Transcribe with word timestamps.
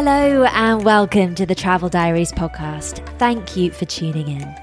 Hello, 0.00 0.44
and 0.44 0.84
welcome 0.84 1.34
to 1.34 1.44
the 1.44 1.56
Travel 1.56 1.88
Diaries 1.88 2.30
podcast. 2.30 3.04
Thank 3.18 3.56
you 3.56 3.72
for 3.72 3.84
tuning 3.84 4.28
in. 4.28 4.54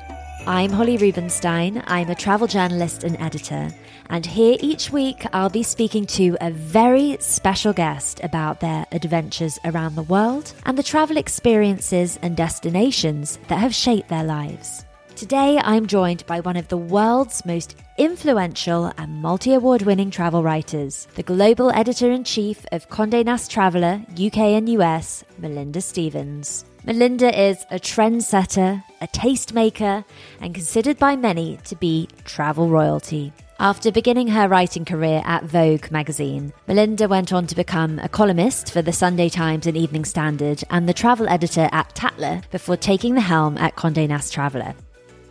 I'm 0.47 0.71
Holly 0.71 0.95
Rubenstein. 0.95 1.83
I'm 1.87 2.09
a 2.09 2.15
travel 2.15 2.47
journalist 2.47 3.03
and 3.03 3.19
editor. 3.19 3.69
And 4.09 4.25
here 4.25 4.55
each 4.61 4.93
week, 4.93 5.25
I'll 5.33 5.49
be 5.49 5.61
speaking 5.61 6.05
to 6.05 6.37
a 6.39 6.51
very 6.51 7.17
special 7.19 7.73
guest 7.73 8.21
about 8.23 8.61
their 8.61 8.85
adventures 8.93 9.59
around 9.65 9.95
the 9.95 10.03
world 10.03 10.53
and 10.65 10.77
the 10.77 10.83
travel 10.83 11.17
experiences 11.17 12.17
and 12.21 12.37
destinations 12.37 13.37
that 13.49 13.57
have 13.57 13.75
shaped 13.75 14.07
their 14.07 14.23
lives. 14.23 14.85
Today, 15.25 15.59
I'm 15.63 15.87
joined 15.87 16.23
by 16.27 16.39
one 16.41 16.55
of 16.55 16.67
the 16.67 16.77
world's 16.77 17.43
most 17.47 17.75
influential 17.97 18.93
and 18.95 19.23
multi 19.23 19.55
award 19.55 19.81
winning 19.81 20.11
travel 20.11 20.43
writers, 20.43 21.07
the 21.15 21.23
global 21.23 21.71
editor 21.71 22.11
in 22.11 22.23
chief 22.23 22.63
of 22.71 22.89
Conde 22.89 23.25
Nast 23.25 23.49
Traveller, 23.49 24.05
UK 24.11 24.37
and 24.37 24.69
US, 24.69 25.23
Melinda 25.39 25.81
Stevens. 25.81 26.63
Melinda 26.83 27.35
is 27.35 27.65
a 27.71 27.79
trendsetter, 27.79 28.83
a 29.01 29.07
tastemaker, 29.07 30.05
and 30.41 30.53
considered 30.53 30.99
by 30.99 31.15
many 31.15 31.57
to 31.63 31.75
be 31.75 32.07
travel 32.25 32.69
royalty. 32.69 33.33
After 33.59 33.91
beginning 33.91 34.27
her 34.27 34.47
writing 34.47 34.85
career 34.85 35.23
at 35.25 35.45
Vogue 35.45 35.89
magazine, 35.89 36.53
Melinda 36.67 37.07
went 37.07 37.33
on 37.33 37.47
to 37.47 37.55
become 37.55 37.97
a 37.97 38.09
columnist 38.09 38.71
for 38.71 38.83
the 38.83 38.93
Sunday 38.93 39.29
Times 39.29 39.65
and 39.65 39.75
Evening 39.75 40.05
Standard 40.05 40.63
and 40.69 40.87
the 40.87 40.93
travel 40.93 41.27
editor 41.27 41.67
at 41.71 41.95
Tatler 41.95 42.43
before 42.51 42.77
taking 42.77 43.15
the 43.15 43.21
helm 43.21 43.57
at 43.57 43.75
Conde 43.75 44.07
Nast 44.07 44.31
Traveller. 44.31 44.75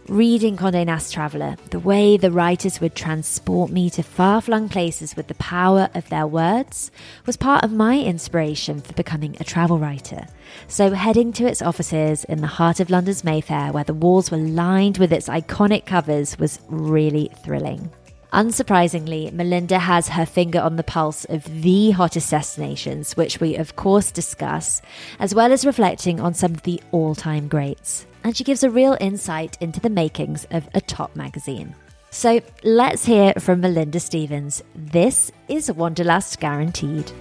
Reading 0.09 0.59
Conde 0.59 0.85
Nast 0.85 1.15
Traveller, 1.15 1.57
the 1.71 1.79
way 1.79 2.19
the 2.19 2.31
writers 2.31 2.79
would 2.79 2.95
transport 2.95 3.71
me 3.71 3.89
to 3.89 4.03
far 4.03 4.43
flung 4.43 4.69
places 4.69 5.17
with 5.17 5.29
the 5.29 5.35
power 5.37 5.89
of 5.95 6.07
their 6.11 6.27
words, 6.27 6.91
was 7.25 7.39
part 7.39 7.65
of 7.65 7.73
my 7.73 7.99
inspiration 7.99 8.83
for 8.83 8.93
becoming 8.93 9.35
a 9.41 9.45
travel 9.45 9.79
writer. 9.79 10.27
So, 10.69 10.91
heading 10.91 11.33
to 11.33 11.47
its 11.47 11.63
offices 11.63 12.25
in 12.25 12.43
the 12.43 12.47
heart 12.47 12.81
of 12.81 12.91
London's 12.91 13.25
Mayfair, 13.25 13.73
where 13.73 13.85
the 13.85 13.95
walls 13.95 14.31
were 14.31 14.37
lined 14.37 14.99
with 14.99 15.11
its 15.11 15.31
iconic 15.31 15.87
covers, 15.87 16.39
was 16.39 16.61
really 16.69 17.31
thrilling. 17.43 17.91
Unsurprisingly, 18.31 19.33
Melinda 19.33 19.79
has 19.79 20.09
her 20.09 20.27
finger 20.27 20.61
on 20.61 20.77
the 20.77 20.83
pulse 20.83 21.25
of 21.27 21.63
the 21.63 21.93
hottest 21.93 22.31
destinations, 22.31 23.17
which 23.17 23.41
we 23.41 23.57
of 23.57 23.75
course 23.75 24.11
discuss, 24.11 24.83
as 25.19 25.35
well 25.35 25.51
as 25.51 25.65
reflecting 25.65 26.21
on 26.21 26.35
some 26.35 26.53
of 26.53 26.63
the 26.65 26.83
all 26.93 27.15
time 27.15 27.49
greats 27.49 28.05
and 28.25 28.35
she 28.35 28.43
gives 28.43 28.65
a 28.65 28.71
real 28.71 28.97
insight 29.01 29.57
into 29.61 29.79
the 29.79 29.91
makings 29.91 30.47
of 30.51 30.69
a 30.75 30.81
top 30.81 31.15
magazine. 31.15 31.75
So 32.11 32.41
let's 32.63 33.05
hear 33.05 33.35
from 33.35 33.61
Melinda 33.61 34.01
Stevens. 34.01 34.63
This 34.75 35.31
is 35.49 35.71
Wanderlust 35.71 36.41
Guaranteed. 36.41 37.13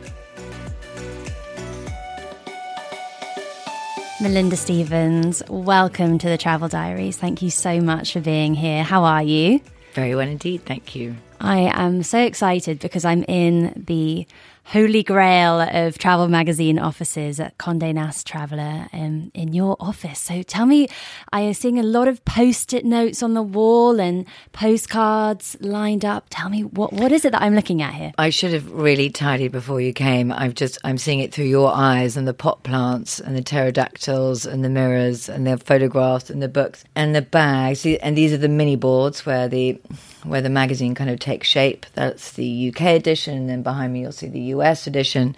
Melinda 4.22 4.56
Stevens, 4.56 5.44
welcome 5.50 6.18
to 6.18 6.30
the 6.30 6.38
Travel 6.38 6.70
Diaries. 6.70 7.18
Thank 7.18 7.42
you 7.42 7.50
so 7.50 7.82
much 7.82 8.14
for 8.14 8.22
being 8.22 8.54
here. 8.54 8.84
How 8.84 9.04
are 9.04 9.24
you? 9.24 9.60
Very 9.94 10.16
well 10.16 10.28
indeed, 10.28 10.64
thank 10.66 10.96
you. 10.96 11.16
I 11.42 11.72
am 11.74 12.04
so 12.04 12.20
excited 12.20 12.80
because 12.80 13.04
I'm 13.04 13.24
in 13.24 13.84
the 13.86 14.26
holy 14.66 15.04
grail 15.04 15.60
of 15.60 15.98
travel 15.98 16.28
magazine 16.28 16.80
offices 16.80 17.40
at 17.40 17.58
Condé 17.58 17.94
Nast 17.94 18.26
Traveller 18.26 18.88
in, 18.94 19.32
in 19.34 19.54
your 19.54 19.76
office. 19.80 20.20
So 20.20 20.42
tell 20.42 20.66
me, 20.66 20.88
I 21.32 21.42
am 21.42 21.54
seeing 21.54 21.80
a 21.80 21.84
lot 21.84 22.08
of 22.08 22.24
post-it 22.26 22.86
notes 22.86 23.22
on 23.22 23.34
the 23.34 23.44
wall 23.44 24.00
and 24.00 24.26
postcards 24.52 25.58
lined 25.60 26.06
up. 26.06 26.28
Tell 26.30 26.50
me, 26.50 26.64
what, 26.64 26.94
what 26.94 27.12
is 27.12 27.26
it 27.26 27.34
that 27.34 27.42
I'm 27.42 27.56
looking 27.56 27.82
at 27.82 27.94
here? 27.94 28.14
I 28.18 28.30
should 28.30 28.54
have 28.54 28.72
really 28.72 29.10
tidied 29.10 29.52
before 29.52 29.82
you 29.82 29.94
came. 29.94 30.32
I've 30.32 30.56
just, 30.56 30.78
I'm 30.84 30.98
seeing 30.98 31.20
it 31.20 31.34
through 31.34 31.46
your 31.46 31.72
eyes 31.74 32.18
and 32.18 32.28
the 32.28 32.34
pot 32.34 32.64
plants 32.64 33.20
and 33.20 33.36
the 33.36 33.44
pterodactyls 33.44 34.46
and 34.46 34.64
the 34.64 34.70
mirrors 34.70 35.30
and 35.30 35.46
the 35.46 35.58
photographs 35.58 36.30
and 36.30 36.42
the 36.42 36.48
books 36.48 36.84
and 36.96 37.14
the 37.14 37.22
bags. 37.22 37.86
And 37.86 38.18
these 38.18 38.34
are 38.34 38.38
the 38.38 38.48
mini 38.48 38.76
boards 38.76 39.26
where 39.26 39.48
the 39.48 39.80
where 40.26 40.42
the 40.42 40.50
magazine 40.50 40.96
kind 40.96 41.10
of 41.10 41.20
takes 41.20 41.48
shape. 41.48 41.86
That's 41.94 42.34
the 42.34 42.70
UK 42.70 42.82
edition, 42.82 43.38
and 43.38 43.50
then 43.50 43.64
behind 43.64 43.94
me 43.94 44.02
you'll 44.02 44.12
see 44.12 44.28
the 44.28 44.40
US 44.56 44.88
edition, 44.88 45.36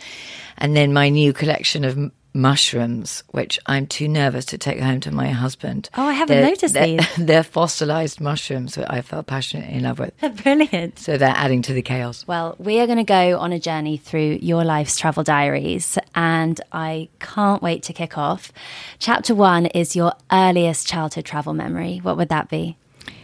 and 0.58 0.76
then 0.76 0.94
my 0.94 1.10
new 1.10 1.34
collection 1.34 1.84
of 1.84 2.12
mushrooms, 2.36 3.24
which 3.32 3.58
I'm 3.66 3.88
too 3.88 4.08
nervous 4.08 4.46
to 4.46 4.58
take 4.58 4.80
home 4.80 5.00
to 5.02 5.12
my 5.12 5.30
husband. 5.30 5.90
Oh, 5.96 6.04
I 6.04 6.14
haven't 6.14 6.38
they're, 6.38 6.50
noticed 6.50 6.74
they're, 6.74 6.98
these. 6.98 7.16
They're 7.18 7.44
fossilized 7.44 8.20
mushrooms 8.20 8.76
that 8.76 8.92
I 8.94 9.02
felt 9.02 9.26
passionately 9.26 9.76
in 9.76 9.84
love 9.84 10.00
with. 10.00 10.16
They're 10.20 10.30
Brilliant. 10.46 11.00
So 11.00 11.18
they're 11.18 11.30
adding 11.30 11.62
to 11.64 11.74
the 11.74 11.82
chaos. 11.82 12.28
Well, 12.28 12.56
we 12.60 12.80
are 12.82 12.86
going 12.86 12.98
to 12.98 13.04
go 13.04 13.40
on 13.40 13.54
a 13.54 13.60
journey 13.60 13.98
through 13.98 14.40
your 14.42 14.64
life's 14.66 15.00
travel 15.00 15.24
diaries, 15.24 15.98
and 16.14 16.60
I 16.72 17.10
can't 17.20 17.64
wait 17.64 17.84
to 17.84 17.94
kick 17.94 18.18
off. 18.18 18.52
Chapter 19.00 19.34
one 19.34 19.68
is 19.68 19.96
your 19.96 20.14
earliest 20.32 20.88
childhood 20.88 21.26
travel 21.26 21.54
memory. 21.54 22.00
What 22.00 22.18
would 22.18 22.30
that 22.30 22.50
be? 22.50 22.78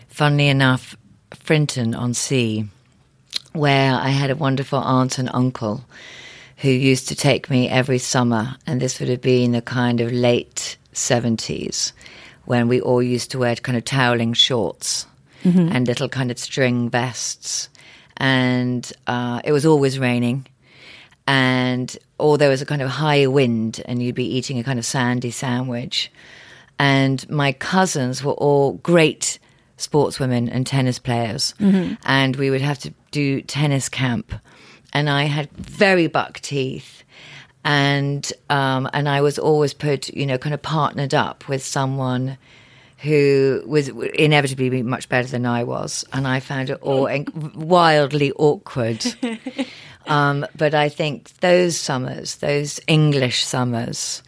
Funnily 0.08 0.48
enough, 0.48 0.96
Frinton 1.34 1.96
on 1.96 2.14
Sea, 2.14 2.66
where 3.54 3.94
I 3.94 4.10
had 4.10 4.30
a 4.30 4.36
wonderful 4.36 4.80
aunt 4.80 5.18
and 5.18 5.30
uncle 5.34 5.84
who 6.58 6.70
used 6.70 7.08
to 7.08 7.16
take 7.16 7.50
me 7.50 7.68
every 7.68 7.98
summer. 7.98 8.56
And 8.68 8.80
this 8.80 9.00
would 9.00 9.10
have 9.10 9.22
been 9.22 9.52
the 9.52 9.62
kind 9.62 10.00
of 10.00 10.12
late 10.12 10.78
70s 10.94 11.92
when 12.46 12.68
we 12.68 12.80
all 12.80 13.02
used 13.02 13.32
to 13.32 13.40
wear 13.40 13.56
kind 13.56 13.78
of 13.78 13.86
toweling 13.86 14.34
shorts 14.34 15.08
mm-hmm. 15.44 15.70
and 15.72 15.88
little 15.88 16.10
kind 16.10 16.32
of 16.32 16.38
string 16.38 16.90
vests. 16.90 17.70
And 18.18 18.92
uh, 19.08 19.42
it 19.44 19.52
was 19.52 19.66
always 19.66 19.98
raining. 19.98 20.48
And 21.28 21.98
or 22.20 22.38
there 22.38 22.50
was 22.50 22.62
a 22.62 22.66
kind 22.66 22.82
of 22.82 22.90
high 22.90 23.26
wind, 23.28 23.82
and 23.86 24.02
you'd 24.02 24.16
be 24.16 24.36
eating 24.36 24.60
a 24.60 24.64
kind 24.64 24.78
of 24.78 24.86
sandy 24.86 25.32
sandwich. 25.32 26.12
And 26.78 27.28
my 27.30 27.52
cousins 27.54 28.24
were 28.24 28.34
all 28.34 28.74
great 28.74 29.40
sportswomen 29.82 30.50
and 30.52 30.66
tennis 30.66 31.00
players, 31.00 31.54
mm-hmm. 31.60 31.96
and 32.06 32.36
we 32.36 32.50
would 32.50 32.62
have 32.62 32.80
to 32.80 32.94
do 33.12 33.42
tennis 33.42 33.90
camp. 33.90 34.34
And 34.94 35.10
I 35.10 35.24
had 35.24 35.52
very 35.52 36.08
buck 36.08 36.40
teeth, 36.40 37.04
and 37.64 38.32
um, 38.50 38.90
and 38.94 39.08
I 39.08 39.22
was 39.22 39.40
always 39.40 39.74
put, 39.74 40.10
you 40.10 40.26
know, 40.26 40.38
kind 40.38 40.54
of 40.54 40.62
partnered 40.62 41.14
up 41.14 41.48
with 41.48 41.64
someone 41.64 42.38
who 42.98 43.64
was 43.66 43.88
inevitably 43.88 44.84
much 44.84 45.10
better 45.10 45.28
than 45.28 45.46
I 45.46 45.64
was, 45.64 46.06
and 46.14 46.28
I 46.28 46.40
found 46.40 46.70
it 46.70 46.80
all 46.82 47.10
wildly 47.56 48.32
awkward. 48.34 49.06
Um, 50.08 50.46
but 50.56 50.74
I 50.74 50.90
think 50.90 51.30
those 51.40 51.78
summers, 51.78 52.36
those 52.38 52.80
English 52.88 53.44
summers, 53.44 54.24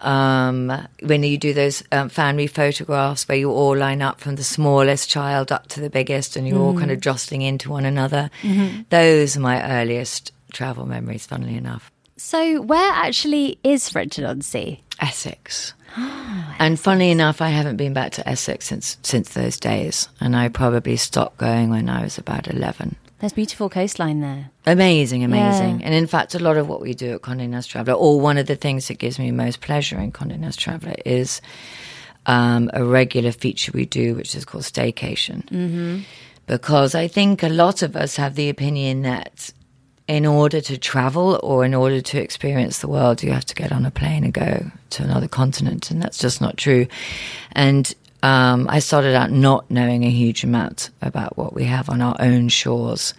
um, 0.00 0.86
when 1.02 1.22
you 1.22 1.38
do 1.38 1.52
those 1.52 1.82
um, 1.92 2.08
family 2.08 2.46
photographs 2.46 3.28
where 3.28 3.38
you 3.38 3.50
all 3.50 3.76
line 3.76 4.02
up 4.02 4.20
from 4.20 4.36
the 4.36 4.44
smallest 4.44 5.08
child 5.08 5.52
up 5.52 5.68
to 5.68 5.80
the 5.80 5.90
biggest 5.90 6.36
and 6.36 6.46
you're 6.46 6.58
mm. 6.58 6.62
all 6.62 6.78
kind 6.78 6.90
of 6.90 6.98
mm. 6.98 7.02
jostling 7.02 7.42
into 7.42 7.70
one 7.70 7.84
another. 7.84 8.30
Mm-hmm. 8.42 8.82
Those 8.90 9.36
are 9.36 9.40
my 9.40 9.80
earliest 9.80 10.32
travel 10.52 10.86
memories, 10.86 11.26
funnily 11.26 11.56
enough. 11.56 11.90
So, 12.16 12.60
where 12.62 12.92
actually 12.92 13.58
is 13.62 13.88
Frinton 13.88 14.24
on 14.24 14.42
Sea? 14.42 14.82
Essex. 15.00 15.74
Oh, 15.96 16.54
and 16.58 16.78
funny 16.78 17.10
enough, 17.10 17.40
I 17.40 17.48
haven't 17.48 17.76
been 17.76 17.92
back 17.92 18.12
to 18.12 18.28
Essex 18.28 18.66
since 18.66 18.96
since 19.02 19.30
those 19.30 19.56
days, 19.56 20.08
and 20.20 20.34
I 20.34 20.48
probably 20.48 20.96
stopped 20.96 21.38
going 21.38 21.70
when 21.70 21.88
I 21.88 22.02
was 22.02 22.18
about 22.18 22.48
eleven. 22.48 22.96
There's 23.20 23.32
beautiful 23.32 23.68
coastline 23.68 24.20
there. 24.20 24.50
Amazing, 24.64 25.24
amazing. 25.24 25.80
Yeah. 25.80 25.86
And 25.86 25.94
in 25.94 26.06
fact, 26.06 26.34
a 26.34 26.38
lot 26.38 26.56
of 26.56 26.68
what 26.68 26.80
we 26.80 26.94
do 26.94 27.14
at 27.14 27.22
Condé 27.22 27.48
Nast 27.48 27.68
Traveller, 27.68 27.96
or 27.96 28.20
one 28.20 28.38
of 28.38 28.46
the 28.46 28.54
things 28.54 28.86
that 28.88 28.98
gives 28.98 29.18
me 29.18 29.32
most 29.32 29.60
pleasure 29.60 29.98
in 29.98 30.12
Condé 30.12 30.38
Nast 30.38 30.60
Traveller, 30.60 30.94
is 31.04 31.40
um, 32.26 32.70
a 32.74 32.84
regular 32.84 33.32
feature 33.32 33.72
we 33.74 33.86
do, 33.86 34.14
which 34.14 34.36
is 34.36 34.44
called 34.44 34.62
Staycation. 34.62 35.44
Mm-hmm. 35.46 35.98
Because 36.46 36.94
I 36.94 37.08
think 37.08 37.42
a 37.42 37.48
lot 37.48 37.82
of 37.82 37.96
us 37.96 38.16
have 38.16 38.36
the 38.36 38.48
opinion 38.48 39.02
that 39.02 39.52
in 40.06 40.24
order 40.24 40.60
to 40.62 40.78
travel 40.78 41.38
or 41.42 41.64
in 41.64 41.74
order 41.74 42.00
to 42.00 42.18
experience 42.18 42.78
the 42.78 42.88
world, 42.88 43.22
you 43.22 43.32
have 43.32 43.44
to 43.44 43.54
get 43.54 43.72
on 43.72 43.84
a 43.84 43.90
plane 43.90 44.24
and 44.24 44.32
go 44.32 44.70
to 44.90 45.02
another 45.02 45.28
continent. 45.28 45.90
And 45.90 46.00
that's 46.00 46.18
just 46.18 46.40
not 46.40 46.56
true. 46.56 46.86
And 47.52 47.92
um, 48.22 48.66
I 48.68 48.80
started 48.80 49.14
out 49.14 49.30
not 49.30 49.70
knowing 49.70 50.04
a 50.04 50.10
huge 50.10 50.44
amount 50.44 50.90
about 51.00 51.36
what 51.36 51.54
we 51.54 51.64
have 51.64 51.88
on 51.88 52.00
our 52.00 52.16
own 52.18 52.48
shores. 52.48 53.14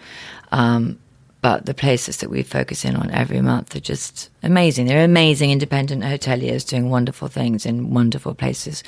Um, 0.51 1.00
but 1.42 1.66
the 1.66 1.74
places 1.74 2.18
that 2.18 2.30
we 2.30 2.44
focus 2.44 2.84
in 2.84 2.98
on 2.98 3.12
every 3.12 3.42
month 3.42 3.75
are 3.75 3.80
just 3.80 4.30
amazing. 4.44 4.88
They're 4.88 5.06
amazing 5.06 5.51
independent 5.51 6.04
hoteliers 6.04 6.68
doing 6.68 6.90
wonderful 6.90 7.30
things 7.30 7.66
in 7.66 7.94
wonderful 7.94 8.34
places 8.34 8.84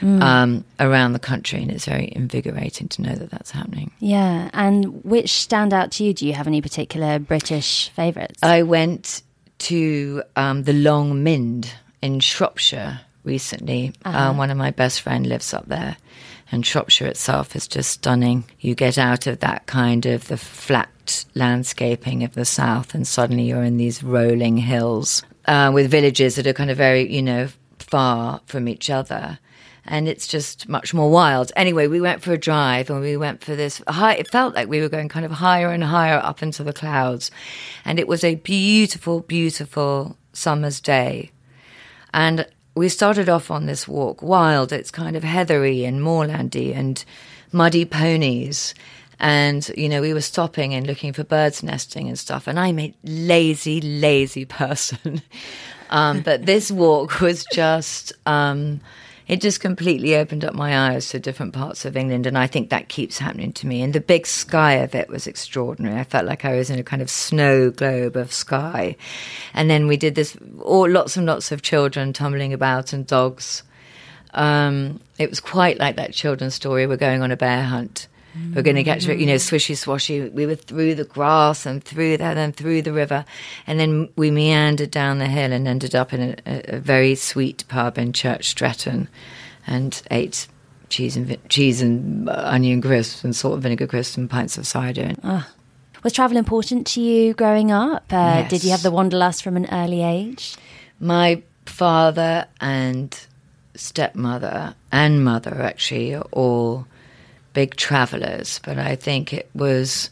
mm. 0.00 0.22
um, 0.22 0.64
around 0.78 1.12
the 1.12 1.18
country, 1.18 1.60
and 1.60 1.72
it's 1.72 1.86
very 1.86 2.12
invigorating 2.14 2.88
to 2.88 3.02
know 3.02 3.14
that 3.16 3.30
that's 3.30 3.50
happening. 3.50 3.90
Yeah, 3.98 4.48
and 4.52 5.04
which 5.04 5.30
stand 5.30 5.72
out 5.74 5.90
to 5.92 6.04
you? 6.04 6.14
Do 6.14 6.24
you 6.24 6.34
have 6.34 6.46
any 6.46 6.62
particular 6.62 7.18
British 7.18 7.88
favourites? 7.90 8.40
I 8.44 8.62
went 8.62 9.22
to 9.58 10.22
um, 10.36 10.62
the 10.62 10.72
Long 10.72 11.24
Mynd 11.24 11.72
in 12.00 12.20
Shropshire 12.20 13.00
recently. 13.24 13.92
Uh-huh. 14.04 14.30
Um, 14.30 14.36
one 14.36 14.50
of 14.50 14.56
my 14.56 14.70
best 14.70 15.02
friend 15.02 15.26
lives 15.26 15.52
up 15.54 15.66
there, 15.66 15.96
and 16.50 16.64
Shropshire 16.64 17.06
itself 17.06 17.54
is 17.56 17.68
just 17.68 17.90
stunning. 17.90 18.44
You 18.60 18.74
get 18.74 18.98
out 18.98 19.26
of 19.26 19.40
that 19.40 19.66
kind 19.66 20.06
of 20.06 20.28
the 20.28 20.36
flat 20.36 21.24
landscaping 21.34 22.24
of 22.24 22.34
the 22.34 22.44
south, 22.44 22.94
and 22.94 23.06
suddenly 23.06 23.44
you're 23.44 23.62
in 23.62 23.76
these 23.76 24.02
rolling 24.02 24.56
hills. 24.58 25.22
uh, 25.48 25.70
with 25.72 25.90
villages 25.90 26.36
that 26.36 26.46
are 26.46 26.52
kind 26.52 26.70
of 26.70 26.76
very, 26.76 27.10
you 27.10 27.22
know, 27.22 27.48
far 27.78 28.40
from 28.46 28.68
each 28.68 28.90
other. 28.90 29.38
And 29.86 30.06
it's 30.06 30.26
just 30.26 30.68
much 30.68 30.92
more 30.92 31.10
wild. 31.10 31.50
Anyway, 31.56 31.86
we 31.86 32.02
went 32.02 32.22
for 32.22 32.34
a 32.34 32.38
drive 32.38 32.90
and 32.90 33.00
we 33.00 33.16
went 33.16 33.42
for 33.42 33.56
this 33.56 33.82
high, 33.88 34.14
it 34.14 34.30
felt 34.30 34.54
like 34.54 34.68
we 34.68 34.82
were 34.82 34.90
going 34.90 35.08
kind 35.08 35.24
of 35.24 35.32
higher 35.32 35.70
and 35.70 35.82
higher 35.82 36.18
up 36.18 36.42
into 36.42 36.62
the 36.62 36.74
clouds. 36.74 37.30
And 37.86 37.98
it 37.98 38.06
was 38.06 38.22
a 38.22 38.34
beautiful, 38.34 39.20
beautiful 39.20 40.18
summer's 40.34 40.80
day. 40.80 41.30
And 42.12 42.46
we 42.78 42.88
started 42.88 43.28
off 43.28 43.50
on 43.50 43.66
this 43.66 43.86
walk 43.86 44.22
wild. 44.22 44.72
It's 44.72 44.90
kind 44.90 45.16
of 45.16 45.24
heathery 45.24 45.84
and 45.84 46.00
moorlandy 46.00 46.74
and 46.74 47.04
muddy 47.52 47.84
ponies. 47.84 48.74
And, 49.20 49.68
you 49.76 49.88
know, 49.88 50.00
we 50.00 50.14
were 50.14 50.20
stopping 50.20 50.74
and 50.74 50.86
looking 50.86 51.12
for 51.12 51.24
birds 51.24 51.62
nesting 51.62 52.08
and 52.08 52.18
stuff. 52.18 52.46
And 52.46 52.58
I'm 52.58 52.78
a 52.78 52.94
lazy, 53.02 53.80
lazy 53.80 54.44
person. 54.60 55.22
um, 55.90 56.20
but 56.20 56.46
this 56.46 56.70
walk 56.70 57.20
was 57.20 57.44
just, 57.52 58.12
um, 58.26 58.80
it 59.28 59.42
just 59.42 59.60
completely 59.60 60.16
opened 60.16 60.44
up 60.44 60.54
my 60.54 60.90
eyes 60.90 61.10
to 61.10 61.20
different 61.20 61.52
parts 61.52 61.84
of 61.84 61.96
England. 61.96 62.26
And 62.26 62.36
I 62.36 62.46
think 62.46 62.70
that 62.70 62.88
keeps 62.88 63.18
happening 63.18 63.52
to 63.52 63.66
me. 63.66 63.82
And 63.82 63.92
the 63.92 64.00
big 64.00 64.26
sky 64.26 64.74
of 64.74 64.94
it 64.94 65.08
was 65.08 65.26
extraordinary. 65.26 66.00
I 66.00 66.04
felt 66.04 66.24
like 66.24 66.46
I 66.46 66.56
was 66.56 66.70
in 66.70 66.78
a 66.78 66.82
kind 66.82 67.02
of 67.02 67.10
snow 67.10 67.70
globe 67.70 68.16
of 68.16 68.32
sky. 68.32 68.96
And 69.52 69.68
then 69.68 69.86
we 69.86 69.98
did 69.98 70.14
this, 70.14 70.36
all, 70.62 70.88
lots 70.88 71.16
and 71.18 71.26
lots 71.26 71.52
of 71.52 71.60
children 71.60 72.14
tumbling 72.14 72.54
about 72.54 72.94
and 72.94 73.06
dogs. 73.06 73.62
Um, 74.32 75.00
it 75.18 75.28
was 75.28 75.40
quite 75.40 75.78
like 75.78 75.96
that 75.96 76.14
children's 76.14 76.54
story. 76.54 76.86
We're 76.86 76.96
going 76.96 77.22
on 77.22 77.30
a 77.30 77.36
bear 77.36 77.64
hunt 77.64 78.08
we're 78.54 78.62
going 78.62 78.76
to 78.76 78.82
get 78.82 79.00
to 79.02 79.12
it, 79.12 79.18
you 79.18 79.26
know, 79.26 79.36
swishy 79.36 79.74
swashy. 79.74 80.32
We 80.32 80.46
were 80.46 80.54
through 80.54 80.94
the 80.94 81.04
grass 81.04 81.66
and 81.66 81.82
through 81.82 82.16
that, 82.18 82.36
and 82.36 82.54
through 82.54 82.82
the 82.82 82.92
river, 82.92 83.24
and 83.66 83.78
then 83.78 84.08
we 84.16 84.30
meandered 84.30 84.90
down 84.90 85.18
the 85.18 85.26
hill 85.26 85.52
and 85.52 85.68
ended 85.68 85.94
up 85.94 86.12
in 86.12 86.36
a, 86.46 86.76
a 86.76 86.78
very 86.78 87.14
sweet 87.14 87.64
pub 87.68 87.98
in 87.98 88.12
Church 88.12 88.48
Stretton, 88.48 89.08
and 89.66 90.02
ate 90.10 90.46
cheese 90.88 91.16
and 91.16 91.36
cheese 91.48 91.82
and 91.82 92.28
onion 92.30 92.80
crisps 92.80 93.22
and 93.24 93.36
salt 93.36 93.54
and 93.54 93.62
vinegar 93.62 93.86
crisps 93.86 94.16
and 94.16 94.30
pints 94.30 94.56
of 94.56 94.66
cider. 94.66 95.12
Oh. 95.22 95.46
Was 96.02 96.12
travel 96.12 96.36
important 96.36 96.86
to 96.88 97.00
you 97.00 97.34
growing 97.34 97.72
up? 97.72 98.04
Uh, 98.10 98.40
yes. 98.42 98.50
Did 98.50 98.64
you 98.64 98.70
have 98.70 98.82
the 98.82 98.90
wanderlust 98.90 99.42
from 99.42 99.56
an 99.56 99.66
early 99.72 100.02
age? 100.02 100.56
My 101.00 101.42
father 101.66 102.46
and 102.60 103.18
stepmother 103.74 104.74
and 104.92 105.24
mother 105.24 105.60
actually 105.60 106.14
are 106.14 106.26
all 106.32 106.86
big 107.52 107.76
travelers, 107.76 108.60
but 108.64 108.78
I 108.78 108.96
think 108.96 109.32
it 109.32 109.48
was 109.54 110.10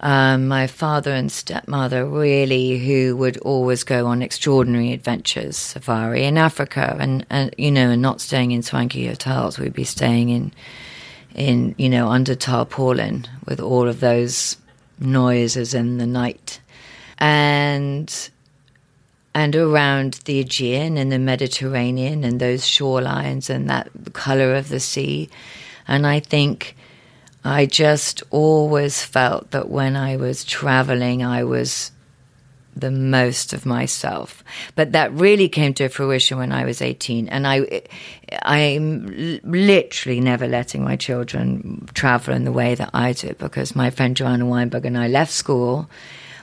um, 0.00 0.46
my 0.46 0.66
father 0.66 1.12
and 1.12 1.32
stepmother 1.32 2.06
really 2.06 2.78
who 2.78 3.16
would 3.16 3.38
always 3.38 3.82
go 3.82 4.06
on 4.06 4.20
extraordinary 4.22 4.92
adventures, 4.92 5.56
safari 5.56 6.24
in 6.24 6.36
Africa, 6.36 6.96
and, 7.00 7.24
and 7.30 7.54
you 7.56 7.70
know, 7.70 7.90
and 7.90 8.02
not 8.02 8.20
staying 8.20 8.50
in 8.50 8.62
swanky 8.62 9.06
hotels. 9.06 9.58
We'd 9.58 9.72
be 9.72 9.84
staying 9.84 10.28
in 10.28 10.52
in 11.34 11.74
you 11.78 11.88
know 11.88 12.08
under 12.08 12.34
tarpaulin 12.34 13.26
with 13.46 13.60
all 13.60 13.88
of 13.88 14.00
those 14.00 14.56
noises 14.98 15.74
in 15.74 15.98
the 15.98 16.06
night, 16.06 16.60
and 17.18 18.30
and 19.34 19.56
around 19.56 20.14
the 20.24 20.40
Aegean 20.40 20.96
and 20.96 21.10
the 21.10 21.18
Mediterranean 21.18 22.24
and 22.24 22.40
those 22.40 22.64
shorelines 22.64 23.50
and 23.50 23.68
that 23.68 23.88
color 24.12 24.54
of 24.54 24.68
the 24.68 24.80
sea. 24.80 25.28
And 25.88 26.06
I 26.06 26.20
think 26.20 26.76
I 27.44 27.66
just 27.66 28.22
always 28.30 29.02
felt 29.02 29.52
that 29.52 29.68
when 29.68 29.96
I 29.96 30.16
was 30.16 30.44
traveling, 30.44 31.24
I 31.24 31.44
was 31.44 31.92
the 32.76 32.90
most 32.90 33.52
of 33.52 33.64
myself. 33.64 34.44
But 34.74 34.92
that 34.92 35.12
really 35.12 35.48
came 35.48 35.72
to 35.74 35.88
fruition 35.88 36.38
when 36.38 36.52
I 36.52 36.64
was 36.64 36.82
18. 36.82 37.28
And 37.28 37.46
I, 37.46 37.82
I'm 38.42 39.40
literally 39.44 40.20
never 40.20 40.46
letting 40.46 40.84
my 40.84 40.96
children 40.96 41.88
travel 41.94 42.34
in 42.34 42.44
the 42.44 42.52
way 42.52 42.74
that 42.74 42.90
I 42.92 43.12
did 43.12 43.38
because 43.38 43.74
my 43.74 43.90
friend 43.90 44.16
Joanna 44.16 44.44
Weinberg 44.44 44.84
and 44.84 44.98
I 44.98 45.08
left 45.08 45.32
school. 45.32 45.88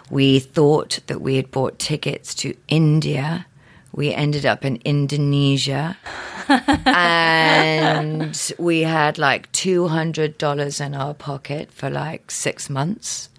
We 0.10 0.40
thought 0.40 1.00
that 1.08 1.22
we 1.22 1.36
had 1.36 1.52
bought 1.52 1.80
tickets 1.80 2.34
to 2.36 2.56
India. 2.68 3.46
We 3.94 4.14
ended 4.14 4.46
up 4.46 4.66
in 4.66 4.80
Indonesia. 4.84 5.98
and 6.86 8.54
we 8.58 8.82
had 8.82 9.18
like 9.18 9.52
$200 9.54 10.86
in 10.86 10.96
our 10.96 11.14
pocket 11.14 11.72
for 11.72 11.90
like 11.90 12.32
six 12.32 12.70
months. 12.70 13.30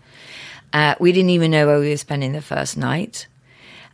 Uh, 0.72 0.94
we 0.98 1.12
didn't 1.12 1.30
even 1.30 1.50
know 1.50 1.66
where 1.66 1.80
we 1.80 1.90
were 1.90 1.96
spending 1.96 2.32
the 2.32 2.40
first 2.40 2.76
night. 2.76 3.26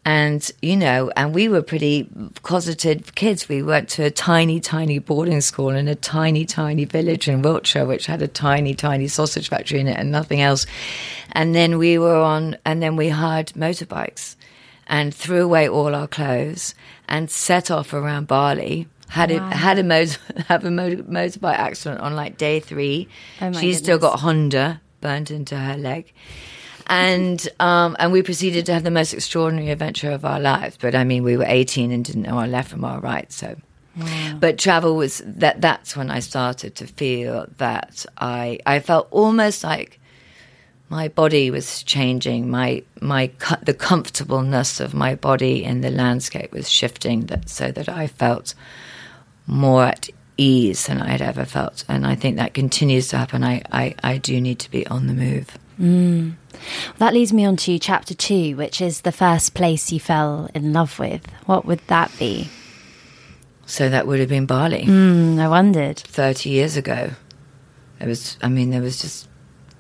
And, 0.05 0.51
you 0.63 0.77
know, 0.77 1.11
and 1.15 1.35
we 1.35 1.49
were 1.49 1.61
pretty 1.61 2.09
closeted 2.43 3.15
kids. 3.15 3.49
We 3.49 3.63
went 3.63 3.91
to 3.91 4.05
a 4.05 4.11
tiny, 4.11 4.59
tiny 4.59 4.99
boarding 4.99 5.43
school 5.43 5.71
in 5.71 5.89
a 5.89 5.95
tiny, 5.95 6.47
tiny 6.47 6.87
village 6.87 7.29
in 7.29 7.43
Wiltshire, 7.43 7.85
which 7.85 8.07
had 8.07 8.23
a 8.23 8.29
tiny, 8.29 8.75
tiny 8.75 9.09
sausage 9.09 9.51
factory 9.51 9.81
in 9.81 9.89
it 9.89 9.99
and 9.99 10.11
nothing 10.11 10.41
else. 10.41 10.67
And 11.33 11.55
then 11.55 11.77
we 11.77 11.99
were 11.99 12.17
on, 12.17 12.57
and 12.65 12.83
then 12.83 12.97
we 12.97 13.11
hired 13.11 13.49
motorbikes 13.49 14.37
and 14.91 15.15
threw 15.15 15.43
away 15.43 15.69
all 15.69 15.95
our 15.95 16.09
clothes 16.09 16.75
and 17.09 17.31
set 17.31 17.71
off 17.71 17.95
around 17.95 18.27
Bali 18.27 18.89
had 19.09 19.31
wow. 19.31 19.49
a 19.49 19.55
had 19.55 19.79
a 19.79 19.83
motor 19.83 20.19
have 20.49 20.65
a 20.65 20.71
motor, 20.71 21.03
motorbike 21.05 21.57
accident 21.57 22.01
on 22.01 22.15
like 22.15 22.37
day 22.37 22.61
three. 22.61 23.09
Oh 23.41 23.53
She's 23.53 23.79
still 23.79 23.99
got 23.99 24.21
Honda 24.21 24.81
burnt 25.01 25.31
into 25.31 25.57
her 25.57 25.77
leg. 25.77 26.13
And 26.87 27.49
um, 27.61 27.97
and 27.99 28.13
we 28.13 28.23
proceeded 28.23 28.67
to 28.67 28.75
have 28.75 28.83
the 28.83 28.91
most 28.91 29.15
extraordinary 29.15 29.71
adventure 29.71 30.11
of 30.11 30.25
our 30.25 30.41
lives. 30.41 30.77
But 30.81 30.95
I 30.95 31.05
mean, 31.05 31.23
we 31.23 31.37
were 31.37 31.47
eighteen 31.47 31.93
and 31.93 32.05
didn't 32.05 32.23
know 32.23 32.39
our 32.39 32.49
left 32.49 32.71
from 32.71 32.85
our 32.85 33.01
right. 33.01 33.31
So, 33.33 33.57
wow. 33.97 34.39
but 34.39 34.59
travel 34.59 34.97
was 34.97 35.23
that. 35.25 35.61
That's 35.61 35.97
when 35.97 36.11
I 36.11 36.21
started 36.21 36.75
to 36.77 36.87
feel 36.87 37.47
that 37.59 38.07
I 38.19 38.59
I 38.67 38.81
felt 38.81 39.09
almost 39.11 39.65
like 39.65 40.01
my 40.91 41.09
body 41.09 41.51
was 41.51 41.83
changing. 41.85 42.51
My 42.51 42.83
my 43.01 43.31
the 43.63 43.75
comfortableness 43.75 44.81
of 44.81 44.93
my 44.93 45.15
body 45.15 45.65
in 45.65 45.81
the 45.81 45.91
landscape 45.91 46.53
was 46.53 46.69
shifting. 46.69 47.27
That 47.27 47.49
so 47.49 47.71
that 47.73 47.89
I 47.89 48.07
felt 48.07 48.55
more 49.47 49.85
at 49.85 50.11
ease 50.37 50.87
than 50.87 51.01
I 51.01 51.11
had 51.11 51.23
ever 51.23 51.45
felt. 51.45 51.85
And 51.89 52.07
I 52.07 52.15
think 52.15 52.37
that 52.37 52.55
continues 52.55 53.09
to 53.09 53.19
happen. 53.19 53.45
I, 53.45 53.63
I, 53.71 53.95
I 54.03 54.17
do 54.17 54.41
need 54.41 54.59
to 54.61 54.71
be 54.71 54.87
on 54.87 55.07
the 55.07 55.13
move. 55.13 55.59
Mm. 55.79 56.35
That 56.99 57.13
leads 57.15 57.33
me 57.33 57.45
on 57.45 57.57
to 57.59 57.79
chapter 57.79 58.15
two, 58.15 58.57
which 58.57 58.81
is 58.81 59.03
the 59.03 59.13
first 59.13 59.55
place 59.55 59.93
you 59.93 60.01
fell 60.01 60.49
in 60.55 60.73
love 60.73 60.99
with. 60.99 61.27
What 61.47 61.67
would 61.67 61.81
that 61.89 62.11
be? 62.19 62.49
So 63.67 63.89
that 63.89 64.07
would 64.07 64.19
have 64.19 64.29
been 64.29 64.47
Bali. 64.47 64.85
Mm, 64.85 65.39
I 65.39 65.49
wondered. 65.49 65.99
30 65.99 66.49
years 66.49 66.77
ago. 66.77 67.11
It 68.01 68.07
was, 68.07 68.39
I 68.43 68.49
mean, 68.49 68.71
there 68.71 68.81
was 68.81 69.01
just 69.01 69.29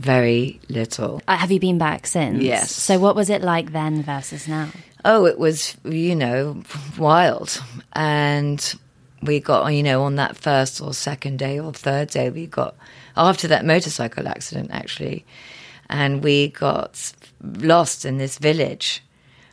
very 0.00 0.60
little. 0.68 1.20
Uh, 1.28 1.36
have 1.36 1.50
you 1.52 1.60
been 1.60 1.78
back 1.78 2.06
since? 2.06 2.42
Yes. 2.42 2.74
So 2.74 2.98
what 2.98 3.14
was 3.14 3.30
it 3.30 3.42
like 3.42 3.72
then 3.72 4.02
versus 4.02 4.48
now? 4.48 4.70
Oh, 5.04 5.26
it 5.26 5.38
was, 5.38 5.76
you 5.84 6.16
know, 6.16 6.62
wild. 6.98 7.62
And 7.92 8.74
we 9.22 9.40
got, 9.40 9.68
you 9.68 9.82
know, 9.82 10.02
on 10.02 10.16
that 10.16 10.36
first 10.36 10.80
or 10.80 10.94
second 10.94 11.38
day 11.38 11.60
or 11.60 11.72
third 11.72 12.08
day, 12.08 12.30
we 12.30 12.46
got, 12.46 12.74
after 13.16 13.48
that 13.48 13.64
motorcycle 13.64 14.26
accident, 14.26 14.70
actually, 14.72 15.24
and 15.88 16.22
we 16.24 16.48
got 16.48 17.12
lost 17.42 18.04
in 18.04 18.18
this 18.18 18.38
village. 18.38 19.02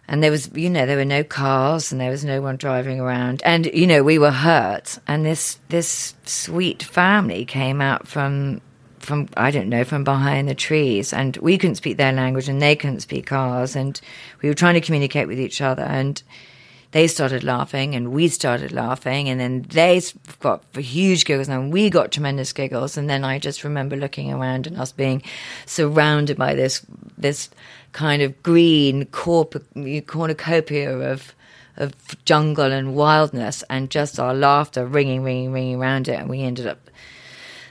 And 0.09 0.23
there 0.23 0.31
was, 0.31 0.49
you 0.53 0.69
know, 0.69 0.85
there 0.85 0.95
were 0.95 1.03
no 1.03 1.25
cars 1.25 1.91
and 1.91 1.99
there 1.99 2.11
was 2.11 2.23
no 2.23 2.41
one 2.41 2.55
driving 2.55 3.01
around. 3.01 3.41
And, 3.43 3.65
you 3.65 3.85
know, 3.85 4.03
we 4.03 4.17
were 4.17 4.31
hurt. 4.31 4.99
And 5.05 5.25
this, 5.25 5.59
this 5.67 6.15
sweet 6.23 6.81
family 6.81 7.43
came 7.43 7.81
out 7.81 8.07
from, 8.07 8.61
from, 9.07 9.29
I 9.37 9.51
don't 9.51 9.69
know, 9.69 9.85
from 9.85 10.03
behind 10.03 10.49
the 10.49 10.55
trees. 10.55 11.13
And 11.13 11.37
we 11.37 11.57
couldn't 11.57 11.75
speak 11.75 11.95
their 11.95 12.11
language 12.11 12.49
and 12.49 12.61
they 12.61 12.75
couldn't 12.75 12.99
speak 12.99 13.31
ours. 13.31 13.73
And 13.73 13.99
we 14.41 14.49
were 14.49 14.55
trying 14.55 14.73
to 14.73 14.81
communicate 14.81 15.29
with 15.29 15.39
each 15.39 15.61
other. 15.61 15.83
And, 15.83 16.21
they 16.91 17.07
started 17.07 17.43
laughing 17.43 17.95
and 17.95 18.11
we 18.11 18.29
started 18.29 18.71
laughing 18.71 19.27
and 19.27 19.39
then 19.39 19.63
they 19.69 20.01
got 20.39 20.63
huge 20.73 21.25
giggles 21.25 21.49
and 21.49 21.71
we 21.71 21.89
got 21.89 22.13
tremendous 22.13 22.53
giggles 22.53 22.97
and 22.97 23.09
then 23.09 23.25
I 23.25 23.39
just 23.39 23.63
remember 23.63 23.97
looking 23.97 24.31
around 24.31 24.67
and 24.67 24.77
us 24.77 24.93
being 24.93 25.21
surrounded 25.65 26.37
by 26.37 26.55
this 26.55 26.85
this 27.17 27.49
kind 27.91 28.21
of 28.21 28.41
green 28.41 29.05
cornucopia 29.05 30.97
of 30.97 31.35
of 31.75 31.93
jungle 32.23 32.71
and 32.71 32.95
wildness 32.95 33.63
and 33.69 33.89
just 33.91 34.17
our 34.17 34.33
laughter 34.33 34.85
ringing 34.85 35.23
ringing 35.23 35.51
ringing 35.51 35.75
around 35.75 36.07
it 36.07 36.19
and 36.19 36.29
we 36.29 36.41
ended 36.41 36.67
up 36.67 36.89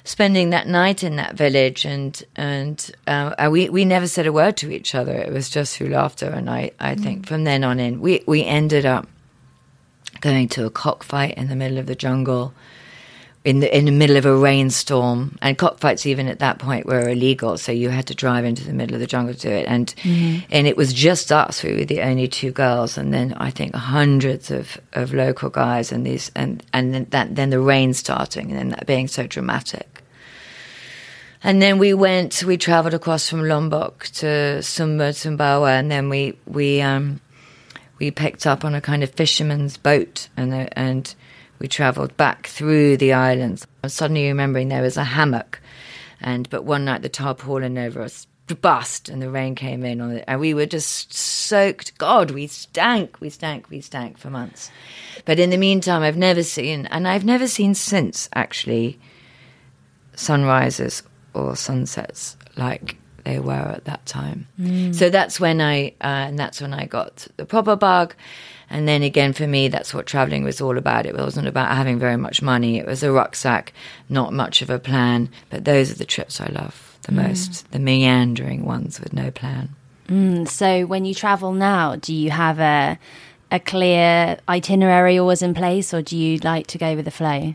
spending 0.07 0.51
that 0.51 0.69
night 0.69 1.03
in 1.03 1.17
that 1.17 1.35
village, 1.35 1.85
and 1.85 2.23
and 2.37 2.91
uh, 3.07 3.49
we 3.51 3.69
we 3.69 3.85
never 3.85 4.07
said 4.07 4.27
a 4.27 4.33
word 4.33 4.57
to 4.59 4.71
each 4.71 4.95
other. 4.95 5.13
It 5.13 5.33
was 5.33 5.51
just 5.51 5.77
through 5.77 5.89
laughter, 5.89 6.31
and 6.31 6.49
I 6.49 6.71
I 6.81 6.95
mm. 6.95 7.03
think 7.03 7.27
from 7.27 7.45
then 7.45 7.65
on 7.65 7.79
in, 7.79 8.01
we 8.01 8.23
we 8.27 8.45
ended 8.45 8.87
up 8.87 9.07
going 10.21 10.49
to 10.49 10.65
a 10.65 10.71
cockfight 10.71 11.37
in 11.37 11.49
the 11.49 11.57
middle 11.57 11.79
of 11.79 11.87
the 11.87 11.95
jungle. 11.95 12.55
In 13.47 13.61
the 13.61 13.75
in 13.75 13.85
the 13.85 13.93
middle 13.93 14.17
of 14.17 14.27
a 14.27 14.37
rainstorm, 14.37 15.39
and 15.41 15.57
cockfights 15.57 16.05
even 16.05 16.27
at 16.27 16.41
that 16.41 16.59
point 16.59 16.85
were 16.85 17.09
illegal, 17.09 17.57
so 17.57 17.71
you 17.71 17.91
had 17.91 18.09
to 18.09 18.15
drive 18.15 18.45
into 18.45 18.65
the 18.65 18.73
middle 18.73 18.95
of 18.95 19.01
the 19.01 19.07
jungle 19.07 19.35
to 19.35 19.41
do 19.41 19.49
it, 19.49 19.69
and 19.69 19.95
mm-hmm. 19.99 20.45
and 20.51 20.67
it 20.67 20.77
was 20.77 20.93
just 20.93 21.31
us. 21.31 21.63
We 21.63 21.77
were 21.77 21.85
the 21.85 22.03
only 22.03 22.27
two 22.27 22.51
girls, 22.51 22.99
and 22.99 23.15
then 23.15 23.35
I 23.35 23.53
think 23.53 23.77
hundreds 23.77 24.51
of, 24.51 24.81
of 24.95 25.15
local 25.15 25.49
guys, 25.49 25.93
and 25.93 26.05
these 26.05 26.33
and 26.35 26.61
and 26.73 26.93
then 26.93 27.07
that 27.11 27.37
then 27.37 27.51
the 27.51 27.61
rain 27.61 27.95
starting, 27.95 28.51
and 28.51 28.59
then 28.59 28.69
that 28.71 28.85
being 28.85 29.07
so 29.07 29.29
dramatic. 29.29 30.03
And 31.45 31.63
then 31.63 31.79
we 31.79 31.95
went, 31.95 32.43
we 32.43 32.57
traveled 32.57 32.95
across 32.95 33.29
from 33.29 33.47
Lombok 33.47 34.07
to 34.15 34.59
Sumba, 34.61 35.11
Sumbawa, 35.11 35.79
and 35.79 35.89
then 35.89 36.09
we 36.09 36.37
we 36.47 36.81
um, 36.81 37.21
we 38.01 38.11
picked 38.11 38.45
up 38.45 38.65
on 38.65 38.75
a 38.75 38.81
kind 38.81 39.05
of 39.05 39.11
fisherman's 39.11 39.77
boat, 39.77 40.29
and 40.37 40.69
and 40.77 41.15
we 41.59 41.69
travelled 41.69 42.17
back 42.17 42.47
through 42.47 42.97
the 42.97 43.13
islands. 43.13 43.67
I'm 43.83 43.91
suddenly 43.91 44.27
remembering 44.29 44.69
there 44.69 44.83
was 44.83 44.97
a 44.97 45.05
hammock, 45.05 45.61
and 46.21 46.49
but 46.51 46.65
one 46.65 46.85
night 46.85 47.03
the 47.03 47.09
tarpaulin 47.09 47.79
over 47.79 48.03
us 48.03 48.27
bust 48.55 49.09
and 49.09 49.21
the 49.21 49.31
rain 49.31 49.55
came 49.55 49.85
in 49.85 50.01
on 50.01 50.13
it, 50.13 50.25
and 50.29 50.39
we 50.39 50.55
were 50.55 50.67
just 50.67 51.13
soaked. 51.13 51.99
God, 51.99 52.31
we 52.31 52.47
stank, 52.47 53.21
we 53.21 53.29
stank, 53.29 53.69
we 53.71 53.81
stank 53.81 54.19
for 54.19 54.31
months. 54.31 54.71
But 55.25 55.41
in 55.41 55.51
the 55.51 55.57
meantime, 55.57 56.03
I've 56.03 56.17
never 56.17 56.43
seen, 56.43 56.87
and 56.87 57.09
I've 57.09 57.25
never 57.25 57.49
seen 57.49 57.75
since 57.75 58.29
actually, 58.35 58.99
sunrises 60.15 61.03
or 61.35 61.57
sunsets 61.57 62.37
like 62.57 62.97
they 63.27 63.41
were 63.41 63.53
at 63.53 63.85
that 63.85 64.07
time. 64.07 64.47
Mm. 64.59 64.95
So 64.95 65.11
that's 65.11 65.41
when 65.41 65.61
I, 65.61 65.89
uh, 66.01 66.31
and 66.31 66.39
that's 66.39 66.61
when 66.61 66.73
I 66.73 66.87
got 66.87 67.27
the 67.37 67.45
proper 67.45 67.75
bug. 67.75 68.15
And 68.71 68.87
then 68.87 69.03
again, 69.03 69.33
for 69.33 69.47
me, 69.47 69.69
that's 69.69 69.93
what 69.93 70.07
traveling 70.07 70.45
was 70.45 70.61
all 70.61 70.79
about. 70.79 71.07
It 71.07 71.17
wasn't 71.17 71.49
about 71.49 71.77
having 71.77 71.99
very 71.99 72.17
much 72.17 72.41
money. 72.41 72.79
It 72.79 72.87
was 72.87 73.03
a 73.03 73.13
rucksack, 73.13 73.73
not 74.09 74.33
much 74.33 74.63
of 74.63 74.71
a 74.71 74.79
plan. 74.79 75.29
But 75.51 75.65
those 75.65 75.91
are 75.91 75.97
the 75.97 76.05
trips 76.05 76.41
I 76.41 76.47
love 76.47 76.99
the 77.03 77.13
mm. 77.13 77.29
most, 77.29 77.71
the 77.73 77.81
meandering 77.81 78.65
ones 78.65 79.01
with 79.01 79.13
no 79.13 79.31
plan. 79.31 79.71
Mm, 80.09 80.49
so 80.49 80.87
when 80.87 81.05
you 81.05 81.15
travel 81.15 81.53
now, 81.53 81.97
do 81.97 82.15
you 82.15 82.31
have 82.31 82.61
a 82.61 82.99
a 83.53 83.61
clear 83.61 84.39
itinerary 84.49 85.19
always 85.19 85.43
in 85.43 85.55
place, 85.55 85.95
or 85.95 86.03
do 86.03 86.17
you 86.17 86.39
like 86.39 86.67
to 86.69 86.79
go 86.79 86.97
with 86.97 87.05
the 87.05 87.11
flow? 87.13 87.55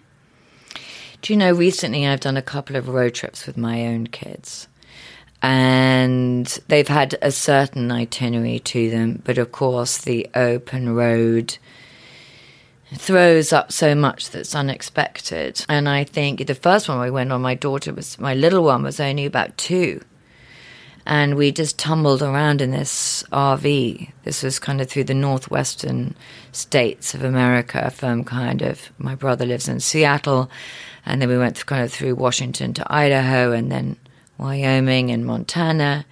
Do 1.22 1.34
you 1.34 1.38
know, 1.38 1.52
recently 1.54 2.08
I've 2.08 2.22
done 2.22 2.38
a 2.38 2.42
couple 2.42 2.78
of 2.78 2.88
road 2.88 3.14
trips 3.14 3.46
with 3.46 3.58
my 3.58 3.86
own 3.86 4.08
kids 4.08 4.68
and 5.42 6.46
they've 6.68 6.88
had 6.88 7.18
a 7.22 7.32
certain 7.32 7.92
itinerary 7.92 8.60
to 8.60 8.90
them, 8.90 9.22
but 9.26 9.38
of 9.38 9.52
course, 9.52 9.98
the 9.98 10.30
open 10.36 10.94
road 10.94 11.58
throws 12.94 13.54
up 13.54 13.72
so 13.72 13.96
much 13.96 14.30
that's 14.30 14.54
unexpected. 14.54 15.66
And 15.68 15.88
I 15.88 16.04
think 16.04 16.46
the 16.46 16.56
first 16.56 16.88
one 16.88 17.00
we 17.00 17.10
went 17.10 17.32
on, 17.32 17.42
my 17.42 17.56
daughter 17.56 17.94
was, 17.94 18.20
my 18.20 18.34
little 18.34 18.64
one 18.64 18.84
was 18.84 19.00
only 19.00 19.26
about 19.26 19.58
two. 19.58 20.02
And 21.04 21.36
we 21.36 21.52
just 21.52 21.80
tumbled 21.80 22.22
around 22.22 22.62
in 22.62 22.70
this 22.70 23.24
RV. 23.32 24.12
This 24.24 24.44
was 24.44 24.60
kind 24.60 24.80
of 24.80 24.90
through 24.90 25.06
the 25.06 25.16
northwestern 25.16 26.16
states 26.52 27.16
of 27.16 27.24
America, 27.24 27.90
from 27.90 28.24
kind 28.24 28.62
of, 28.62 28.92
my 29.00 29.16
brother 29.16 29.48
lives 29.48 29.68
in 29.68 29.80
Seattle. 29.80 30.52
And 31.04 31.20
then 31.20 31.30
we 31.30 31.40
went 31.40 31.66
kind 31.66 31.84
of 31.84 31.92
through 31.92 32.16
Washington 32.16 32.76
to 32.76 32.94
Idaho 32.94 33.52
and 33.52 33.72
then 33.72 33.98
Wyoming 34.42 35.12
and 35.12 35.26
Montana. 35.26 36.06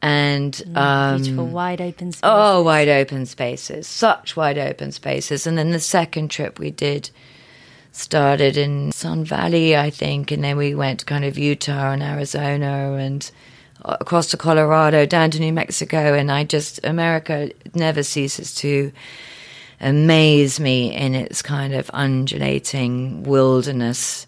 And 0.00 0.52
mm, 0.52 0.76
um, 0.76 1.22
beautiful 1.22 1.46
wide 1.46 1.80
open 1.80 2.12
spaces. 2.12 2.20
Oh, 2.24 2.62
wide 2.62 2.88
open 2.88 3.24
spaces. 3.26 3.86
Such 3.86 4.36
wide 4.36 4.58
open 4.58 4.92
spaces. 4.92 5.46
And 5.46 5.56
then 5.56 5.70
the 5.70 5.80
second 5.80 6.30
trip 6.30 6.58
we 6.58 6.70
did 6.70 7.10
started 7.92 8.56
in 8.56 8.92
Sun 8.92 9.24
Valley, 9.24 9.76
I 9.76 9.90
think, 9.90 10.30
and 10.30 10.42
then 10.42 10.56
we 10.56 10.74
went 10.74 11.06
kind 11.06 11.24
of 11.24 11.38
Utah 11.38 11.92
and 11.92 12.02
Arizona 12.02 12.94
and 12.94 13.30
across 13.84 14.28
to 14.28 14.36
Colorado, 14.36 15.06
down 15.06 15.30
to 15.32 15.40
New 15.40 15.52
Mexico, 15.52 16.14
and 16.14 16.30
I 16.30 16.44
just 16.44 16.80
America 16.84 17.50
never 17.74 18.02
ceases 18.02 18.54
to 18.56 18.92
amaze 19.80 20.60
me 20.60 20.94
in 20.94 21.14
its 21.14 21.42
kind 21.42 21.74
of 21.74 21.90
undulating 21.92 23.24
wilderness 23.24 24.26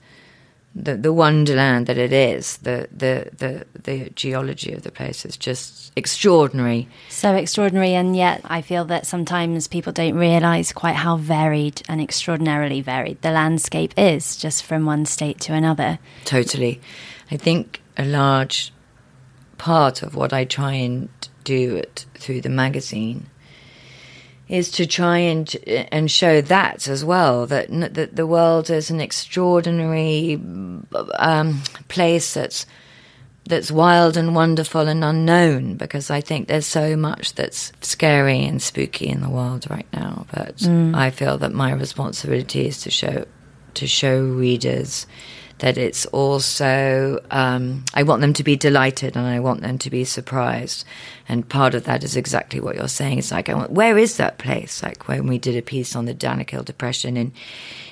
the 0.74 0.96
the 0.96 1.12
wonderland 1.12 1.86
that 1.86 1.98
it 1.98 2.12
is, 2.12 2.58
the 2.58 2.88
the 2.90 3.30
the 3.36 3.66
the 3.80 4.10
geology 4.10 4.72
of 4.72 4.82
the 4.82 4.90
place 4.90 5.24
is 5.24 5.36
just 5.36 5.92
extraordinary. 5.96 6.88
So 7.08 7.34
extraordinary, 7.34 7.94
and 7.94 8.16
yet 8.16 8.40
I 8.44 8.60
feel 8.60 8.84
that 8.86 9.06
sometimes 9.06 9.68
people 9.68 9.92
don't 9.92 10.16
realise 10.16 10.72
quite 10.72 10.96
how 10.96 11.16
varied 11.16 11.82
and 11.88 12.00
extraordinarily 12.00 12.80
varied 12.80 13.22
the 13.22 13.30
landscape 13.30 13.94
is, 13.96 14.36
just 14.36 14.64
from 14.64 14.84
one 14.84 15.06
state 15.06 15.40
to 15.40 15.54
another. 15.54 15.98
Totally, 16.24 16.80
I 17.30 17.36
think 17.36 17.80
a 17.96 18.04
large 18.04 18.72
part 19.58 20.02
of 20.02 20.16
what 20.16 20.32
I 20.32 20.44
try 20.44 20.72
and 20.72 21.08
do 21.44 21.76
it 21.76 22.06
through 22.14 22.40
the 22.40 22.48
magazine 22.48 23.26
is 24.54 24.70
to 24.70 24.86
try 24.86 25.18
and 25.18 25.56
and 25.90 26.08
show 26.08 26.40
that 26.40 26.86
as 26.86 27.04
well 27.04 27.44
that 27.46 27.66
that 27.94 28.14
the 28.14 28.26
world 28.26 28.70
is 28.70 28.88
an 28.88 29.00
extraordinary 29.00 30.40
um, 31.18 31.60
place 31.88 32.34
that's 32.34 32.64
that's 33.46 33.70
wild 33.72 34.16
and 34.16 34.34
wonderful 34.34 34.86
and 34.86 35.02
unknown 35.02 35.74
because 35.74 36.08
I 36.08 36.20
think 36.20 36.46
there's 36.46 36.66
so 36.66 36.96
much 36.96 37.34
that's 37.34 37.72
scary 37.80 38.44
and 38.44 38.62
spooky 38.62 39.08
in 39.08 39.22
the 39.22 39.28
world 39.28 39.68
right 39.68 39.88
now 39.92 40.24
but 40.32 40.58
mm. 40.58 40.94
I 40.94 41.10
feel 41.10 41.36
that 41.38 41.52
my 41.52 41.72
responsibility 41.72 42.68
is 42.68 42.80
to 42.82 42.90
show 42.90 43.26
to 43.74 43.86
show 43.88 44.22
readers 44.22 45.06
that 45.58 45.78
it's 45.78 46.04
also 46.06 47.24
um, 47.30 47.84
I 47.94 48.02
want 48.02 48.20
them 48.20 48.32
to 48.34 48.44
be 48.44 48.56
delighted 48.56 49.16
and 49.16 49.26
I 49.26 49.40
want 49.40 49.60
them 49.60 49.78
to 49.78 49.90
be 49.90 50.04
surprised. 50.04 50.84
And 51.28 51.48
part 51.48 51.74
of 51.74 51.84
that 51.84 52.04
is 52.04 52.16
exactly 52.16 52.60
what 52.60 52.76
you're 52.76 52.88
saying. 52.88 53.18
It's 53.18 53.30
like, 53.30 53.48
want, 53.48 53.70
where 53.70 53.96
is 53.96 54.16
that 54.16 54.38
place? 54.38 54.82
Like 54.82 55.08
when 55.08 55.26
we 55.26 55.38
did 55.38 55.56
a 55.56 55.62
piece 55.62 55.96
on 55.96 56.06
the 56.06 56.14
Danakil 56.14 56.64
Depression 56.64 57.16
in 57.16 57.32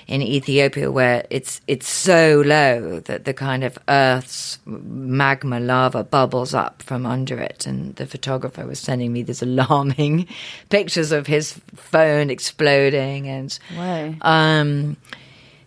in 0.08 0.20
Ethiopia, 0.20 0.90
where 0.90 1.24
it's 1.30 1.60
it's 1.68 1.88
so 1.88 2.42
low 2.44 3.00
that 3.00 3.24
the 3.24 3.32
kind 3.32 3.62
of 3.62 3.78
Earth's 3.88 4.58
magma 4.66 5.60
lava 5.60 6.02
bubbles 6.02 6.52
up 6.52 6.82
from 6.82 7.06
under 7.06 7.38
it. 7.38 7.66
And 7.66 7.94
the 7.96 8.06
photographer 8.06 8.66
was 8.66 8.80
sending 8.80 9.12
me 9.12 9.22
these 9.22 9.42
alarming 9.50 10.26
pictures 10.68 11.12
of 11.12 11.26
his 11.26 11.58
phone 11.74 12.28
exploding 12.28 13.28
and. 13.28 13.58
Wow. 13.76 14.14
Um, 14.22 14.96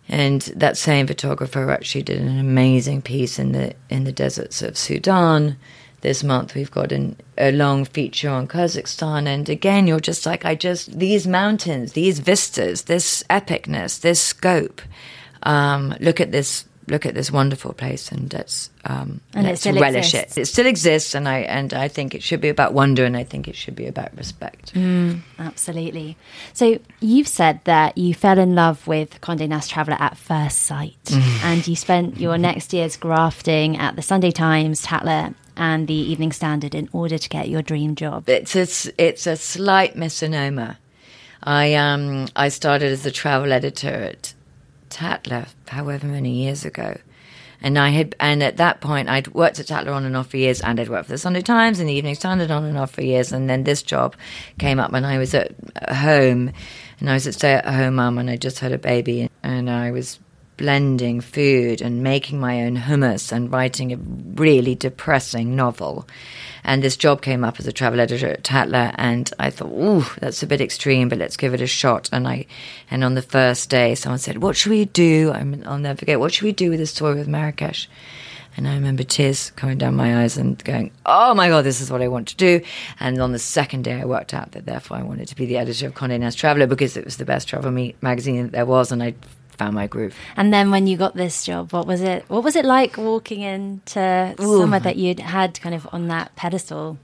and 0.08 0.42
that 0.54 0.76
same 0.76 1.06
photographer 1.06 1.70
actually 1.70 2.02
did 2.02 2.20
an 2.20 2.38
amazing 2.38 3.02
piece 3.02 3.38
in 3.38 3.52
the 3.52 3.74
in 3.88 4.04
the 4.04 4.12
deserts 4.12 4.62
of 4.62 4.76
Sudan. 4.76 5.56
This 6.02 6.22
month 6.22 6.54
we've 6.54 6.70
got 6.70 6.92
an, 6.92 7.16
a 7.36 7.50
long 7.50 7.84
feature 7.84 8.28
on 8.28 8.46
Kazakhstan, 8.46 9.26
and 9.26 9.48
again 9.48 9.86
you're 9.86 10.00
just 10.00 10.26
like 10.26 10.44
I 10.44 10.54
just 10.54 10.98
these 10.98 11.26
mountains, 11.26 11.92
these 11.92 12.20
vistas, 12.20 12.82
this 12.82 13.24
epicness, 13.28 14.00
this 14.00 14.20
scope. 14.20 14.80
Um, 15.42 15.94
look 16.00 16.20
at 16.20 16.32
this 16.32 16.66
look 16.88 17.04
at 17.04 17.14
this 17.14 17.30
wonderful 17.30 17.72
place 17.72 18.12
and 18.12 18.32
let's 18.32 18.70
um, 18.84 19.20
and 19.34 19.46
let's 19.46 19.66
it 19.66 19.74
relish 19.74 20.14
exists. 20.14 20.36
it. 20.36 20.42
It 20.42 20.46
still 20.46 20.66
exists, 20.66 21.14
and 21.14 21.28
I 21.28 21.40
and 21.40 21.74
I 21.74 21.88
think 21.88 22.14
it 22.14 22.22
should 22.22 22.40
be 22.40 22.48
about 22.48 22.72
wonder, 22.72 23.04
and 23.04 23.16
I 23.16 23.24
think 23.24 23.48
it 23.48 23.56
should 23.56 23.74
be 23.74 23.86
about 23.86 24.16
respect. 24.16 24.74
Mm, 24.74 25.20
absolutely. 25.38 26.16
So 26.52 26.78
you've 27.00 27.28
said 27.28 27.60
that 27.64 27.98
you 27.98 28.14
fell 28.14 28.38
in 28.38 28.54
love 28.54 28.86
with 28.86 29.20
Condé 29.20 29.48
Nast 29.48 29.70
Traveller 29.70 29.96
at 29.98 30.16
first 30.16 30.62
sight, 30.62 31.02
mm. 31.04 31.44
and 31.44 31.66
you 31.66 31.76
spent 31.76 32.18
your 32.20 32.38
next 32.38 32.72
years 32.72 32.96
grafting 32.96 33.76
at 33.76 33.96
the 33.96 34.02
Sunday 34.02 34.30
Times, 34.30 34.82
Tatler, 34.82 35.34
and 35.56 35.88
the 35.88 35.94
Evening 35.94 36.32
Standard 36.32 36.74
in 36.74 36.88
order 36.92 37.18
to 37.18 37.28
get 37.28 37.48
your 37.48 37.62
dream 37.62 37.94
job. 37.94 38.28
It's 38.28 38.54
a, 38.54 38.92
it's 39.02 39.26
a 39.26 39.36
slight 39.36 39.96
misnomer. 39.96 40.78
I 41.42 41.74
um 41.74 42.28
I 42.34 42.48
started 42.48 42.90
as 42.90 43.06
a 43.06 43.10
travel 43.10 43.52
editor 43.52 43.88
at 43.88 44.34
Tatler, 44.90 45.46
however 45.68 46.06
many 46.06 46.42
years 46.44 46.64
ago. 46.64 46.98
And 47.62 47.78
I 47.78 47.88
had, 47.88 48.14
and 48.20 48.42
at 48.42 48.58
that 48.58 48.80
point, 48.80 49.08
I'd 49.08 49.28
worked 49.28 49.58
at 49.58 49.66
Tatler 49.66 49.92
on 49.92 50.04
and 50.04 50.16
off 50.16 50.28
for 50.28 50.36
years, 50.36 50.60
and 50.60 50.78
I'd 50.78 50.90
worked 50.90 51.06
for 51.06 51.12
the 51.12 51.18
Sunday 51.18 51.40
Times 51.40 51.80
and 51.80 51.88
the 51.88 51.94
Evening 51.94 52.14
Standard 52.14 52.50
on 52.50 52.64
and 52.64 52.76
off 52.76 52.90
for 52.90 53.02
years. 53.02 53.32
And 53.32 53.48
then 53.48 53.64
this 53.64 53.82
job 53.82 54.14
came 54.58 54.78
up 54.78 54.92
and 54.92 55.06
I 55.06 55.18
was 55.18 55.34
at 55.34 55.54
home, 55.88 56.52
and 57.00 57.10
I 57.10 57.14
was 57.14 57.26
a 57.26 57.32
stay-at-home 57.32 57.94
mum, 57.94 58.18
and 58.18 58.30
I 58.30 58.36
just 58.36 58.58
had 58.58 58.72
a 58.72 58.78
baby, 58.78 59.30
and 59.42 59.70
I 59.70 59.90
was 59.90 60.18
blending 60.56 61.20
food 61.20 61.80
and 61.80 62.02
making 62.02 62.40
my 62.40 62.62
own 62.62 62.76
hummus 62.76 63.32
and 63.32 63.52
writing 63.52 63.92
a 63.92 63.96
really 64.40 64.74
depressing 64.74 65.54
novel. 65.54 66.06
And 66.64 66.82
this 66.82 66.96
job 66.96 67.22
came 67.22 67.44
up 67.44 67.60
as 67.60 67.66
a 67.66 67.72
travel 67.72 68.00
editor 68.00 68.28
at 68.28 68.42
Tatler, 68.42 68.92
and 68.96 69.30
I 69.38 69.50
thought, 69.50 69.70
"Ooh, 69.70 70.04
that's 70.18 70.42
a 70.42 70.46
bit 70.46 70.60
extreme, 70.60 71.08
but 71.08 71.18
let's 71.18 71.36
give 71.36 71.54
it 71.54 71.60
a 71.60 71.66
shot." 71.66 72.08
And 72.12 72.26
I, 72.26 72.46
and 72.90 73.04
on 73.04 73.14
the 73.14 73.22
first 73.22 73.70
day, 73.70 73.94
someone 73.94 74.18
said, 74.18 74.42
"What 74.42 74.56
should 74.56 74.70
we 74.70 74.86
do?" 74.86 75.30
I 75.32 75.42
will 75.42 75.78
never 75.78 75.98
forget. 75.98 76.18
What 76.18 76.32
should 76.32 76.44
we 76.44 76.52
do 76.52 76.70
with 76.70 76.80
the 76.80 76.86
story 76.86 77.14
with 77.14 77.28
Marrakesh? 77.28 77.88
And 78.56 78.66
I 78.66 78.74
remember 78.74 79.02
tears 79.02 79.52
coming 79.54 79.76
down 79.76 79.94
my 79.94 80.22
eyes 80.22 80.38
and 80.38 80.62
going, 80.64 80.90
"Oh 81.04 81.34
my 81.34 81.48
god, 81.48 81.64
this 81.64 81.82
is 81.82 81.90
what 81.90 82.00
I 82.00 82.08
want 82.08 82.28
to 82.28 82.36
do!" 82.36 82.62
And 82.98 83.20
on 83.20 83.32
the 83.32 83.38
second 83.38 83.84
day, 83.84 84.00
I 84.00 84.06
worked 84.06 84.32
out 84.32 84.52
that 84.52 84.64
therefore 84.64 84.96
I 84.96 85.02
wanted 85.02 85.28
to 85.28 85.36
be 85.36 85.44
the 85.44 85.58
editor 85.58 85.86
of 85.86 85.94
Condé 85.94 86.18
Nast 86.18 86.38
Traveler 86.38 86.66
because 86.66 86.96
it 86.96 87.04
was 87.04 87.18
the 87.18 87.26
best 87.26 87.48
travel 87.48 87.70
magazine 88.00 88.42
that 88.42 88.52
there 88.52 88.64
was, 88.64 88.90
and 88.90 89.02
I 89.02 89.14
found 89.56 89.74
my 89.74 89.86
groove. 89.86 90.14
And 90.36 90.52
then 90.52 90.70
when 90.70 90.86
you 90.86 90.96
got 90.96 91.16
this 91.16 91.44
job, 91.44 91.72
what 91.72 91.86
was 91.86 92.00
it? 92.00 92.24
What 92.28 92.44
was 92.44 92.56
it 92.56 92.64
like 92.64 92.96
walking 92.96 93.40
into 93.40 94.34
Ooh. 94.40 94.58
somewhere 94.60 94.80
that 94.80 94.96
you'd 94.96 95.20
had 95.20 95.60
kind 95.60 95.74
of 95.74 95.88
on 95.92 96.08
that 96.08 96.34
pedestal? 96.36 96.98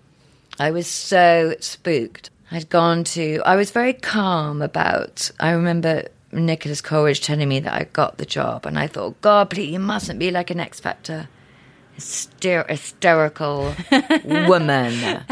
I 0.58 0.70
was 0.70 0.86
so 0.86 1.54
spooked. 1.60 2.30
I'd 2.50 2.68
gone 2.68 3.04
to, 3.04 3.40
I 3.46 3.56
was 3.56 3.70
very 3.70 3.94
calm 3.94 4.60
about, 4.60 5.30
I 5.40 5.52
remember 5.52 6.08
Nicholas 6.32 6.82
Coleridge 6.82 7.22
telling 7.22 7.48
me 7.48 7.60
that 7.60 7.72
I 7.72 7.84
got 7.84 8.18
the 8.18 8.26
job, 8.26 8.66
and 8.66 8.78
I 8.78 8.86
thought, 8.86 9.20
God, 9.22 9.50
please, 9.50 9.70
you 9.70 9.78
mustn't 9.78 10.18
be 10.18 10.30
like 10.30 10.50
an 10.50 10.60
X 10.60 10.78
Factor. 10.78 11.28
Hyster- 11.98 12.68
hysterical 12.68 13.74
woman, 14.24 15.22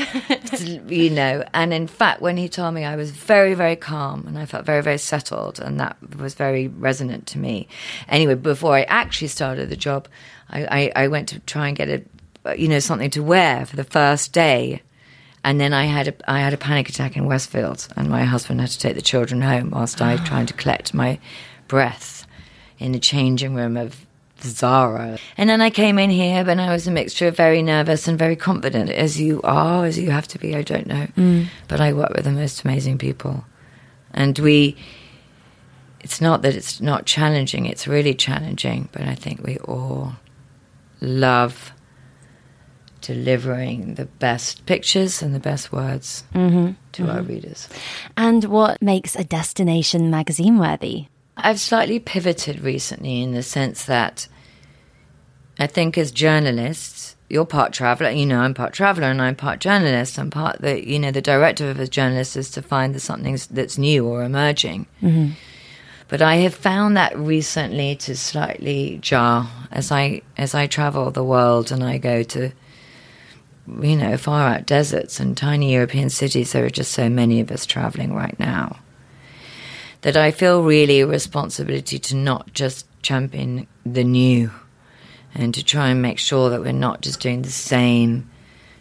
you 0.89 1.11
know. 1.11 1.45
And 1.55 1.73
in 1.73 1.87
fact, 1.87 2.21
when 2.21 2.37
he 2.37 2.49
told 2.49 2.75
me, 2.75 2.85
I 2.85 2.97
was 2.97 3.11
very, 3.11 3.55
very 3.55 3.77
calm 3.77 4.27
and 4.27 4.39
I 4.39 4.47
felt 4.47 4.67
very, 4.67 4.83
very 4.83 4.99
settled, 4.99 5.59
and 5.59 5.81
that 5.81 5.97
was 6.17 6.35
very 6.35 6.69
resonant 6.69 7.27
to 7.29 7.39
me. 7.39 7.67
Anyway, 8.09 8.35
before 8.35 8.75
I 8.75 8.83
actually 8.83 9.29
started 9.29 9.71
the 9.71 9.77
job, 9.77 10.07
I, 10.51 10.93
I, 10.97 11.05
I 11.05 11.09
went 11.09 11.29
to 11.31 11.41
try 11.41 11.69
and 11.69 11.77
get 11.77 11.89
a, 11.89 12.57
you 12.57 12.69
know, 12.69 12.79
something 12.79 13.11
to 13.11 13.23
wear 13.23 13.65
for 13.67 13.77
the 13.77 13.85
first 13.85 14.33
day 14.33 14.83
and 15.43 15.61
then 15.61 15.73
I 15.73 15.85
had 15.85 16.09
a 16.09 16.31
I 16.31 16.41
had 16.41 16.53
a 16.53 16.59
panic 16.59 16.89
attack 16.89 17.17
in 17.17 17.25
Westfield, 17.25 17.89
and 17.97 18.09
my 18.11 18.25
husband 18.25 18.61
had 18.61 18.71
to 18.71 18.79
take 18.79 18.95
the 18.95 19.03
children 19.03 19.41
home 19.41 19.71
whilst 19.71 20.03
I 20.03 20.17
trying 20.25 20.47
to 20.47 20.55
collect 20.55 20.93
my 20.93 21.19
breath 21.69 22.27
in 22.79 22.93
the 22.93 22.99
changing 22.99 23.55
room 23.55 23.77
of 23.77 24.07
Zara. 24.43 25.19
And 25.37 25.49
then 25.49 25.61
I 25.61 25.71
came 25.71 25.99
in 25.99 26.11
here, 26.11 26.49
and 26.49 26.61
I 26.61 26.73
was 26.73 26.87
a 26.87 26.91
mixture 26.91 27.29
of 27.29 27.37
very 27.37 27.63
nervous 27.63 28.09
and 28.09 28.19
very 28.19 28.37
confident, 28.37 28.91
as 28.91 29.21
you 29.21 29.41
are, 29.43 29.85
as 29.85 29.99
you 29.99 30.11
have 30.11 30.29
to 30.29 30.39
be. 30.39 30.57
I 30.57 30.63
don't 30.63 30.87
know, 30.87 31.07
mm. 31.17 31.47
but 31.69 31.81
I 31.81 31.93
work 31.93 32.11
with 32.15 32.25
the 32.25 32.33
most 32.33 32.65
amazing 32.65 32.99
people, 32.99 33.45
and 34.13 34.39
we. 34.39 34.77
It's 36.03 36.21
not 36.21 36.41
that 36.43 36.55
it's 36.55 36.81
not 36.81 37.05
challenging; 37.05 37.67
it's 37.67 37.87
really 37.87 38.15
challenging. 38.15 38.89
But 38.93 39.03
I 39.03 39.15
think 39.15 39.43
we 39.43 39.59
all 39.59 40.15
love 41.01 41.73
delivering 43.01 43.95
the 43.95 44.05
best 44.05 44.67
pictures 44.67 45.23
and 45.23 45.35
the 45.35 45.41
best 45.41 45.73
words 45.73 46.25
mm-hmm. 46.35 46.73
to 46.93 47.09
our 47.09 47.19
mm-hmm. 47.19 47.29
readers. 47.29 47.69
And 48.17 48.45
what 48.45 48.81
makes 48.83 49.17
a 49.17 49.25
destination 49.25 50.11
magazine 50.11 50.59
worthy? 50.59 51.07
I've 51.43 51.61
slightly 51.61 51.99
pivoted 51.99 52.61
recently 52.61 53.23
in 53.23 53.33
the 53.33 53.43
sense 53.43 53.85
that 53.85 54.29
I 55.59 55.67
think 55.67 55.99
as 55.99 56.11
journalists, 56.11 57.17
you're 57.29 57.45
part 57.45 57.73
traveler, 57.73 58.11
you 58.11 58.27
know, 58.27 58.41
I'm 58.41 58.55
part 58.55 58.73
traveler 58.73 59.09
and 59.09 59.21
I'm 59.21 59.37
part 59.37 59.61
journalist. 59.61 60.19
I'm 60.19 60.31
part 60.31 60.61
the, 60.61 60.87
you 60.87 60.99
know, 60.99 61.11
the 61.11 61.23
directive 61.23 61.69
of 61.69 61.79
a 61.79 61.87
journalist 61.87 62.37
is 62.37 62.51
to 62.53 62.63
find 62.63 62.95
the 62.95 63.01
something 63.01 63.39
that's 63.51 63.79
new 63.79 64.07
or 64.07 64.25
emerging. 64.25 64.87
Mm-hmm. 65.03 65.33
But 66.09 66.23
I 66.23 66.37
have 66.37 66.55
found 66.55 66.97
that 66.97 67.17
recently 67.17 67.95
to 67.97 68.17
slightly 68.17 68.99
jar 69.01 69.49
as 69.71 69.93
I 69.93 70.23
as 70.37 70.55
I 70.55 70.67
travel 70.67 71.11
the 71.13 71.23
world 71.23 71.71
and 71.71 71.85
I 71.85 71.99
go 71.99 72.25
to 72.25 72.51
you 73.81 73.97
know 73.97 74.17
far 74.17 74.49
out 74.49 74.67
deserts 74.67 75.21
and 75.21 75.37
tiny 75.37 75.73
European 75.73 76.11
cities. 76.11 76.51
There 76.51 76.65
are 76.65 76.71
just 76.71 76.91
so 76.91 77.09
many 77.09 77.39
of 77.41 77.53
us 77.53 77.65
traveling 77.65 78.13
right 78.13 78.37
now 78.41 78.81
that 80.03 80.17
I 80.17 80.31
feel 80.31 80.63
really 80.63 81.01
a 81.01 81.07
responsibility 81.07 81.99
to 81.99 82.17
not 82.17 82.53
just 82.53 82.87
champion 83.03 83.67
the 83.85 84.05
new 84.05 84.51
and 85.35 85.55
to 85.55 85.65
try 85.65 85.89
and 85.89 86.03
make 86.03 86.19
sure 86.19 86.51
that 86.51 86.61
we're 86.61 86.73
not 86.73 87.03
just 87.03 87.21
doing 87.21 87.43
the 87.43 87.51
same 87.51 88.29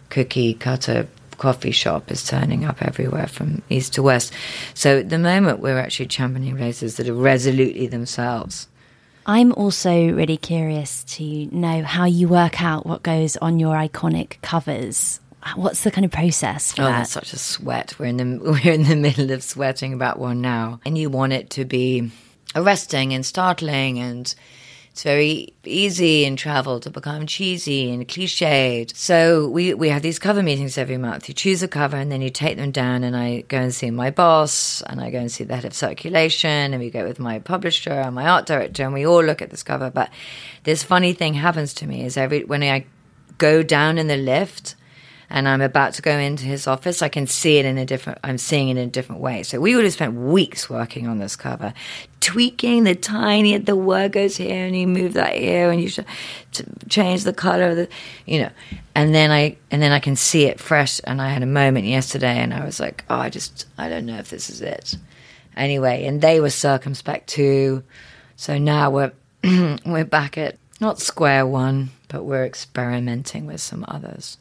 cookie 0.09 0.53
cutter 0.53 1.07
coffee 1.37 1.71
shop 1.71 2.11
is 2.11 2.23
turning 2.25 2.65
up 2.65 2.81
everywhere 2.81 3.27
from 3.27 3.61
east 3.69 3.93
to 3.93 4.03
west. 4.03 4.33
So 4.73 4.99
at 4.99 5.09
the 5.09 5.17
moment, 5.17 5.59
we're 5.59 5.79
actually 5.79 6.07
championing 6.07 6.57
places 6.57 6.97
that 6.97 7.07
are 7.09 7.13
resolutely 7.13 7.87
themselves. 7.87 8.67
I'm 9.25 9.53
also 9.53 10.11
really 10.11 10.37
curious 10.37 11.03
to 11.15 11.23
know 11.55 11.83
how 11.83 12.05
you 12.05 12.27
work 12.27 12.61
out 12.61 12.85
what 12.85 13.03
goes 13.03 13.37
on 13.37 13.59
your 13.59 13.75
iconic 13.75 14.41
covers. 14.41 15.19
What's 15.55 15.83
the 15.83 15.91
kind 15.91 16.05
of 16.05 16.11
process 16.11 16.73
for 16.73 16.81
Oh, 16.81 16.85
that? 16.85 16.97
that's 16.99 17.11
such 17.11 17.33
a 17.33 17.37
sweat. 17.39 17.95
We're 17.99 18.05
in 18.07 18.17
the 18.17 18.39
we're 18.65 18.73
in 18.73 18.83
the 18.83 18.95
middle 18.95 19.31
of 19.31 19.43
sweating 19.43 19.93
about 19.93 20.19
one 20.19 20.41
now, 20.41 20.79
and 20.85 20.97
you 20.97 21.09
want 21.09 21.33
it 21.33 21.49
to 21.51 21.65
be 21.65 22.11
arresting 22.55 23.13
and 23.13 23.25
startling, 23.25 23.99
and 23.99 24.33
it's 24.91 25.03
very 25.03 25.53
easy 25.63 26.25
in 26.25 26.35
travel 26.35 26.79
to 26.81 26.89
become 26.89 27.25
cheesy 27.27 27.89
and 27.91 28.07
cliched. 28.07 28.95
So 28.95 29.47
we 29.47 29.73
we 29.73 29.89
have 29.89 30.01
these 30.01 30.19
cover 30.19 30.41
meetings 30.43 30.77
every 30.77 30.97
month. 30.97 31.27
You 31.29 31.33
choose 31.35 31.61
a 31.63 31.67
cover, 31.67 31.95
and 31.97 32.11
then 32.11 32.21
you 32.21 32.29
take 32.29 32.57
them 32.57 32.71
down, 32.71 33.03
and 33.03 33.15
I 33.15 33.41
go 33.41 33.57
and 33.59 33.73
see 33.73 33.91
my 33.91 34.09
boss, 34.09 34.81
and 34.83 34.99
I 34.99 35.09
go 35.11 35.19
and 35.19 35.31
see 35.31 35.43
the 35.43 35.55
head 35.55 35.65
of 35.65 35.73
circulation, 35.73 36.73
and 36.73 36.79
we 36.79 36.89
go 36.89 37.05
with 37.07 37.19
my 37.19 37.39
publisher 37.39 37.91
and 37.91 38.15
my 38.15 38.27
art 38.27 38.45
director, 38.45 38.83
and 38.83 38.93
we 38.93 39.05
all 39.05 39.23
look 39.23 39.41
at 39.41 39.51
this 39.51 39.63
cover. 39.63 39.89
But 39.89 40.09
this 40.63 40.83
funny 40.83 41.13
thing 41.13 41.35
happens 41.35 41.73
to 41.75 41.87
me 41.87 42.03
is 42.03 42.17
every 42.17 42.43
when 42.43 42.63
I 42.63 42.85
go 43.37 43.63
down 43.63 43.97
in 43.97 44.07
the 44.07 44.17
lift 44.17 44.75
and 45.29 45.47
I'm 45.47 45.61
about 45.61 45.93
to 45.93 46.01
go 46.01 46.17
into 46.17 46.45
his 46.45 46.65
office, 46.65 47.01
I 47.01 47.09
can 47.09 47.27
see 47.27 47.57
it 47.57 47.65
in 47.65 47.77
a 47.77 47.85
different. 47.85 48.19
I'm 48.23 48.39
seeing 48.39 48.69
it 48.69 48.77
in 48.77 48.87
a 48.87 48.91
different 48.91 49.21
way. 49.21 49.43
So 49.43 49.59
we 49.59 49.75
would 49.75 49.83
have 49.83 49.93
spent 49.93 50.15
weeks 50.15 50.69
working 50.69 51.07
on 51.07 51.19
this 51.19 51.35
cover, 51.35 51.73
tweaking 52.19 52.83
the 52.83 52.95
tiny. 52.95 53.55
The 53.57 53.75
word 53.75 54.13
goes 54.13 54.37
here, 54.37 54.65
and 54.65 54.75
you 54.75 54.87
move 54.87 55.13
that 55.13 55.35
here, 55.35 55.69
and 55.69 55.79
you 55.79 55.89
should 55.89 56.05
change 56.89 57.23
the 57.23 57.33
color 57.33 57.69
of 57.69 57.75
the, 57.75 57.89
you 58.25 58.39
know. 58.41 58.49
And 58.95 59.13
then 59.13 59.29
I 59.29 59.57
and 59.69 59.81
then 59.81 59.91
I 59.91 59.99
can 59.99 60.15
see 60.15 60.45
it 60.45 60.59
fresh. 60.59 60.99
And 61.03 61.21
I 61.21 61.29
had 61.29 61.43
a 61.43 61.47
moment 61.47 61.85
yesterday, 61.85 62.39
and 62.39 62.51
I 62.51 62.65
was 62.65 62.79
like, 62.79 63.03
oh, 63.09 63.17
I 63.17 63.29
just 63.29 63.67
I 63.77 63.87
don't 63.87 64.07
know 64.07 64.17
if 64.17 64.29
this 64.29 64.49
is 64.49 64.61
it. 64.61 64.97
Anyway, 65.55 66.05
and 66.05 66.21
they 66.21 66.39
were 66.39 66.49
circumspect 66.49 67.27
too. 67.27 67.83
So 68.35 68.57
now 68.57 68.89
we're 68.89 69.11
we're 69.85 70.05
back 70.05 70.39
at 70.39 70.57
not 70.81 70.99
square 70.99 71.45
one, 71.45 71.91
but 72.07 72.23
we're 72.23 72.45
experimenting 72.45 73.45
with 73.45 73.61
some 73.61 73.85
others 73.87 74.37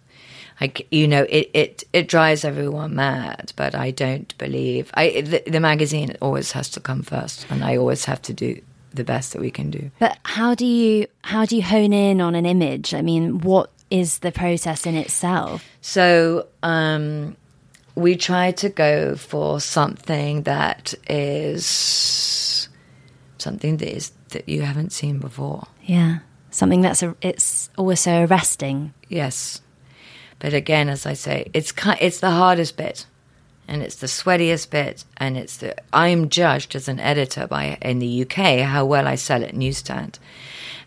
like 0.60 0.86
you 0.90 1.06
know 1.08 1.24
it, 1.28 1.50
it 1.54 1.84
it 1.92 2.08
drives 2.08 2.44
everyone 2.44 2.94
mad 2.94 3.52
but 3.56 3.74
i 3.74 3.90
don't 3.90 4.36
believe 4.38 4.90
i 4.94 5.20
the, 5.22 5.42
the 5.46 5.60
magazine 5.60 6.16
always 6.20 6.52
has 6.52 6.68
to 6.68 6.80
come 6.80 7.02
first 7.02 7.46
and 7.50 7.62
i 7.64 7.76
always 7.76 8.04
have 8.06 8.20
to 8.22 8.32
do 8.32 8.60
the 8.94 9.04
best 9.04 9.32
that 9.32 9.40
we 9.40 9.50
can 9.50 9.70
do 9.70 9.90
But 9.98 10.18
how 10.24 10.54
do 10.54 10.64
you 10.66 11.06
how 11.22 11.44
do 11.44 11.56
you 11.56 11.62
hone 11.62 11.92
in 11.92 12.20
on 12.20 12.34
an 12.34 12.46
image? 12.46 12.94
I 12.94 13.02
mean, 13.02 13.40
what 13.40 13.70
is 13.90 14.20
the 14.20 14.32
process 14.32 14.86
in 14.86 14.94
itself? 14.96 15.62
so 15.80 16.46
um 16.62 17.36
we 17.94 18.16
try 18.16 18.52
to 18.52 18.68
go 18.70 19.14
for 19.16 19.60
something 19.60 20.42
that 20.44 20.94
is 21.08 22.68
something 23.38 23.76
that 23.78 23.88
is 23.96 24.12
that 24.30 24.48
you 24.48 24.62
haven't 24.62 24.90
seen 24.92 25.18
before 25.18 25.66
Yeah, 25.84 26.18
something 26.50 26.80
that's 26.80 27.02
a, 27.02 27.14
it's 27.22 27.70
also 27.76 28.24
arresting. 28.26 28.92
Yes, 29.08 29.60
but 30.38 30.54
again, 30.54 30.88
as 30.88 31.06
I 31.06 31.14
say, 31.14 31.50
it's 31.52 31.72
it's 32.00 32.20
the 32.20 32.30
hardest 32.30 32.76
bit, 32.76 33.06
and 33.66 33.82
it's 33.82 33.96
the 33.96 34.06
sweatiest 34.06 34.70
bit, 34.70 35.04
and 35.16 35.36
it's 35.36 35.56
the 35.56 35.74
I'm 35.92 36.28
judged 36.28 36.76
as 36.76 36.88
an 36.88 37.00
editor 37.00 37.46
by 37.46 37.78
in 37.82 37.98
the 37.98 38.22
UK 38.22 38.60
how 38.60 38.84
well 38.84 39.08
I 39.08 39.16
sell 39.16 39.42
at 39.42 39.54
newsstand, 39.54 40.18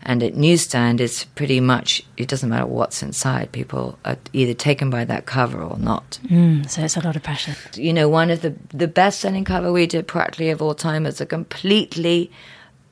and 0.02 0.22
at 0.22 0.34
newsstand 0.34 1.00
it's 1.00 1.24
pretty 1.24 1.60
much 1.60 2.02
it 2.16 2.28
doesn't 2.28 2.48
matter 2.48 2.66
what's 2.66 3.02
inside. 3.02 3.52
People 3.52 3.98
are 4.04 4.16
either 4.32 4.54
taken 4.54 4.88
by 4.88 5.04
that 5.04 5.26
cover 5.26 5.62
or 5.62 5.78
not. 5.78 6.18
Mm, 6.26 6.68
so 6.68 6.82
it's 6.82 6.96
a 6.96 7.04
lot 7.04 7.16
of 7.16 7.22
pressure. 7.22 7.54
You 7.74 7.92
know, 7.92 8.08
one 8.08 8.30
of 8.30 8.40
the 8.40 8.54
the 8.68 8.88
best 8.88 9.20
selling 9.20 9.44
cover 9.44 9.70
we 9.70 9.86
did 9.86 10.06
practically 10.06 10.50
of 10.50 10.62
all 10.62 10.74
time 10.74 11.04
is 11.04 11.20
a 11.20 11.26
completely 11.26 12.30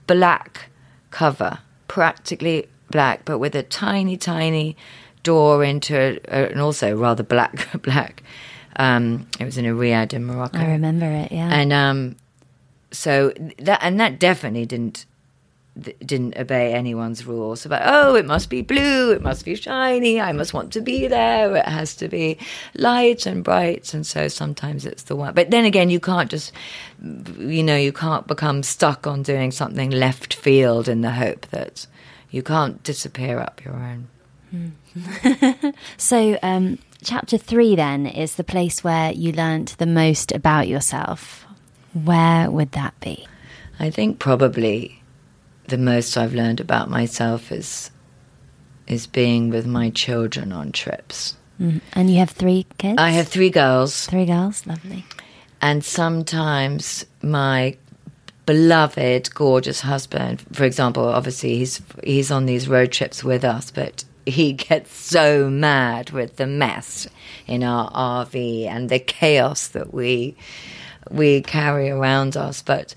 black 0.06 0.68
cover, 1.10 1.58
practically 1.88 2.68
black, 2.90 3.24
but 3.24 3.38
with 3.38 3.54
a 3.54 3.62
tiny, 3.62 4.16
tiny 4.16 4.76
door 5.22 5.64
into 5.64 6.20
a, 6.28 6.50
and 6.50 6.60
also 6.60 6.96
rather 6.96 7.22
black, 7.22 7.68
black. 7.82 8.22
Um, 8.76 9.26
it 9.38 9.44
was 9.44 9.58
in 9.58 9.66
a 9.66 9.70
riad 9.74 10.12
in 10.12 10.24
Morocco, 10.24 10.58
I 10.58 10.66
remember 10.72 11.06
it. 11.06 11.32
Yeah, 11.32 11.48
and 11.52 11.72
um, 11.72 12.16
so 12.92 13.32
that 13.58 13.80
and 13.82 14.00
that 14.00 14.18
definitely 14.18 14.66
didn't 14.66 15.06
th- 15.82 15.96
didn't 16.04 16.36
obey 16.36 16.72
anyone's 16.72 17.26
rules 17.26 17.64
about 17.64 17.82
oh 17.84 18.14
it 18.14 18.26
must 18.26 18.50
be 18.50 18.62
blue 18.62 19.12
it 19.12 19.22
must 19.22 19.44
be 19.44 19.54
shiny 19.54 20.20
i 20.20 20.32
must 20.32 20.52
want 20.52 20.72
to 20.72 20.80
be 20.80 21.06
there 21.06 21.54
it 21.56 21.66
has 21.66 21.94
to 21.94 22.08
be 22.08 22.36
light 22.74 23.26
and 23.26 23.44
bright 23.44 23.92
and 23.94 24.06
so 24.06 24.28
sometimes 24.28 24.84
it's 24.84 25.04
the 25.04 25.16
one 25.16 25.34
but 25.34 25.50
then 25.50 25.64
again 25.64 25.90
you 25.90 26.00
can't 26.00 26.30
just 26.30 26.52
you 27.38 27.62
know 27.62 27.76
you 27.76 27.92
can't 27.92 28.26
become 28.26 28.62
stuck 28.62 29.06
on 29.06 29.22
doing 29.22 29.50
something 29.50 29.90
left 29.90 30.34
field 30.34 30.88
in 30.88 31.00
the 31.00 31.12
hope 31.12 31.46
that 31.48 31.86
you 32.30 32.42
can't 32.42 32.82
disappear 32.82 33.38
up 33.38 33.64
your 33.64 33.74
own 33.74 34.08
So, 35.96 36.38
um, 36.42 36.78
chapter 37.02 37.38
three 37.38 37.76
then 37.76 38.06
is 38.06 38.34
the 38.34 38.44
place 38.44 38.82
where 38.84 39.12
you 39.12 39.32
learnt 39.32 39.76
the 39.78 39.86
most 39.86 40.32
about 40.32 40.68
yourself. 40.68 41.46
Where 41.92 42.50
would 42.50 42.72
that 42.72 42.98
be? 43.00 43.26
I 43.78 43.90
think 43.90 44.18
probably 44.18 45.02
the 45.68 45.78
most 45.78 46.16
I've 46.16 46.34
learned 46.34 46.60
about 46.60 46.90
myself 46.90 47.50
is 47.52 47.90
is 48.86 49.06
being 49.06 49.50
with 49.50 49.66
my 49.66 49.90
children 49.90 50.52
on 50.52 50.72
trips. 50.72 51.36
Mm. 51.60 51.80
And 51.92 52.10
you 52.10 52.18
have 52.18 52.30
three 52.30 52.66
kids? 52.78 52.96
I 52.98 53.10
have 53.10 53.28
three 53.28 53.50
girls, 53.50 54.06
three 54.06 54.26
girls. 54.26 54.66
Lovely. 54.66 55.04
and 55.62 55.84
sometimes 55.84 57.06
my 57.22 57.76
beloved, 58.46 59.32
gorgeous 59.34 59.80
husband. 59.82 60.42
For 60.52 60.64
example, 60.64 61.04
obviously 61.04 61.58
he's 61.58 61.80
he's 62.02 62.30
on 62.30 62.46
these 62.46 62.68
road 62.68 62.90
trips 62.92 63.22
with 63.22 63.44
us, 63.44 63.70
but 63.70 64.04
he 64.26 64.52
gets 64.52 64.94
so 64.94 65.48
mad 65.48 66.10
with 66.10 66.36
the 66.36 66.46
mess 66.46 67.06
in 67.46 67.62
our 67.62 67.90
RV 67.90 68.66
and 68.66 68.88
the 68.88 68.98
chaos 68.98 69.68
that 69.68 69.92
we 69.92 70.36
we 71.10 71.42
carry 71.42 71.90
around 71.90 72.36
us. 72.36 72.62
But 72.62 72.94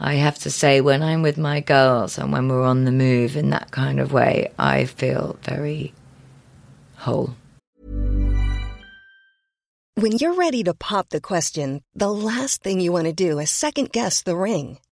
I 0.00 0.14
have 0.14 0.38
to 0.40 0.50
say, 0.50 0.80
when 0.80 1.02
I'm 1.02 1.22
with 1.22 1.38
my 1.38 1.60
girls 1.60 2.18
and 2.18 2.32
when 2.32 2.48
we're 2.48 2.62
on 2.62 2.84
the 2.84 2.92
move 2.92 3.36
in 3.36 3.50
that 3.50 3.70
kind 3.70 4.00
of 4.00 4.12
way, 4.12 4.50
I 4.58 4.86
feel 4.86 5.38
very 5.42 5.92
whole. 6.96 7.34
When 9.96 10.12
you're 10.12 10.34
ready 10.34 10.64
to 10.64 10.74
pop 10.74 11.10
the 11.10 11.20
question, 11.20 11.80
the 11.94 12.10
last 12.10 12.62
thing 12.62 12.80
you 12.80 12.90
want 12.90 13.06
to 13.06 13.12
do 13.12 13.38
is 13.38 13.50
second 13.50 13.92
guess 13.92 14.22
the 14.22 14.36
ring. 14.36 14.78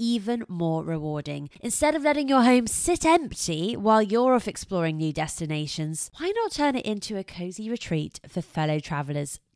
even 0.00 0.44
more 0.48 0.82
rewarding. 0.82 1.50
Instead 1.60 1.94
of 1.94 2.02
letting 2.02 2.28
your 2.28 2.42
home 2.42 2.66
sit 2.66 3.04
empty 3.04 3.76
while 3.76 4.02
you're 4.02 4.34
off 4.34 4.48
exploring 4.48 4.96
new 4.96 5.12
destinations, 5.12 6.10
why 6.18 6.32
not 6.34 6.52
turn 6.52 6.74
it 6.74 6.86
into 6.86 7.18
a 7.18 7.24
cozy 7.24 7.68
retreat 7.68 8.18
for 8.26 8.40
fellow 8.40 8.80
travelers? 8.80 9.38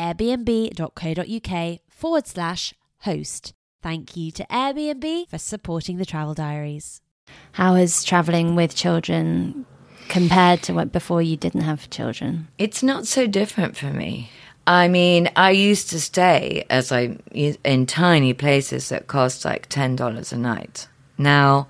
airbnb.co.uk 0.00 1.78
forward 1.88 2.26
slash 2.26 2.74
host. 3.00 3.52
Thank 3.82 4.16
you 4.16 4.30
to 4.32 4.46
Airbnb 4.50 5.28
for 5.28 5.38
supporting 5.38 5.96
the 5.98 6.06
Travel 6.06 6.34
Diaries. 6.34 7.00
How 7.52 7.74
is 7.74 8.04
traveling 8.04 8.54
with 8.54 8.74
children 8.74 9.66
compared 10.08 10.62
to 10.64 10.72
what 10.72 10.92
before 10.92 11.22
you 11.22 11.36
didn't 11.36 11.62
have 11.62 11.90
children? 11.90 12.48
It's 12.58 12.82
not 12.82 13.06
so 13.06 13.26
different 13.26 13.76
for 13.76 13.86
me. 13.86 14.30
I 14.66 14.88
mean, 14.88 15.30
I 15.36 15.50
used 15.50 15.90
to 15.90 16.00
stay 16.00 16.64
as 16.68 16.92
I 16.92 17.16
in 17.32 17.86
tiny 17.86 18.34
places 18.34 18.88
that 18.90 19.06
cost 19.06 19.44
like 19.44 19.66
ten 19.68 19.96
dollars 19.96 20.32
a 20.32 20.36
night. 20.36 20.88
Now, 21.16 21.68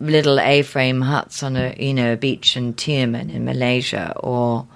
little 0.00 0.38
A-frame 0.38 1.02
huts 1.02 1.42
on 1.42 1.56
a 1.56 1.74
you 1.78 1.94
know 1.94 2.12
a 2.12 2.16
beach 2.16 2.56
in 2.56 2.74
Tioman 2.74 3.32
in 3.32 3.44
Malaysia, 3.44 4.14
or 4.20 4.66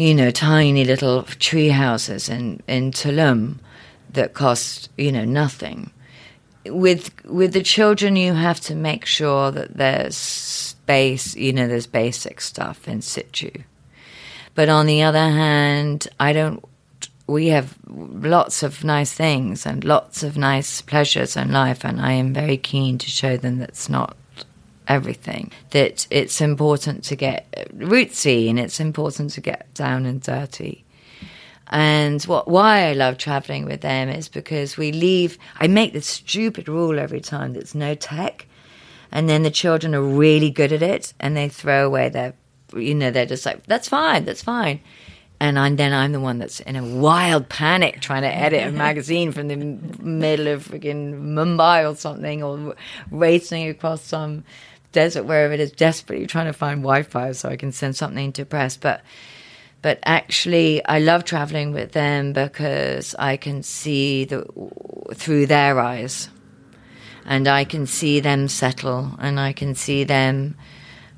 you 0.00 0.14
know 0.14 0.30
tiny 0.30 0.82
little 0.82 1.24
tree 1.24 1.68
houses 1.68 2.30
in 2.30 2.62
in 2.66 2.90
Tulum 2.90 3.58
that 4.14 4.32
cost 4.32 4.88
you 4.96 5.12
know 5.12 5.26
nothing. 5.26 5.90
With 6.64 7.10
with 7.26 7.52
the 7.52 7.62
children, 7.62 8.16
you 8.16 8.32
have 8.32 8.60
to 8.60 8.74
make 8.74 9.04
sure 9.04 9.50
that 9.50 9.76
there's 9.76 10.16
space. 10.16 11.36
You 11.36 11.52
know, 11.52 11.68
there's 11.68 11.86
basic 11.86 12.40
stuff 12.40 12.88
in 12.88 13.02
situ. 13.02 13.50
But 14.54 14.70
on 14.70 14.86
the 14.86 15.02
other 15.02 15.28
hand, 15.28 16.08
I 16.18 16.32
don't. 16.32 16.64
We 17.26 17.48
have 17.48 17.76
lots 17.86 18.62
of 18.62 18.82
nice 18.82 19.12
things 19.12 19.66
and 19.66 19.84
lots 19.84 20.22
of 20.22 20.36
nice 20.36 20.80
pleasures 20.80 21.36
in 21.36 21.52
life, 21.52 21.84
and 21.84 22.00
I 22.00 22.12
am 22.12 22.32
very 22.32 22.56
keen 22.56 22.96
to 22.98 23.10
show 23.10 23.36
them 23.36 23.58
that's 23.58 23.90
not 23.90 24.16
everything. 24.90 25.52
That 25.70 26.06
it's 26.10 26.40
important 26.40 27.04
to 27.04 27.16
get 27.16 27.50
rootsy 27.76 28.50
and 28.50 28.58
it's 28.58 28.80
important 28.80 29.30
to 29.32 29.40
get 29.40 29.72
down 29.74 30.04
and 30.04 30.20
dirty. 30.20 30.84
And 31.72 32.20
what 32.24 32.48
why 32.48 32.88
I 32.88 32.94
love 32.94 33.16
traveling 33.16 33.64
with 33.64 33.80
them 33.80 34.08
is 34.08 34.28
because 34.28 34.76
we 34.76 34.90
leave. 34.90 35.38
I 35.60 35.68
make 35.68 35.92
this 35.92 36.06
stupid 36.06 36.68
rule 36.68 36.98
every 36.98 37.20
time 37.20 37.52
that's 37.52 37.76
no 37.76 37.94
tech, 37.94 38.46
and 39.12 39.28
then 39.28 39.44
the 39.44 39.52
children 39.52 39.94
are 39.94 40.02
really 40.02 40.50
good 40.50 40.72
at 40.72 40.82
it, 40.82 41.14
and 41.20 41.36
they 41.36 41.48
throw 41.48 41.86
away 41.86 42.08
their, 42.08 42.34
you 42.74 42.94
know, 42.94 43.12
they're 43.12 43.24
just 43.24 43.46
like 43.46 43.66
that's 43.66 43.88
fine, 43.88 44.24
that's 44.24 44.42
fine. 44.42 44.80
And 45.42 45.58
I'm, 45.58 45.76
then 45.76 45.94
I'm 45.94 46.12
the 46.12 46.20
one 46.20 46.38
that's 46.38 46.60
in 46.60 46.76
a 46.76 46.84
wild 46.84 47.48
panic 47.48 48.02
trying 48.02 48.22
to 48.22 48.28
edit 48.28 48.66
a 48.66 48.72
magazine 48.72 49.32
from 49.32 49.48
the 49.48 49.56
middle 49.56 50.48
of 50.48 50.68
freaking 50.68 51.32
Mumbai 51.38 51.90
or 51.90 51.96
something, 51.96 52.42
or 52.42 52.74
racing 53.10 53.68
across 53.70 54.02
some 54.02 54.44
desert 54.92 55.24
wherever 55.24 55.52
it 55.52 55.60
is, 55.60 55.72
desperately 55.72 56.26
trying 56.26 56.46
to 56.46 56.52
find 56.52 56.80
Wi-Fi 56.82 57.32
so 57.32 57.48
I 57.48 57.56
can 57.56 57.72
send 57.72 57.96
something 57.96 58.32
to 58.32 58.44
press. 58.44 58.76
But 58.76 59.02
but 59.82 59.98
actually 60.02 60.84
I 60.84 60.98
love 60.98 61.24
traveling 61.24 61.72
with 61.72 61.92
them 61.92 62.32
because 62.32 63.14
I 63.18 63.36
can 63.36 63.62
see 63.62 64.24
the 64.24 64.44
through 65.14 65.46
their 65.46 65.78
eyes 65.80 66.28
and 67.24 67.48
I 67.48 67.64
can 67.64 67.86
see 67.86 68.20
them 68.20 68.48
settle 68.48 69.12
and 69.18 69.38
I 69.38 69.52
can 69.52 69.74
see 69.74 70.04
them 70.04 70.56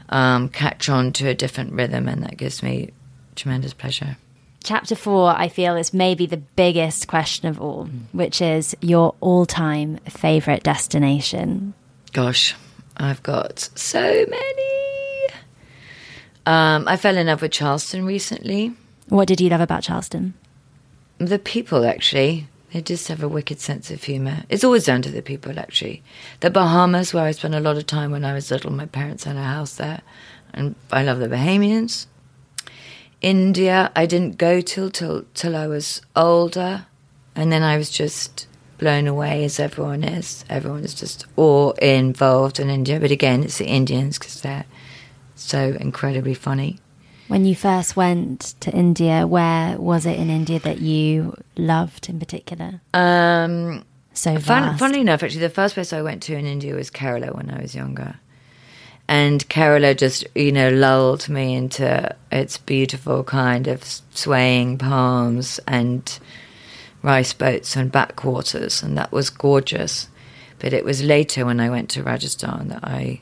um, 0.09 0.49
catch 0.49 0.89
on 0.89 1.13
to 1.15 1.29
a 1.29 1.35
different 1.35 1.73
rhythm 1.73 2.09
and 2.09 2.23
that 2.23 2.37
gives 2.37 2.63
me 2.63 2.91
tremendous 3.35 3.73
pleasure. 3.73 4.17
Chapter 4.65 4.95
four, 4.95 5.31
I 5.31 5.49
feel, 5.49 5.75
is 5.75 5.93
maybe 5.93 6.27
the 6.27 6.37
biggest 6.37 7.09
question 7.09 7.49
of 7.49 7.61
all, 7.61 7.89
which 8.13 8.41
is 8.41 8.77
your 8.81 9.15
all 9.21 9.45
time 9.45 9.97
favorite 10.09 10.63
destination. 10.63 11.75
Gosh, 12.13 12.55
I've 13.03 13.23
got 13.23 13.59
so 13.75 14.01
many. 14.01 15.35
Um, 16.47 16.87
I 16.87 16.97
fell 16.97 17.17
in 17.17 17.27
love 17.27 17.43
with 17.43 17.51
Charleston 17.51 18.05
recently. 18.05 18.75
What 19.09 19.29
did 19.29 19.41
you 19.41 19.49
love 19.49 19.61
about 19.61 19.83
Charleston? 19.83 20.35
The 21.19 21.38
people, 21.38 21.85
actually. 21.85 22.47
They 22.73 22.81
just 22.81 23.09
have 23.09 23.23
a 23.23 23.29
wicked 23.29 23.61
sense 23.61 23.91
of 23.91 24.03
humour. 24.03 24.45
It's 24.49 24.65
always 24.65 24.85
down 24.85 25.03
to 25.03 25.11
the 25.11 25.21
people, 25.21 25.59
actually. 25.59 26.03
The 26.41 26.51
Bahamas, 26.51 27.12
where 27.12 27.25
I 27.25 27.33
spent 27.33 27.55
a 27.55 27.61
lot 27.61 27.77
of 27.77 27.87
time 27.87 28.12
when 28.12 28.25
I 28.25 28.33
was 28.33 28.51
little, 28.51 28.73
my 28.73 28.87
parents 28.87 29.25
had 29.25 29.37
a 29.37 29.43
house 29.43 29.77
there, 29.77 30.03
and 30.55 30.75
I 30.91 31.03
love 31.03 31.19
the 31.19 31.29
Bahamians. 31.29 32.07
India, 33.21 33.93
I 33.95 34.07
didn't 34.07 34.38
go 34.38 34.61
till 34.61 34.91
till 34.91 35.25
till 35.35 35.55
I 35.55 35.67
was 35.67 36.03
older, 36.17 36.87
and 37.37 37.53
then 37.53 37.62
I 37.62 37.77
was 37.77 37.91
just 37.91 38.47
blown 38.83 39.07
away 39.07 39.45
as 39.45 39.61
everyone 39.61 40.03
is. 40.03 40.45
Everyone 40.51 40.83
is 40.83 40.92
just 40.92 41.25
all 41.37 41.71
involved 41.73 42.59
in 42.59 42.68
India. 42.68 42.99
But 42.99 43.12
again, 43.12 43.45
it's 43.45 43.59
the 43.59 43.66
Indians 43.66 44.18
because 44.18 44.40
they're 44.40 44.64
so 45.37 45.77
incredibly 45.81 46.35
funny. 46.35 46.81
When 47.29 47.45
you 47.45 47.55
first 47.55 47.97
went 47.97 48.55
to 48.61 48.71
India, 48.73 49.25
where 49.27 49.79
was 49.79 50.05
it 50.05 50.18
in 50.18 50.29
India 50.31 50.59
that 50.59 50.81
you 50.81 51.35
loved 51.57 52.09
in 52.09 52.18
particular? 52.18 52.81
Um, 52.92 53.85
So 54.14 54.38
Fun, 54.38 54.77
funnily 54.77 55.01
enough, 55.01 55.23
actually, 55.23 55.40
the 55.40 55.49
first 55.49 55.75
place 55.75 55.92
I 55.92 56.03
went 56.03 56.23
to 56.25 56.37
in 56.37 56.45
India 56.45 56.75
was 56.75 56.90
Kerala 56.90 57.35
when 57.35 57.51
I 57.51 57.62
was 57.62 57.75
younger. 57.75 58.16
And 59.09 59.49
Kerala 59.49 59.97
just, 59.97 60.27
you 60.35 60.53
know, 60.53 60.71
lulled 60.71 61.29
me 61.29 61.55
into 61.55 62.14
its 62.31 62.59
beautiful 62.59 63.25
kind 63.25 63.68
of 63.68 63.85
swaying 64.11 64.79
palms 64.79 65.61
and 65.66 66.18
rice 67.03 67.33
boats 67.33 67.77
and 67.77 67.91
backwaters. 67.91 68.83
And 68.83 68.97
that 68.97 69.12
was 69.12 69.31
gorgeous. 69.31 70.09
But 70.59 70.73
it 70.73 70.85
was 70.85 71.03
later 71.03 71.45
when 71.45 71.61
I 71.61 71.71
went 71.71 71.91
to 71.91 72.03
Rajasthan 72.03 72.69
that 72.69 72.85
I 72.85 73.21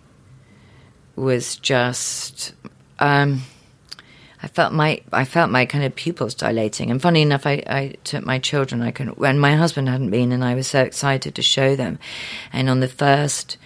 was 1.16 1.56
just. 1.56 2.52
Um, 2.98 3.42
I 4.42 4.48
felt 4.48 4.72
my 4.72 5.00
I 5.12 5.24
felt 5.24 5.50
my 5.50 5.66
kind 5.66 5.84
of 5.84 5.94
pupils 5.94 6.34
dilating. 6.34 6.90
And 6.90 7.00
funny 7.00 7.22
enough, 7.22 7.46
I, 7.46 7.62
I 7.66 7.94
took 8.04 8.24
my 8.24 8.38
children. 8.38 8.82
I 8.82 8.90
couldn't 8.90 9.18
when 9.18 9.38
my 9.38 9.56
husband 9.56 9.88
hadn't 9.88 10.10
been, 10.10 10.32
and 10.32 10.44
I 10.44 10.54
was 10.54 10.66
so 10.66 10.82
excited 10.82 11.34
to 11.34 11.42
show 11.42 11.76
them. 11.76 11.98
And 12.52 12.68
on 12.70 12.80
the 12.80 12.88
first 12.88 13.58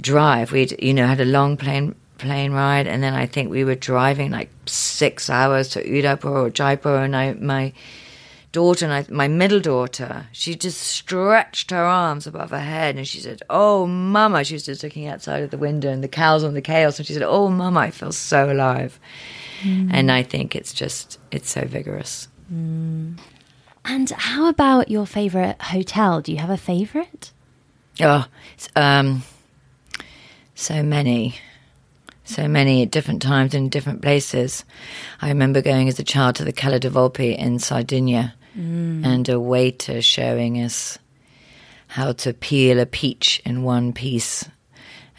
drive, 0.00 0.52
we'd 0.52 0.82
you 0.82 0.94
know 0.94 1.06
had 1.06 1.20
a 1.20 1.26
long 1.26 1.56
plane 1.56 1.94
plane 2.18 2.52
ride, 2.52 2.86
and 2.86 3.02
then 3.02 3.12
I 3.12 3.26
think 3.26 3.50
we 3.50 3.64
were 3.64 3.74
driving 3.74 4.30
like 4.30 4.50
six 4.64 5.28
hours 5.28 5.68
to 5.70 5.80
Udaipur 5.80 6.28
or 6.28 6.50
Jaipur, 6.50 6.96
and 6.96 7.14
I 7.14 7.34
my 7.34 7.74
daughter 8.56 8.86
and 8.86 8.94
I, 8.94 9.04
my 9.10 9.28
middle 9.28 9.60
daughter, 9.60 10.26
she 10.32 10.54
just 10.54 10.80
stretched 10.80 11.70
her 11.70 11.84
arms 11.84 12.26
above 12.26 12.50
her 12.50 12.66
head 12.74 12.96
and 12.96 13.06
she 13.06 13.20
said, 13.20 13.42
"Oh, 13.50 13.86
mama!" 13.86 14.44
She 14.44 14.54
was 14.54 14.64
just 14.64 14.82
looking 14.82 15.06
outside 15.06 15.42
of 15.42 15.50
the 15.50 15.58
window 15.58 15.90
and 15.90 16.02
the 16.02 16.08
cows 16.22 16.42
on 16.42 16.54
the 16.54 16.62
chaos, 16.62 16.98
and 16.98 17.06
she 17.06 17.12
said, 17.12 17.22
"Oh, 17.22 17.50
mama, 17.50 17.80
I 17.80 17.90
feel 17.90 18.12
so 18.12 18.50
alive." 18.50 18.98
And 19.92 20.10
I 20.10 20.22
think 20.22 20.56
it's 20.56 20.72
just 20.72 21.18
it's 21.30 21.50
so 21.50 21.62
vigorous. 21.66 22.28
And 23.94 24.10
how 24.10 24.48
about 24.48 24.90
your 24.90 25.06
favorite 25.06 25.60
hotel? 25.60 26.20
Do 26.22 26.32
you 26.32 26.38
have 26.38 26.50
a 26.50 26.56
favorite? 26.56 27.32
Oh, 28.00 28.24
um, 28.74 29.22
so 30.54 30.82
many, 30.82 31.36
so 32.24 32.48
many 32.48 32.82
at 32.82 32.90
different 32.90 33.22
times 33.22 33.54
in 33.54 33.68
different 33.68 34.02
places. 34.02 34.64
I 35.20 35.28
remember 35.28 35.60
going 35.62 35.88
as 35.88 35.98
a 35.98 36.04
child 36.04 36.36
to 36.36 36.44
the 36.44 36.52
Cala 36.52 36.78
di 36.80 36.88
Volpe 36.88 37.36
in 37.36 37.58
Sardinia, 37.58 38.34
and 38.56 39.28
a 39.28 39.38
waiter 39.38 40.00
showing 40.00 40.60
us 40.62 40.98
how 41.88 42.12
to 42.12 42.32
peel 42.32 42.80
a 42.80 42.86
peach 42.86 43.40
in 43.44 43.62
one 43.62 43.92
piece. 43.92 44.48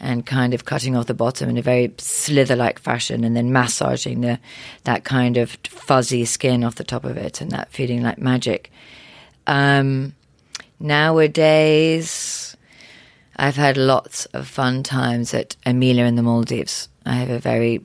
And 0.00 0.24
kind 0.24 0.54
of 0.54 0.64
cutting 0.64 0.94
off 0.94 1.06
the 1.08 1.12
bottom 1.14 1.48
in 1.48 1.58
a 1.58 1.62
very 1.62 1.92
slither-like 1.98 2.78
fashion, 2.78 3.24
and 3.24 3.34
then 3.34 3.52
massaging 3.52 4.20
the 4.20 4.38
that 4.84 5.02
kind 5.02 5.36
of 5.36 5.58
fuzzy 5.64 6.24
skin 6.24 6.62
off 6.62 6.76
the 6.76 6.84
top 6.84 7.04
of 7.04 7.16
it, 7.16 7.40
and 7.40 7.50
that 7.50 7.72
feeling 7.72 8.04
like 8.04 8.16
magic. 8.16 8.70
Um, 9.48 10.14
nowadays, 10.78 12.56
I've 13.34 13.56
had 13.56 13.76
lots 13.76 14.26
of 14.26 14.46
fun 14.46 14.84
times 14.84 15.34
at 15.34 15.56
Amilla 15.66 16.06
in 16.06 16.14
the 16.14 16.22
Maldives. 16.22 16.88
I 17.04 17.14
have 17.14 17.30
a 17.30 17.40
very 17.40 17.84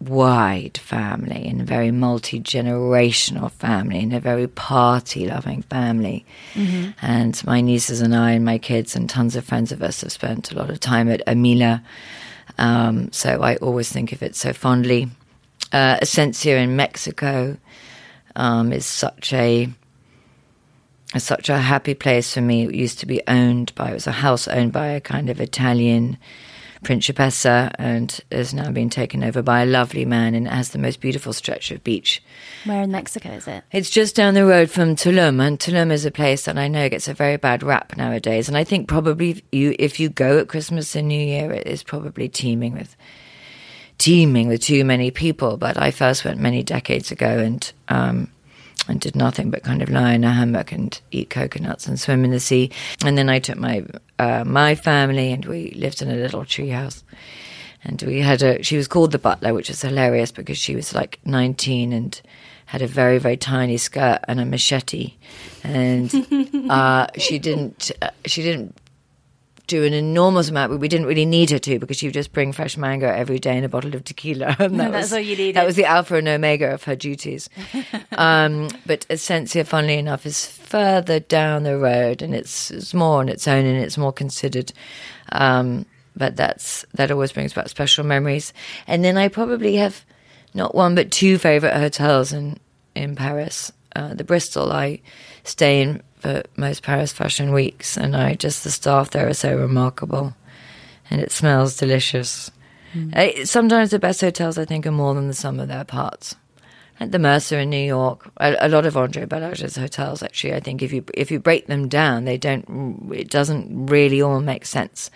wide 0.00 0.78
family 0.78 1.46
and 1.46 1.60
a 1.60 1.64
very 1.64 1.90
multi 1.90 2.40
generational 2.40 3.50
family 3.50 3.98
and 4.00 4.14
a 4.14 4.20
very 4.20 4.48
party 4.48 5.26
loving 5.26 5.62
family. 5.62 6.24
And 7.02 7.46
my 7.46 7.60
nieces 7.60 8.00
and 8.00 8.14
I 8.14 8.32
and 8.32 8.44
my 8.44 8.58
kids 8.58 8.96
and 8.96 9.08
tons 9.08 9.36
of 9.36 9.44
friends 9.44 9.72
of 9.72 9.82
us 9.82 10.00
have 10.00 10.12
spent 10.12 10.50
a 10.50 10.56
lot 10.56 10.70
of 10.70 10.80
time 10.80 11.10
at 11.10 11.24
Amilla. 11.26 11.82
Um, 12.58 13.12
so 13.12 13.42
I 13.42 13.56
always 13.56 13.92
think 13.92 14.12
of 14.12 14.22
it 14.22 14.34
so 14.34 14.52
fondly. 14.52 15.08
Uh, 15.72 15.98
in 16.56 16.76
Mexico 16.76 17.56
um, 18.36 18.72
is 18.72 18.86
such 18.86 19.32
a 19.32 19.68
it's 21.14 21.24
such 21.24 21.48
a 21.48 21.58
happy 21.58 21.94
place 21.94 22.34
for 22.34 22.40
me. 22.40 22.64
It 22.64 22.74
used 22.74 23.00
to 23.00 23.06
be 23.06 23.20
owned 23.26 23.74
by, 23.74 23.90
it 23.90 23.94
was 23.94 24.06
a 24.06 24.12
house 24.12 24.46
owned 24.46 24.72
by 24.72 24.88
a 24.88 25.00
kind 25.00 25.28
of 25.28 25.40
Italian 25.40 26.16
principessa 26.82 27.70
and 27.78 28.20
has 28.32 28.54
now 28.54 28.70
been 28.70 28.88
taken 28.88 29.22
over 29.22 29.42
by 29.42 29.62
a 29.62 29.66
lovely 29.66 30.04
man 30.04 30.34
and 30.34 30.48
has 30.48 30.70
the 30.70 30.78
most 30.78 31.00
beautiful 31.00 31.32
stretch 31.32 31.70
of 31.70 31.84
beach. 31.84 32.22
Where 32.64 32.82
in 32.82 32.90
Mexico 32.90 33.30
is 33.30 33.46
it? 33.46 33.64
It's 33.70 33.90
just 33.90 34.16
down 34.16 34.34
the 34.34 34.46
road 34.46 34.70
from 34.70 34.96
Tulum, 34.96 35.46
and 35.46 35.58
Tulum 35.58 35.90
is 35.92 36.04
a 36.04 36.10
place 36.10 36.44
that 36.44 36.58
I 36.58 36.68
know 36.68 36.88
gets 36.88 37.08
a 37.08 37.14
very 37.14 37.36
bad 37.36 37.62
rap 37.62 37.96
nowadays. 37.96 38.48
And 38.48 38.56
I 38.56 38.64
think 38.64 38.88
probably 38.88 39.30
if 39.30 39.42
you, 39.52 39.76
if 39.78 40.00
you 40.00 40.08
go 40.08 40.38
at 40.38 40.48
Christmas 40.48 40.96
and 40.96 41.08
New 41.08 41.20
Year, 41.20 41.52
it 41.52 41.66
is 41.66 41.82
probably 41.82 42.28
teeming 42.28 42.72
with 42.72 42.96
teeming 43.98 44.48
with 44.48 44.62
too 44.62 44.84
many 44.84 45.10
people. 45.10 45.58
But 45.58 45.76
I 45.76 45.90
first 45.90 46.24
went 46.24 46.40
many 46.40 46.62
decades 46.62 47.12
ago 47.12 47.38
and 47.38 47.72
um, 47.88 48.30
and 48.90 49.00
did 49.00 49.14
nothing 49.14 49.50
but 49.50 49.62
kind 49.62 49.82
of 49.82 49.88
lie 49.88 50.12
in 50.12 50.24
a 50.24 50.32
hammock 50.32 50.72
and 50.72 51.00
eat 51.12 51.30
coconuts 51.30 51.86
and 51.86 51.98
swim 51.98 52.24
in 52.24 52.32
the 52.32 52.40
sea. 52.40 52.70
And 53.04 53.16
then 53.16 53.28
I 53.28 53.38
took 53.38 53.56
my 53.56 53.84
uh, 54.18 54.44
my 54.44 54.74
family 54.74 55.32
and 55.32 55.44
we 55.44 55.70
lived 55.70 56.02
in 56.02 56.10
a 56.10 56.16
little 56.16 56.42
treehouse. 56.42 57.02
And 57.82 58.02
we 58.02 58.20
had 58.20 58.42
a. 58.42 58.62
She 58.62 58.76
was 58.76 58.88
called 58.88 59.12
the 59.12 59.18
butler, 59.18 59.54
which 59.54 59.70
is 59.70 59.80
hilarious 59.80 60.32
because 60.32 60.58
she 60.58 60.74
was 60.74 60.94
like 60.94 61.18
nineteen 61.24 61.94
and 61.94 62.20
had 62.66 62.82
a 62.82 62.86
very 62.86 63.18
very 63.18 63.38
tiny 63.38 63.78
skirt 63.78 64.20
and 64.28 64.38
a 64.38 64.44
machete, 64.44 65.14
and 65.64 66.12
uh, 66.70 67.06
she 67.16 67.38
didn't. 67.38 67.90
Uh, 68.02 68.10
she 68.26 68.42
didn't 68.42 68.76
do 69.70 69.84
an 69.84 69.92
enormous 69.92 70.50
amount, 70.50 70.72
but 70.72 70.80
we 70.80 70.88
didn't 70.88 71.06
really 71.06 71.24
need 71.24 71.50
her 71.50 71.58
to 71.60 71.78
because 71.78 71.96
she 71.96 72.06
would 72.06 72.14
just 72.14 72.32
bring 72.32 72.52
fresh 72.52 72.76
mango 72.76 73.08
every 73.08 73.38
day 73.38 73.56
and 73.56 73.64
a 73.64 73.68
bottle 73.68 73.94
of 73.94 74.04
tequila. 74.04 74.56
And 74.58 74.78
that 74.78 74.92
That's 74.92 75.04
was, 75.06 75.12
all 75.14 75.18
you 75.20 75.36
needed. 75.36 75.56
That 75.56 75.66
was 75.66 75.76
the 75.76 75.84
alpha 75.84 76.16
and 76.16 76.28
omega 76.28 76.72
of 76.72 76.84
her 76.84 76.96
duties. 76.96 77.48
um, 78.12 78.68
but 78.84 79.06
Esencia, 79.08 79.66
funnily 79.66 79.98
enough, 79.98 80.26
is 80.26 80.46
further 80.46 81.20
down 81.20 81.62
the 81.62 81.78
road 81.78 82.20
and 82.20 82.34
it's, 82.34 82.70
it's 82.70 82.92
more 82.92 83.20
on 83.20 83.28
its 83.28 83.48
own 83.48 83.64
and 83.64 83.82
it's 83.82 83.96
more 83.96 84.12
considered. 84.12 84.72
Um, 85.32 85.86
but 86.16 86.36
that's 86.36 86.84
that 86.94 87.10
always 87.10 87.32
brings 87.32 87.52
back 87.52 87.68
special 87.68 88.04
memories. 88.04 88.52
And 88.86 89.04
then 89.04 89.16
I 89.16 89.28
probably 89.28 89.76
have 89.76 90.04
not 90.54 90.74
one 90.74 90.94
but 90.94 91.10
two 91.10 91.38
favorite 91.38 91.76
hotels 91.76 92.32
in 92.32 92.58
in 92.94 93.14
Paris. 93.16 93.72
Uh, 93.96 94.14
the 94.14 94.24
Bristol 94.24 94.70
I 94.72 95.00
stay 95.44 95.82
in 95.82 96.02
for 96.20 96.42
most 96.56 96.82
Paris 96.82 97.12
fashion 97.12 97.52
weeks, 97.52 97.96
and 97.96 98.16
I 98.16 98.34
just 98.34 98.64
the 98.64 98.70
staff 98.70 99.10
there 99.10 99.28
are 99.28 99.34
so 99.34 99.56
remarkable, 99.56 100.34
and 101.10 101.20
it 101.20 101.32
smells 101.32 101.76
delicious. 101.76 102.50
Uh, 103.14 103.44
sometimes 103.44 103.90
the 103.90 103.98
best 103.98 104.20
hotels 104.20 104.58
I 104.58 104.64
think 104.64 104.86
are 104.86 104.92
more 104.92 105.14
than 105.14 105.28
the 105.28 105.34
sum 105.34 105.60
of 105.60 105.68
their 105.68 105.84
parts. 105.84 106.34
Like 106.98 107.12
the 107.12 107.18
Mercer 107.18 107.60
in 107.60 107.70
New 107.70 107.76
York, 107.78 108.30
a, 108.38 108.56
a 108.60 108.68
lot 108.68 108.84
of 108.84 108.96
Andre 108.96 109.24
Balazs's 109.24 109.76
hotels. 109.76 110.22
Actually, 110.22 110.54
I 110.54 110.60
think 110.60 110.82
if 110.82 110.92
you 110.92 111.04
if 111.14 111.30
you 111.30 111.38
break 111.38 111.66
them 111.66 111.88
down, 111.88 112.24
they 112.24 112.36
don't. 112.36 113.10
It 113.14 113.30
doesn't 113.30 113.86
really 113.86 114.20
all 114.20 114.40
make 114.40 114.66
sense 114.66 115.10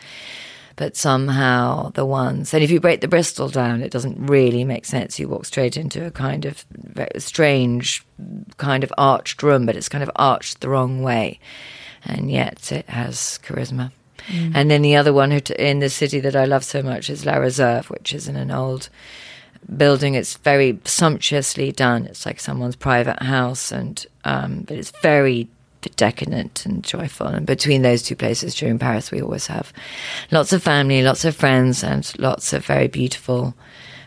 but 0.76 0.96
somehow 0.96 1.90
the 1.90 2.04
ones 2.04 2.52
and 2.52 2.64
if 2.64 2.70
you 2.70 2.80
break 2.80 3.00
the 3.00 3.08
bristol 3.08 3.48
down 3.48 3.82
it 3.82 3.90
doesn't 3.90 4.18
really 4.18 4.64
make 4.64 4.84
sense. 4.84 5.18
You 5.18 5.28
walk 5.28 5.44
straight 5.44 5.76
into 5.76 6.04
a 6.04 6.10
kind 6.10 6.44
of 6.44 6.64
strange 7.18 8.04
kind 8.56 8.84
of 8.84 8.92
arched 8.98 9.42
room 9.42 9.66
but 9.66 9.76
it's 9.76 9.88
kind 9.88 10.02
of 10.02 10.10
arched 10.16 10.60
the 10.60 10.68
wrong 10.68 11.02
way. 11.02 11.38
And 12.04 12.30
yet 12.30 12.70
it 12.70 12.88
has 12.88 13.38
charisma. 13.42 13.92
And 14.54 14.70
then 14.70 14.82
the 14.82 14.96
other 14.96 15.12
one 15.12 15.38
t- 15.40 15.54
in 15.58 15.80
the 15.80 15.90
city 15.90 16.18
that 16.20 16.36
i 16.36 16.46
love 16.46 16.64
so 16.64 16.82
much 16.82 17.10
is 17.10 17.26
la 17.26 17.36
reserve 17.36 17.90
which 17.90 18.14
is 18.14 18.28
in 18.28 18.36
an 18.36 18.50
old 18.50 18.88
building. 19.76 20.14
It's 20.14 20.36
very 20.38 20.78
sumptuously 20.84 21.72
done. 21.72 22.06
It's 22.06 22.26
like 22.26 22.40
someone's 22.40 22.76
private 22.76 23.22
house 23.22 23.72
and 23.72 24.04
um, 24.24 24.64
but 24.66 24.76
it's 24.76 24.92
very 25.02 25.48
decadent 25.90 26.66
and 26.66 26.82
joyful. 26.82 27.26
And 27.26 27.46
between 27.46 27.82
those 27.82 28.02
two 28.02 28.16
places 28.16 28.54
during 28.54 28.78
Paris, 28.78 29.10
we 29.10 29.22
always 29.22 29.46
have 29.46 29.72
lots 30.30 30.52
of 30.52 30.62
family, 30.62 31.02
lots 31.02 31.24
of 31.24 31.36
friends, 31.36 31.82
and 31.82 32.10
lots 32.18 32.52
of 32.52 32.64
very 32.64 32.88
beautiful 32.88 33.54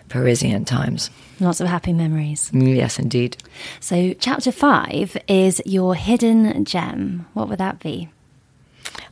Parisian 0.09 0.65
times. 0.65 1.09
Lots 1.39 1.61
of 1.61 1.67
happy 1.67 1.93
memories. 1.93 2.49
Mm, 2.51 2.75
yes, 2.75 2.97
indeed. 2.97 3.37
So, 3.79 4.13
chapter 4.13 4.51
five 4.51 5.17
is 5.27 5.61
your 5.65 5.95
hidden 5.95 6.65
gem. 6.65 7.27
What 7.33 7.49
would 7.49 7.59
that 7.59 7.79
be? 7.79 8.09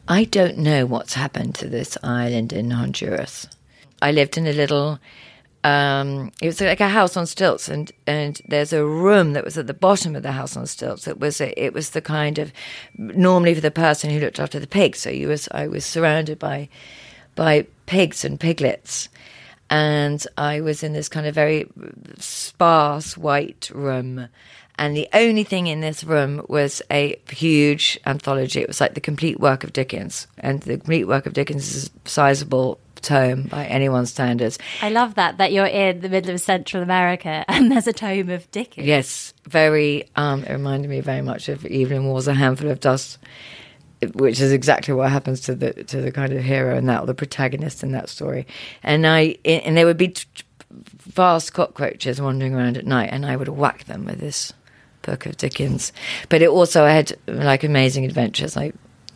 I 0.07 0.23
don't 0.23 0.57
know 0.57 0.85
what's 0.85 1.13
happened 1.13 1.55
to 1.55 1.67
this 1.67 1.97
island 2.03 2.53
in 2.53 2.71
Honduras. 2.71 3.47
I 4.01 4.11
lived 4.11 4.37
in 4.37 4.47
a 4.47 4.53
little. 4.53 4.99
Um, 5.65 6.31
it 6.43 6.45
was 6.45 6.61
like 6.61 6.79
a 6.79 6.89
house 6.89 7.17
on 7.17 7.25
stilts, 7.25 7.69
and, 7.69 7.91
and 8.05 8.39
there's 8.47 8.71
a 8.71 8.85
room 8.85 9.33
that 9.33 9.43
was 9.43 9.57
at 9.57 9.65
the 9.65 9.73
bottom 9.73 10.15
of 10.15 10.21
the 10.21 10.31
house 10.31 10.55
on 10.55 10.67
stilts. 10.67 11.07
It 11.07 11.19
was 11.19 11.41
a, 11.41 11.59
it 11.59 11.73
was 11.73 11.89
the 11.89 12.01
kind 12.01 12.37
of 12.37 12.53
normally 12.97 13.55
for 13.55 13.61
the 13.61 13.71
person 13.71 14.11
who 14.11 14.19
looked 14.19 14.39
after 14.39 14.59
the 14.59 14.67
pigs. 14.67 14.99
So 14.99 15.09
you 15.09 15.27
was 15.27 15.49
I 15.51 15.67
was 15.67 15.83
surrounded 15.83 16.37
by 16.37 16.69
by 17.33 17.65
pigs 17.87 18.23
and 18.23 18.39
piglets, 18.39 19.09
and 19.71 20.23
I 20.37 20.61
was 20.61 20.83
in 20.83 20.93
this 20.93 21.09
kind 21.09 21.25
of 21.25 21.33
very 21.33 21.65
sparse 22.19 23.17
white 23.17 23.71
room, 23.73 24.29
And 24.77 24.95
the 24.95 25.07
only 25.13 25.43
thing 25.43 25.67
in 25.67 25.79
this 25.79 26.03
room 26.03 26.45
was 26.49 26.81
a 26.91 27.15
huge 27.29 27.97
anthology. 28.05 28.61
It 28.61 28.67
was 28.67 28.81
like 28.81 28.93
the 28.93 29.01
complete 29.01 29.39
work 29.39 29.63
of 29.63 29.71
Dickens. 29.71 30.27
And 30.37 30.61
the 30.61 30.77
complete 30.77 31.05
work 31.05 31.25
of 31.25 31.33
Dickens 31.33 31.75
is 31.75 31.87
a 31.87 32.09
tome 33.05 33.43
by 33.43 33.65
anyone's 33.65 34.09
standards. 34.09 34.57
I 34.81 34.89
love 34.89 35.15
that 35.15 35.37
that 35.37 35.51
you're 35.51 35.65
in 35.65 36.01
the 36.01 36.09
middle 36.09 36.33
of 36.33 36.41
Central 36.41 36.83
America 36.83 37.45
and 37.47 37.71
there's 37.71 37.87
a 37.87 37.93
tome 37.93 38.29
of 38.29 38.49
Dickens. 38.51 38.85
Yes, 38.85 39.33
very. 39.45 40.09
Um, 40.15 40.43
it 40.43 40.51
reminded 40.51 40.89
me 40.89 41.01
very 41.01 41.21
much 41.21 41.49
of 41.49 41.65
Evelyn 41.65 42.05
Waugh's 42.05 42.27
A 42.27 42.33
Handful 42.33 42.69
of 42.69 42.79
Dust, 42.79 43.17
which 44.13 44.39
is 44.39 44.51
exactly 44.51 44.93
what 44.93 45.09
happens 45.11 45.41
to 45.41 45.55
the 45.55 45.83
to 45.85 46.01
the 46.01 46.11
kind 46.11 46.33
of 46.33 46.43
hero 46.43 46.77
in 46.77 46.85
that, 46.87 47.03
or 47.03 47.05
the 47.05 47.13
protagonist 47.13 47.83
in 47.83 47.91
that 47.91 48.09
story. 48.09 48.47
And 48.83 49.05
I 49.07 49.37
and 49.45 49.77
there 49.77 49.85
would 49.85 49.97
be 49.97 50.15
vast 50.71 51.53
cockroaches 51.53 52.21
wandering 52.21 52.55
around 52.55 52.77
at 52.77 52.85
night, 52.85 53.09
and 53.11 53.25
I 53.25 53.35
would 53.35 53.49
whack 53.49 53.85
them 53.85 54.05
with 54.05 54.19
this 54.19 54.53
book 55.01 55.25
of 55.25 55.37
Dickens. 55.37 55.93
But 56.29 56.41
it 56.41 56.49
also 56.49 56.85
had 56.85 57.13
like 57.27 57.63
amazing 57.63 58.05
adventures. 58.05 58.57
I 58.57 58.73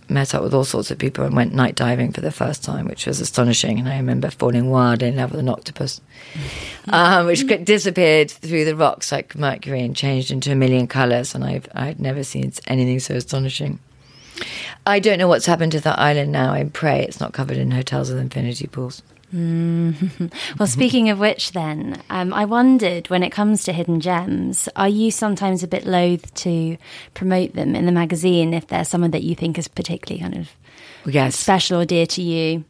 met 0.09 0.33
up 0.33 0.43
with 0.43 0.53
all 0.53 0.63
sorts 0.63 0.91
of 0.91 0.97
people 0.97 1.23
and 1.23 1.35
went 1.35 1.53
night 1.53 1.75
diving 1.75 2.11
for 2.11 2.21
the 2.21 2.31
first 2.31 2.63
time, 2.63 2.85
which 2.85 3.05
was 3.05 3.19
astonishing. 3.19 3.79
And 3.79 3.89
I 3.89 3.97
remember 3.97 4.29
falling 4.29 4.69
wildly 4.69 5.09
in 5.09 5.15
love 5.15 5.31
with 5.31 5.39
an 5.39 5.49
octopus, 5.49 6.01
um, 6.87 7.25
which 7.25 7.45
disappeared 7.63 8.31
through 8.31 8.65
the 8.65 8.75
rocks 8.75 9.11
like 9.11 9.35
mercury 9.35 9.81
and 9.81 9.95
changed 9.95 10.31
into 10.31 10.51
a 10.51 10.55
million 10.55 10.87
colours. 10.87 11.35
And 11.35 11.43
I've 11.43 11.67
I'd 11.73 11.99
never 11.99 12.23
seen 12.23 12.51
anything 12.67 12.99
so 12.99 13.15
astonishing. 13.15 13.79
I 14.85 14.99
don't 14.99 15.19
know 15.19 15.27
what's 15.27 15.45
happened 15.45 15.73
to 15.73 15.79
that 15.81 15.99
island 15.99 16.31
now. 16.31 16.53
I 16.53 16.63
pray 16.63 17.03
it's 17.03 17.19
not 17.19 17.33
covered 17.33 17.57
in 17.57 17.71
hotels 17.71 18.09
with 18.09 18.19
infinity 18.19 18.67
pools. 18.67 19.01
Well, 20.59 20.67
speaking 20.67 21.09
of 21.09 21.19
which, 21.19 21.51
then, 21.51 22.01
um, 22.09 22.33
I 22.33 22.45
wondered 22.45 23.09
when 23.09 23.23
it 23.23 23.29
comes 23.29 23.63
to 23.63 23.73
hidden 23.73 23.99
gems, 23.99 24.67
are 24.75 24.89
you 24.89 25.11
sometimes 25.11 25.63
a 25.63 25.67
bit 25.67 25.85
loath 25.85 26.33
to 26.35 26.77
promote 27.13 27.53
them 27.53 27.75
in 27.75 27.85
the 27.85 27.91
magazine 27.91 28.53
if 28.53 28.67
there's 28.67 28.87
someone 28.87 29.11
that 29.11 29.23
you 29.23 29.35
think 29.35 29.57
is 29.57 29.67
particularly 29.67 30.21
kind 30.21 30.35
of 30.35 30.49
Yes, 31.05 31.35
special 31.35 31.79
or 31.81 31.85
dear 31.85 32.05
to 32.07 32.21
you? 32.21 32.65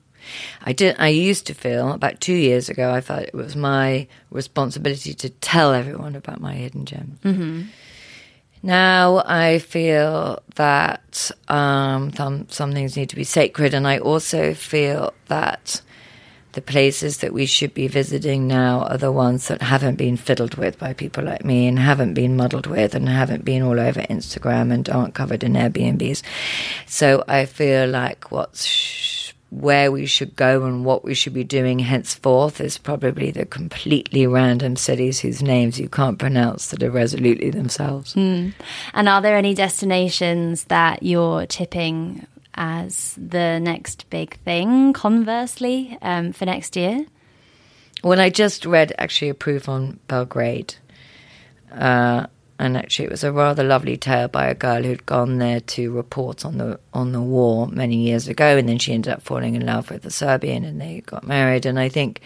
I 0.61 0.73
did. 0.73 0.95
I 0.99 1.07
used 1.07 1.47
to 1.47 1.53
feel 1.53 1.91
about 1.91 2.19
two 2.19 2.33
years 2.33 2.69
ago. 2.69 2.93
I 2.93 3.01
thought 3.01 3.23
it 3.23 3.33
was 3.33 3.55
my 3.55 4.07
responsibility 4.29 5.13
to 5.13 5.29
tell 5.29 5.73
everyone 5.73 6.15
about 6.15 6.39
my 6.41 6.53
hidden 6.53 6.85
gems. 6.85 7.19
Now 8.61 9.23
I 9.25 9.59
feel 9.59 10.43
that 10.55 11.31
um, 11.47 12.13
some 12.13 12.47
some 12.49 12.73
things 12.73 12.97
need 12.97 13.09
to 13.09 13.15
be 13.15 13.23
sacred, 13.23 13.73
and 13.73 13.87
I 13.87 13.97
also 13.99 14.53
feel 14.53 15.13
that 15.27 15.81
the 16.59 16.71
places 16.71 17.19
that 17.19 17.31
we 17.31 17.45
should 17.45 17.73
be 17.73 17.87
visiting 17.87 18.45
now 18.45 18.81
are 18.81 18.97
the 18.97 19.13
ones 19.13 19.47
that 19.47 19.61
haven't 19.61 19.95
been 19.95 20.17
fiddled 20.17 20.55
with 20.55 20.77
by 20.77 20.91
people 20.91 21.23
like 21.23 21.45
me, 21.45 21.67
and 21.67 21.79
haven't 21.79 22.15
been 22.15 22.35
muddled 22.35 22.67
with, 22.67 22.93
and 22.95 23.07
haven't 23.07 23.45
been 23.45 23.61
all 23.61 23.79
over 23.79 24.01
Instagram, 24.01 24.73
and 24.73 24.89
aren't 24.89 25.13
covered 25.13 25.41
in 25.41 25.53
Airbnbs. 25.53 26.21
So 26.85 27.23
I 27.29 27.45
feel 27.45 27.87
like 27.87 28.29
what's 28.29 28.65
sh- 28.65 29.31
where 29.51 29.89
we 29.89 30.05
should 30.05 30.35
go 30.35 30.65
and 30.65 30.83
what 30.83 31.05
we 31.05 31.13
should 31.13 31.33
be 31.33 31.45
doing 31.45 31.79
henceforth 31.79 32.59
is 32.59 32.77
probably 32.77 33.31
the 33.31 33.45
completely 33.45 34.27
random 34.27 34.75
cities 34.75 35.21
whose 35.21 35.41
names 35.41 35.79
you 35.79 35.87
can't 35.87 36.19
pronounce 36.19 36.67
that 36.67 36.83
are 36.83 36.91
resolutely 36.91 37.51
themselves. 37.51 38.13
Hmm. 38.15 38.49
And 38.93 39.07
are 39.07 39.21
there 39.21 39.37
any 39.37 39.53
destinations 39.53 40.65
that 40.65 41.03
you're 41.03 41.45
tipping 41.45 42.27
as 42.55 43.15
the 43.17 43.59
next 43.59 44.09
big 44.09 44.37
thing, 44.39 44.93
conversely, 44.93 45.97
um, 46.01 46.33
for 46.33 46.45
next 46.45 46.75
year? 46.75 47.05
When 48.01 48.19
I 48.19 48.29
just 48.29 48.65
read 48.65 48.93
actually 48.97 49.29
a 49.29 49.33
proof 49.33 49.67
on 49.67 49.99
Belgrade, 50.07 50.75
uh, 51.71 52.27
and 52.57 52.77
actually 52.77 53.05
it 53.05 53.11
was 53.11 53.23
a 53.23 53.31
rather 53.31 53.63
lovely 53.63 53.97
tale 53.97 54.27
by 54.27 54.47
a 54.47 54.53
girl 54.53 54.83
who'd 54.83 55.05
gone 55.05 55.37
there 55.37 55.61
to 55.61 55.91
report 55.91 56.45
on 56.45 56.57
the 56.57 56.79
on 56.93 57.11
the 57.13 57.21
war 57.21 57.67
many 57.67 57.97
years 57.97 58.27
ago, 58.27 58.57
and 58.57 58.67
then 58.67 58.77
she 58.77 58.93
ended 58.93 59.13
up 59.13 59.21
falling 59.21 59.55
in 59.55 59.65
love 59.65 59.89
with 59.89 60.05
a 60.05 60.11
Serbian, 60.11 60.63
and 60.63 60.79
they 60.79 61.01
got 61.01 61.25
married. 61.25 61.65
And 61.65 61.79
I 61.79 61.89
think 61.89 62.21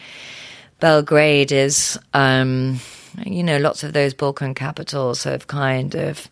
Belgrade 0.80 1.52
is, 1.52 1.98
um, 2.14 2.80
you 3.26 3.44
know, 3.44 3.58
lots 3.58 3.84
of 3.84 3.94
those 3.94 4.14
Balkan 4.14 4.54
capitals 4.54 5.24
have 5.24 5.48
kind 5.48 5.96
of 5.96 6.30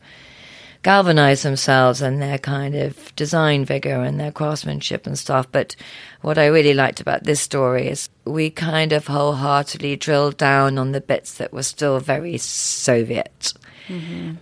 galvanized 0.84 1.44
themselves 1.44 2.02
and 2.02 2.22
their 2.22 2.38
kind 2.38 2.76
of 2.76 3.16
design 3.16 3.66
vigor 3.66 4.02
and 4.02 4.20
their 4.20 4.32
craftsmanship 4.32 5.06
and 5.06 5.18
stuff. 5.18 5.48
But 5.52 5.76
what 6.22 6.38
I 6.38 6.48
really 6.48 6.74
liked 6.74 7.00
about 7.00 7.24
this 7.24 7.40
story 7.40 7.88
is 7.88 8.10
we 8.26 8.50
kind 8.50 8.92
of 8.92 9.08
wholeheartedly 9.08 9.96
drilled 9.98 10.38
down 10.38 10.78
on 10.78 10.92
the 10.92 11.02
bits 11.02 11.36
that 11.36 11.54
were 11.54 11.64
still 11.64 12.00
very 12.00 12.38
Soviet 12.38 13.54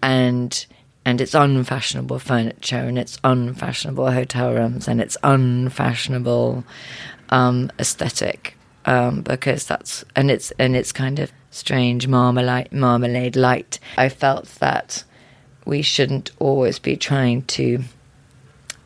and 0.02 0.66
and 1.06 1.22
it's 1.22 1.34
unfashionable 1.34 2.20
furniture 2.20 2.78
and 2.78 3.00
it's 3.00 3.18
unfashionable 3.24 4.12
hotel 4.12 4.54
rooms 4.54 4.88
and 4.88 5.02
it's 5.02 5.18
unfashionable 5.24 6.64
um, 7.30 7.72
aesthetic 7.80 8.56
um, 8.86 9.22
because 9.22 9.66
that's 9.66 10.04
and 10.16 10.30
it's 10.30 10.52
and 10.60 10.76
it's 10.76 10.92
kind 10.92 11.20
of 11.20 11.32
strange 11.52 12.08
marmalade 12.08 12.72
marmalade 12.72 13.36
light. 13.36 13.80
I 13.98 14.10
felt 14.10 14.46
that 14.60 15.04
we 15.70 15.84
shouldn't 15.84 16.32
always 16.40 16.80
be 16.80 16.98
trying 16.98 17.44
to 17.44 17.84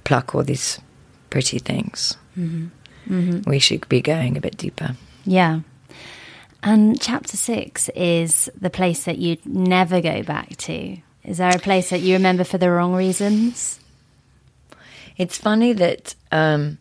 pluck 0.04 0.36
all 0.36 0.44
these 0.44 0.82
pretty 1.30 1.58
things. 1.58 2.18
We 3.48 3.60
should 3.60 3.88
be 3.88 4.02
going 4.02 4.36
a 4.38 4.42
bit 4.42 4.58
deeper. 4.58 4.98
Yeah. 5.26 5.62
And 6.62 7.00
chapter 7.00 7.38
six 7.38 7.90
is 7.96 8.52
the 8.60 8.70
place 8.70 9.06
that 9.06 9.18
you'd 9.18 9.46
never 9.46 10.02
go 10.02 10.24
back 10.24 10.58
to. 10.58 10.98
Is 11.24 11.38
there 11.38 11.56
a 11.56 11.60
place 11.60 11.90
that 11.90 12.02
you 12.02 12.16
remember 12.16 12.44
for 12.44 12.58
the 12.58 12.70
wrong 12.70 12.94
reasons? 12.94 13.80
It's 15.18 15.38
funny 15.38 15.72
that, 15.74 16.16
um, 16.32 16.80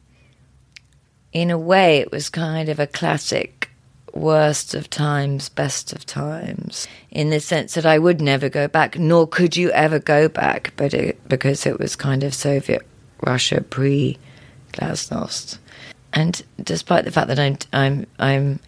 in 1.32 1.50
a 1.50 1.58
way, 1.58 1.98
it 1.98 2.10
was 2.10 2.28
kind 2.28 2.68
of 2.68 2.80
a 2.80 2.88
classic 2.88 3.61
worst 4.12 4.74
of 4.74 4.90
times, 4.90 5.48
best 5.48 5.92
of 5.92 6.04
times, 6.06 6.86
in 7.10 7.30
the 7.30 7.40
sense 7.40 7.74
that 7.74 7.86
I 7.86 7.98
would 7.98 8.20
never 8.20 8.48
go 8.48 8.68
back, 8.68 8.98
nor 8.98 9.26
could 9.26 9.56
you 9.56 9.70
ever 9.72 9.98
go 9.98 10.28
back, 10.28 10.72
but 10.76 10.94
it, 10.94 11.28
because 11.28 11.66
it 11.66 11.78
was 11.78 11.96
kind 11.96 12.22
of 12.22 12.34
Soviet 12.34 12.86
Russia 13.22 13.62
pre 13.62 14.18
Glasnost. 14.72 15.58
And 16.12 16.42
despite 16.62 17.04
the 17.04 17.10
fact 17.10 17.28
that 17.28 17.38
I'm, 17.38 17.56
I'm, 17.72 18.06
I'm 18.18 18.60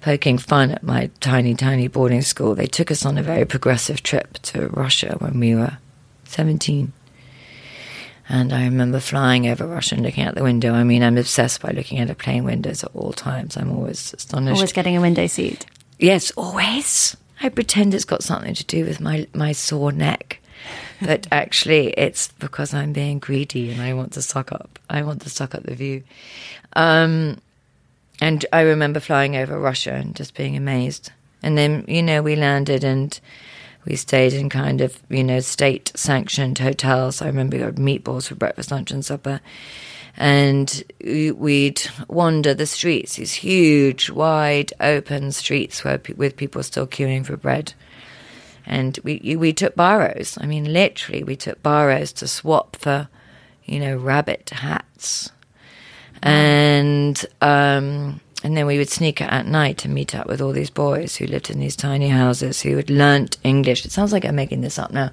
poking 0.00 0.38
fun 0.38 0.70
at 0.70 0.82
my 0.82 1.10
tiny, 1.20 1.54
tiny 1.54 1.88
boarding 1.88 2.22
school, 2.22 2.54
they 2.54 2.66
took 2.66 2.90
us 2.90 3.04
on 3.04 3.18
a 3.18 3.22
very 3.22 3.44
progressive 3.44 4.02
trip 4.02 4.34
to 4.42 4.68
Russia 4.68 5.16
when 5.18 5.40
we 5.40 5.54
were 5.54 5.78
17. 6.24 6.92
And 8.28 8.52
I 8.52 8.64
remember 8.64 8.98
flying 8.98 9.46
over 9.46 9.66
Russia 9.66 9.94
and 9.94 10.04
looking 10.04 10.24
out 10.24 10.34
the 10.34 10.42
window. 10.42 10.74
I 10.74 10.82
mean, 10.82 11.02
I'm 11.02 11.16
obsessed 11.16 11.60
by 11.60 11.70
looking 11.70 11.98
at 11.98 12.10
a 12.10 12.14
plane 12.14 12.44
windows 12.44 12.82
at 12.82 12.90
all 12.94 13.12
times. 13.12 13.56
I'm 13.56 13.70
always 13.70 14.12
astonished. 14.14 14.56
Always 14.56 14.72
getting 14.72 14.96
a 14.96 15.00
window 15.00 15.26
seat. 15.28 15.64
Yes, 15.98 16.32
always. 16.32 17.16
I 17.40 17.50
pretend 17.50 17.94
it's 17.94 18.04
got 18.04 18.24
something 18.24 18.54
to 18.54 18.64
do 18.64 18.84
with 18.84 19.00
my, 19.00 19.28
my 19.32 19.52
sore 19.52 19.92
neck. 19.92 20.40
But 21.00 21.28
actually, 21.32 21.90
it's 21.90 22.28
because 22.32 22.74
I'm 22.74 22.92
being 22.92 23.20
greedy 23.20 23.70
and 23.70 23.80
I 23.80 23.94
want 23.94 24.12
to 24.14 24.22
suck 24.22 24.50
up. 24.50 24.78
I 24.90 25.02
want 25.02 25.22
to 25.22 25.30
suck 25.30 25.54
up 25.54 25.62
the 25.62 25.76
view. 25.76 26.02
Um, 26.74 27.40
and 28.20 28.44
I 28.52 28.62
remember 28.62 28.98
flying 28.98 29.36
over 29.36 29.58
Russia 29.58 29.92
and 29.92 30.16
just 30.16 30.34
being 30.34 30.56
amazed. 30.56 31.12
And 31.42 31.56
then, 31.56 31.84
you 31.86 32.02
know, 32.02 32.22
we 32.22 32.34
landed 32.34 32.82
and 32.82 33.18
we 33.86 33.96
stayed 33.96 34.32
in 34.32 34.48
kind 34.48 34.80
of, 34.80 35.00
you 35.08 35.24
know, 35.24 35.40
state 35.40 35.92
sanctioned 35.94 36.58
hotels. 36.58 37.22
I 37.22 37.26
remember 37.26 37.56
we 37.56 37.62
had 37.62 37.76
meatballs 37.76 38.28
for 38.28 38.34
breakfast, 38.34 38.70
lunch, 38.70 38.90
and 38.90 39.04
supper. 39.04 39.40
And 40.16 40.82
we- 41.02 41.30
we'd 41.32 41.82
wander 42.08 42.54
the 42.54 42.66
streets, 42.66 43.16
these 43.16 43.34
huge, 43.34 44.10
wide, 44.10 44.72
open 44.80 45.30
streets 45.32 45.84
where, 45.84 46.00
with 46.16 46.36
people 46.36 46.62
still 46.62 46.86
queuing 46.86 47.24
for 47.24 47.36
bread. 47.36 47.74
And 48.64 48.98
we 49.04 49.36
we 49.36 49.52
took 49.52 49.76
barrows. 49.76 50.36
I 50.40 50.46
mean, 50.46 50.72
literally, 50.72 51.22
we 51.22 51.36
took 51.36 51.62
barrows 51.62 52.12
to 52.14 52.26
swap 52.26 52.74
for, 52.76 53.08
you 53.64 53.78
know, 53.78 53.96
rabbit 53.96 54.50
hats 54.50 55.30
and 56.22 57.24
um, 57.40 58.20
and 58.46 58.56
then 58.56 58.64
we 58.64 58.78
would 58.78 58.88
sneak 58.88 59.20
out 59.20 59.32
at 59.32 59.48
night 59.48 59.76
to 59.78 59.88
meet 59.88 60.14
up 60.14 60.28
with 60.28 60.40
all 60.40 60.52
these 60.52 60.70
boys 60.70 61.16
who 61.16 61.26
lived 61.26 61.50
in 61.50 61.58
these 61.58 61.74
tiny 61.74 62.08
houses 62.10 62.60
who 62.62 62.76
had 62.76 62.88
learnt 62.88 63.38
English. 63.42 63.84
It 63.84 63.90
sounds 63.90 64.12
like 64.12 64.24
I'm 64.24 64.36
making 64.36 64.60
this 64.60 64.78
up 64.78 64.92
now. 64.92 65.10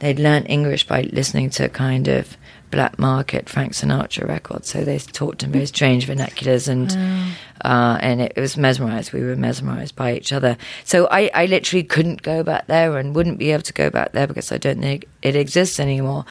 They'd 0.00 0.18
learnt 0.18 0.50
English 0.50 0.88
by 0.88 1.02
listening 1.02 1.50
to 1.50 1.68
kind 1.68 2.08
of 2.08 2.36
black 2.72 2.98
market 2.98 3.48
Frank 3.48 3.74
Sinatra 3.74 4.26
records. 4.26 4.68
So 4.68 4.82
they 4.82 4.98
talked 4.98 5.44
in 5.44 5.52
very 5.52 5.66
strange 5.66 6.08
vernaculars, 6.08 6.66
and 6.66 6.90
uh, 7.64 7.98
and 8.00 8.20
it, 8.20 8.32
it 8.34 8.40
was 8.40 8.56
mesmerized. 8.56 9.12
We 9.12 9.22
were 9.22 9.36
mesmerized 9.36 9.94
by 9.94 10.16
each 10.16 10.32
other. 10.32 10.56
So 10.82 11.06
I, 11.08 11.30
I 11.34 11.46
literally 11.46 11.84
couldn't 11.84 12.22
go 12.22 12.42
back 12.42 12.66
there 12.66 12.98
and 12.98 13.14
wouldn't 13.14 13.38
be 13.38 13.52
able 13.52 13.62
to 13.62 13.72
go 13.72 13.90
back 13.90 14.10
there 14.10 14.26
because 14.26 14.50
I 14.50 14.58
don't 14.58 14.80
think 14.80 15.04
it 15.22 15.36
exists 15.36 15.78
anymore. 15.78 16.24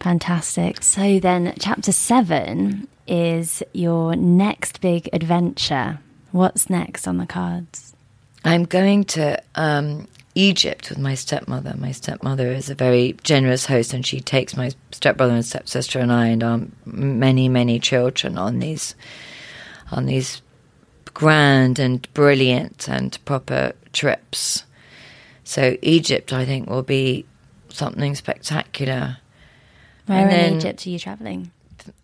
Fantastic. 0.00 0.82
So 0.82 1.20
then, 1.20 1.52
chapter 1.58 1.92
seven 1.92 2.88
is 3.06 3.62
your 3.72 4.16
next 4.16 4.80
big 4.80 5.08
adventure. 5.12 5.98
What's 6.32 6.68
next 6.70 7.06
on 7.06 7.18
the 7.18 7.26
cards? 7.26 7.94
I'm 8.44 8.64
going 8.64 9.04
to 9.04 9.42
um, 9.54 10.06
Egypt 10.34 10.90
with 10.90 10.98
my 10.98 11.14
stepmother. 11.14 11.74
My 11.78 11.92
stepmother 11.92 12.48
is 12.52 12.68
a 12.68 12.74
very 12.74 13.16
generous 13.22 13.66
host, 13.66 13.94
and 13.94 14.04
she 14.04 14.20
takes 14.20 14.56
my 14.56 14.72
stepbrother 14.92 15.34
and 15.34 15.44
stepsister 15.44 15.98
and 16.00 16.12
I 16.12 16.26
and 16.28 16.42
our 16.42 16.60
many, 16.84 17.48
many 17.48 17.78
children 17.78 18.36
on 18.36 18.58
these 18.58 18.94
on 19.92 20.06
these 20.06 20.42
grand 21.12 21.78
and 21.78 22.12
brilliant 22.14 22.88
and 22.88 23.16
proper 23.24 23.72
trips. 23.92 24.64
So 25.44 25.76
Egypt, 25.82 26.32
I 26.32 26.44
think, 26.44 26.68
will 26.68 26.82
be 26.82 27.26
something 27.68 28.14
spectacular. 28.14 29.18
Where 30.06 30.18
And 30.18 30.30
in 30.32 30.36
then- 30.36 30.56
Egypt 30.56 30.86
are 30.86 30.90
you 30.90 30.98
traveling? 30.98 31.50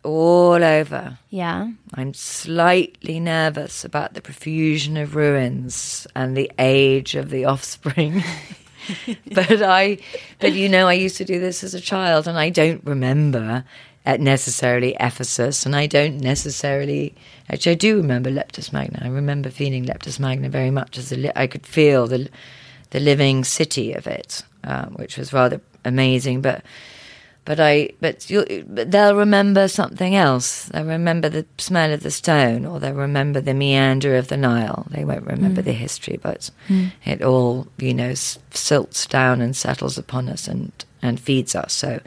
All 0.02 0.62
over. 0.62 1.18
Yeah. 1.30 1.70
I'm 1.94 2.14
slightly 2.14 3.20
nervous 3.20 3.84
about 3.84 4.14
the 4.14 4.22
profusion 4.22 4.96
of 4.96 5.14
ruins 5.14 6.06
and 6.14 6.36
the 6.36 6.50
age 6.58 7.14
of 7.14 7.30
the 7.30 7.44
offspring. 7.44 8.22
but 9.34 9.62
I, 9.62 9.98
but 10.38 10.52
you 10.52 10.68
know, 10.68 10.88
I 10.88 10.94
used 10.94 11.16
to 11.18 11.24
do 11.24 11.38
this 11.38 11.62
as 11.62 11.74
a 11.74 11.80
child, 11.80 12.26
and 12.26 12.38
I 12.38 12.50
don't 12.50 12.82
remember 12.84 13.64
uh, 14.06 14.16
necessarily 14.18 14.96
Ephesus, 14.98 15.66
and 15.66 15.74
I 15.76 15.86
don't 15.86 16.20
necessarily. 16.20 17.14
Actually, 17.50 17.72
I 17.72 17.76
do 17.76 17.96
remember 17.96 18.30
Leptis 18.30 18.72
Magna. 18.72 19.00
I 19.02 19.08
remember 19.08 19.50
feeling 19.50 19.84
Leptis 19.84 20.18
Magna 20.18 20.48
very 20.48 20.70
much 20.70 20.98
as 20.98 21.12
a. 21.12 21.16
Li- 21.16 21.32
I 21.36 21.46
could 21.46 21.66
feel 21.66 22.06
the, 22.06 22.28
the 22.90 23.00
living 23.00 23.44
city 23.44 23.92
of 23.92 24.06
it, 24.06 24.42
um, 24.64 24.94
which 24.94 25.16
was 25.16 25.32
rather 25.32 25.60
amazing. 25.84 26.40
But 26.40 26.62
but 27.44 27.58
I, 27.58 27.90
but, 28.00 28.28
you, 28.30 28.64
but 28.68 28.90
they'll 28.90 29.16
remember 29.16 29.66
something 29.66 30.14
else. 30.14 30.66
They'll 30.66 30.84
remember 30.84 31.28
the 31.28 31.46
smell 31.58 31.92
of 31.92 32.02
the 32.02 32.10
stone, 32.10 32.66
or 32.66 32.78
they'll 32.78 32.92
remember 32.92 33.40
the 33.40 33.54
meander 33.54 34.16
of 34.16 34.28
the 34.28 34.36
Nile. 34.36 34.86
They 34.90 35.04
won't 35.04 35.26
remember 35.26 35.62
the 35.62 35.72
history, 35.72 36.18
but 36.20 36.50
it 37.04 37.22
all, 37.22 37.66
you 37.78 37.94
know, 37.94 38.14
silts 38.14 39.06
down 39.06 39.40
and 39.40 39.56
settles 39.56 39.98
upon 39.98 40.28
us 40.28 40.46
and 40.48 40.72
and 41.02 41.18
feeds 41.18 41.54
us. 41.54 41.72
So, 41.72 42.00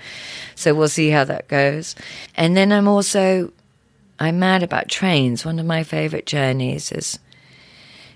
so 0.55 0.73
we'll 0.73 0.87
see 0.87 1.09
how 1.09 1.23
that 1.23 1.47
goes. 1.47 1.95
And 2.35 2.55
then 2.55 2.71
I'm 2.71 2.87
also, 2.87 3.51
I'm 4.19 4.39
mad 4.39 4.61
about 4.63 4.87
trains. 4.87 5.43
One 5.43 5.59
of 5.59 5.65
my 5.65 5.83
favourite 5.83 6.25
journeys 6.25 6.91
is 6.91 7.19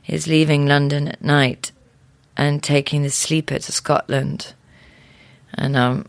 is 0.05 0.27
leaving 0.27 0.65
London 0.65 1.07
at 1.09 1.21
night 1.21 1.71
and 2.37 2.63
taking 2.63 3.03
the 3.03 3.09
sleeper 3.09 3.59
to 3.59 3.71
Scotland. 3.71 4.53
And 5.55 5.75
um, 5.75 6.05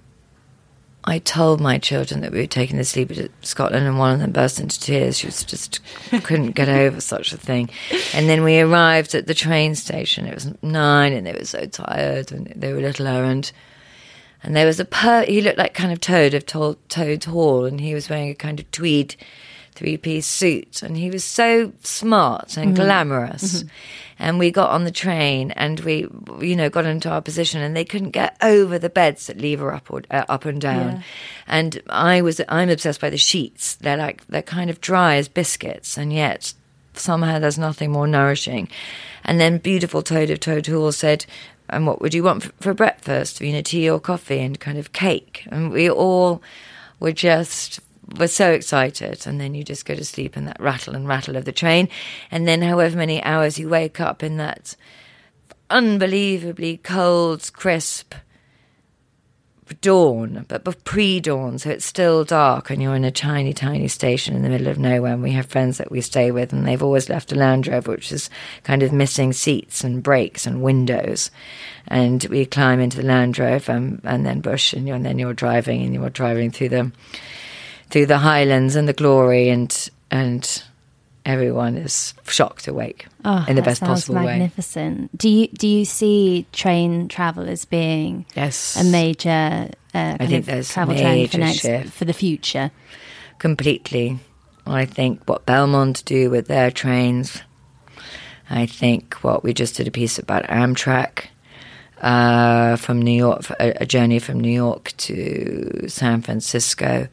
I 1.08 1.18
told 1.20 1.58
my 1.58 1.78
children 1.78 2.20
that 2.20 2.32
we 2.32 2.40
were 2.40 2.46
taking 2.46 2.76
the 2.76 2.84
sleeper 2.84 3.14
to 3.14 3.30
Scotland, 3.40 3.86
and 3.86 3.98
one 3.98 4.12
of 4.12 4.20
them 4.20 4.30
burst 4.30 4.60
into 4.60 4.78
tears. 4.78 5.18
She 5.18 5.26
was 5.26 5.42
just 5.42 5.80
couldn't 6.22 6.52
get 6.52 6.68
over 6.84 7.00
such 7.00 7.32
a 7.32 7.38
thing. 7.38 7.70
And 8.12 8.28
then 8.28 8.44
we 8.44 8.60
arrived 8.60 9.14
at 9.14 9.26
the 9.26 9.34
train 9.34 9.74
station. 9.74 10.26
It 10.26 10.34
was 10.34 10.52
nine, 10.62 11.14
and 11.14 11.26
they 11.26 11.32
were 11.32 11.46
so 11.46 11.64
tired, 11.64 12.30
and 12.30 12.52
they 12.54 12.74
were 12.74 12.80
little. 12.80 13.06
And 13.06 13.50
and 14.42 14.54
there 14.54 14.66
was 14.66 14.78
a 14.80 14.84
per. 14.84 15.24
He 15.24 15.40
looked 15.40 15.58
like 15.58 15.72
kind 15.72 15.92
of 15.92 16.00
Toad 16.00 16.34
of 16.34 16.44
Toad, 16.44 16.76
Toad 16.90 17.24
Hall, 17.24 17.64
and 17.64 17.80
he 17.80 17.94
was 17.94 18.10
wearing 18.10 18.28
a 18.28 18.34
kind 18.34 18.60
of 18.60 18.70
tweed 18.70 19.16
three-piece 19.74 20.26
suit, 20.26 20.82
and 20.82 20.96
he 20.96 21.10
was 21.10 21.24
so 21.24 21.72
smart 21.82 22.56
and 22.58 22.74
mm-hmm. 22.74 22.84
glamorous. 22.84 23.62
Mm-hmm. 23.62 23.68
And 24.18 24.38
we 24.38 24.50
got 24.50 24.70
on 24.70 24.84
the 24.84 24.90
train, 24.90 25.52
and 25.52 25.78
we, 25.80 26.08
you 26.40 26.56
know, 26.56 26.68
got 26.68 26.86
into 26.86 27.08
our 27.08 27.22
position, 27.22 27.60
and 27.60 27.76
they 27.76 27.84
couldn't 27.84 28.10
get 28.10 28.36
over 28.42 28.78
the 28.78 28.90
beds 28.90 29.28
that 29.28 29.38
lever 29.38 29.72
up 29.72 29.90
or 29.90 30.02
uh, 30.10 30.24
up 30.28 30.44
and 30.44 30.60
down. 30.60 30.96
Yeah. 30.96 31.02
And 31.46 31.82
I 31.88 32.22
was, 32.22 32.40
I'm 32.48 32.68
obsessed 32.68 33.00
by 33.00 33.10
the 33.10 33.16
sheets. 33.16 33.76
They're 33.76 33.96
like 33.96 34.26
they're 34.26 34.42
kind 34.42 34.70
of 34.70 34.80
dry 34.80 35.16
as 35.16 35.28
biscuits, 35.28 35.96
and 35.96 36.12
yet 36.12 36.52
somehow 36.94 37.38
there's 37.38 37.58
nothing 37.58 37.92
more 37.92 38.08
nourishing. 38.08 38.68
And 39.24 39.40
then 39.40 39.58
beautiful 39.58 40.02
Toad 40.02 40.30
of 40.30 40.40
Toad 40.40 40.66
Hall 40.66 40.90
said, 40.90 41.24
and 41.68 41.86
what 41.86 42.00
would 42.00 42.14
you 42.14 42.22
want 42.22 42.42
for, 42.42 42.52
for 42.60 42.74
breakfast? 42.74 43.40
You 43.40 43.52
know, 43.52 43.62
tea 43.62 43.88
or 43.88 44.00
coffee 44.00 44.40
and 44.40 44.58
kind 44.58 44.78
of 44.78 44.92
cake. 44.92 45.46
And 45.50 45.70
we 45.70 45.88
all 45.88 46.42
were 46.98 47.12
just 47.12 47.80
were 48.16 48.28
so 48.28 48.52
excited. 48.52 49.26
And 49.26 49.40
then 49.40 49.54
you 49.54 49.64
just 49.64 49.84
go 49.84 49.94
to 49.94 50.04
sleep 50.04 50.36
in 50.36 50.44
that 50.46 50.60
rattle 50.60 50.94
and 50.94 51.08
rattle 51.08 51.36
of 51.36 51.44
the 51.44 51.52
train. 51.52 51.88
And 52.30 52.46
then 52.46 52.62
however 52.62 52.96
many 52.96 53.22
hours 53.22 53.58
you 53.58 53.68
wake 53.68 54.00
up 54.00 54.22
in 54.22 54.36
that 54.38 54.76
unbelievably 55.70 56.78
cold, 56.78 57.50
crisp 57.52 58.14
dawn, 59.80 60.44
but 60.48 60.84
pre 60.84 61.20
dawn, 61.20 61.58
so 61.58 61.70
it's 61.70 61.84
still 61.84 62.24
dark, 62.24 62.70
and 62.70 62.82
you're 62.82 62.94
in 62.94 63.04
a 63.04 63.10
tiny, 63.10 63.52
tiny 63.52 63.88
station 63.88 64.34
in 64.34 64.42
the 64.42 64.48
middle 64.48 64.68
of 64.68 64.78
nowhere. 64.78 65.12
And 65.12 65.22
we 65.22 65.32
have 65.32 65.46
friends 65.46 65.78
that 65.78 65.90
we 65.90 66.00
stay 66.00 66.30
with, 66.30 66.52
and 66.52 66.66
they've 66.66 66.82
always 66.82 67.08
left 67.08 67.32
a 67.32 67.34
Land 67.34 67.66
Rover, 67.66 67.92
which 67.92 68.12
is 68.12 68.30
kind 68.64 68.82
of 68.82 68.92
missing 68.92 69.32
seats 69.32 69.84
and 69.84 70.02
brakes 70.02 70.46
and 70.46 70.62
windows. 70.62 71.30
And 71.86 72.24
we 72.24 72.46
climb 72.46 72.80
into 72.80 72.98
the 72.98 73.06
Land 73.06 73.38
Rover 73.38 73.72
and, 73.72 74.00
and 74.04 74.26
then 74.26 74.40
bush, 74.40 74.72
and, 74.72 74.88
and 74.88 75.04
then 75.04 75.18
you're 75.18 75.34
driving, 75.34 75.82
and 75.82 75.94
you're 75.94 76.10
driving 76.10 76.50
through 76.50 76.70
the 76.70 76.92
through 77.90 78.06
the 78.06 78.18
highlands 78.18 78.76
and 78.76 78.88
the 78.88 78.92
glory, 78.92 79.48
and 79.48 79.90
and 80.10 80.62
everyone 81.26 81.76
is 81.76 82.14
shocked 82.26 82.66
awake 82.68 83.06
Oh, 83.24 83.44
in 83.46 83.54
the 83.56 83.60
best 83.62 83.82
possible 83.82 84.16
way. 84.16 84.24
magnificent. 84.38 85.16
Do 85.16 85.28
you 85.28 85.48
do 85.48 85.68
you 85.68 85.84
see 85.84 86.46
train 86.52 87.08
travel 87.08 87.48
as 87.48 87.64
being 87.66 88.24
Yes. 88.34 88.76
a 88.80 88.84
major 88.84 89.68
uh, 89.94 90.16
kind 90.16 90.28
think 90.28 90.46
there's 90.46 90.70
travel 90.72 90.94
trend 90.94 91.14
major 91.18 91.32
for 91.32 91.38
next 91.38 91.58
shift. 91.60 91.92
for 91.92 92.04
the 92.04 92.12
future? 92.14 92.70
completely. 93.38 94.18
I 94.66 94.84
think 94.84 95.22
what 95.26 95.46
Belmond 95.46 96.04
do 96.04 96.28
with 96.30 96.46
their 96.46 96.70
trains. 96.70 97.40
I 98.50 98.66
think 98.66 99.14
what 99.22 99.42
we 99.44 99.52
just 99.54 99.76
did 99.76 99.86
a 99.86 99.90
piece 99.90 100.18
about 100.18 100.44
Amtrak 100.44 101.26
uh, 102.00 102.76
from 102.76 103.00
New 103.02 103.12
York, 103.16 103.48
a, 103.60 103.82
a 103.82 103.86
journey 103.86 104.18
from 104.18 104.40
New 104.40 104.50
York 104.52 104.92
to 104.98 105.86
San 105.88 106.22
Francisco. 106.22 107.08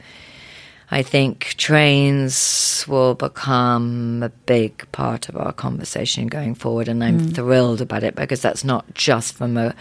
I 0.91 1.01
think 1.01 1.55
trains 1.57 2.85
will 2.87 3.15
become 3.15 4.21
a 4.23 4.29
big 4.29 4.89
part 4.91 5.29
of 5.29 5.35
our 5.35 5.51
conversation 5.51 6.27
going 6.27 6.53
forward, 6.53 6.87
and 6.87 7.03
I'm 7.03 7.19
thrilled 7.19 7.81
about 7.81 8.03
it 8.03 8.15
because 8.15 8.41
that's 8.41 8.63
not 8.63 8.93
just 8.93 9.33
from 9.35 9.57
a 9.57 9.73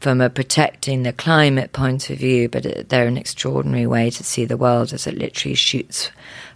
from 0.00 0.20
a 0.20 0.28
protecting 0.28 1.04
the 1.04 1.12
climate 1.12 1.72
point 1.72 2.10
of 2.10 2.18
view, 2.18 2.48
but 2.48 2.66
it, 2.66 2.88
they're 2.88 3.06
an 3.06 3.16
extraordinary 3.16 3.86
way 3.86 4.10
to 4.10 4.24
see 4.24 4.44
the 4.44 4.56
world 4.56 4.92
as 4.92 5.06
it 5.06 5.16
literally 5.16 5.54
shoots 5.54 6.10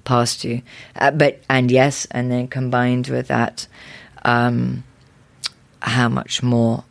past 0.04 0.42
you. 0.42 0.62
Uh, 0.96 1.12
but 1.12 1.40
and 1.48 1.70
yes, 1.70 2.06
and 2.10 2.30
then 2.30 2.48
combined 2.48 3.06
with 3.06 3.28
that, 3.28 3.68
um, 4.24 4.82
how 5.80 6.08
much 6.08 6.42
more 6.42 6.84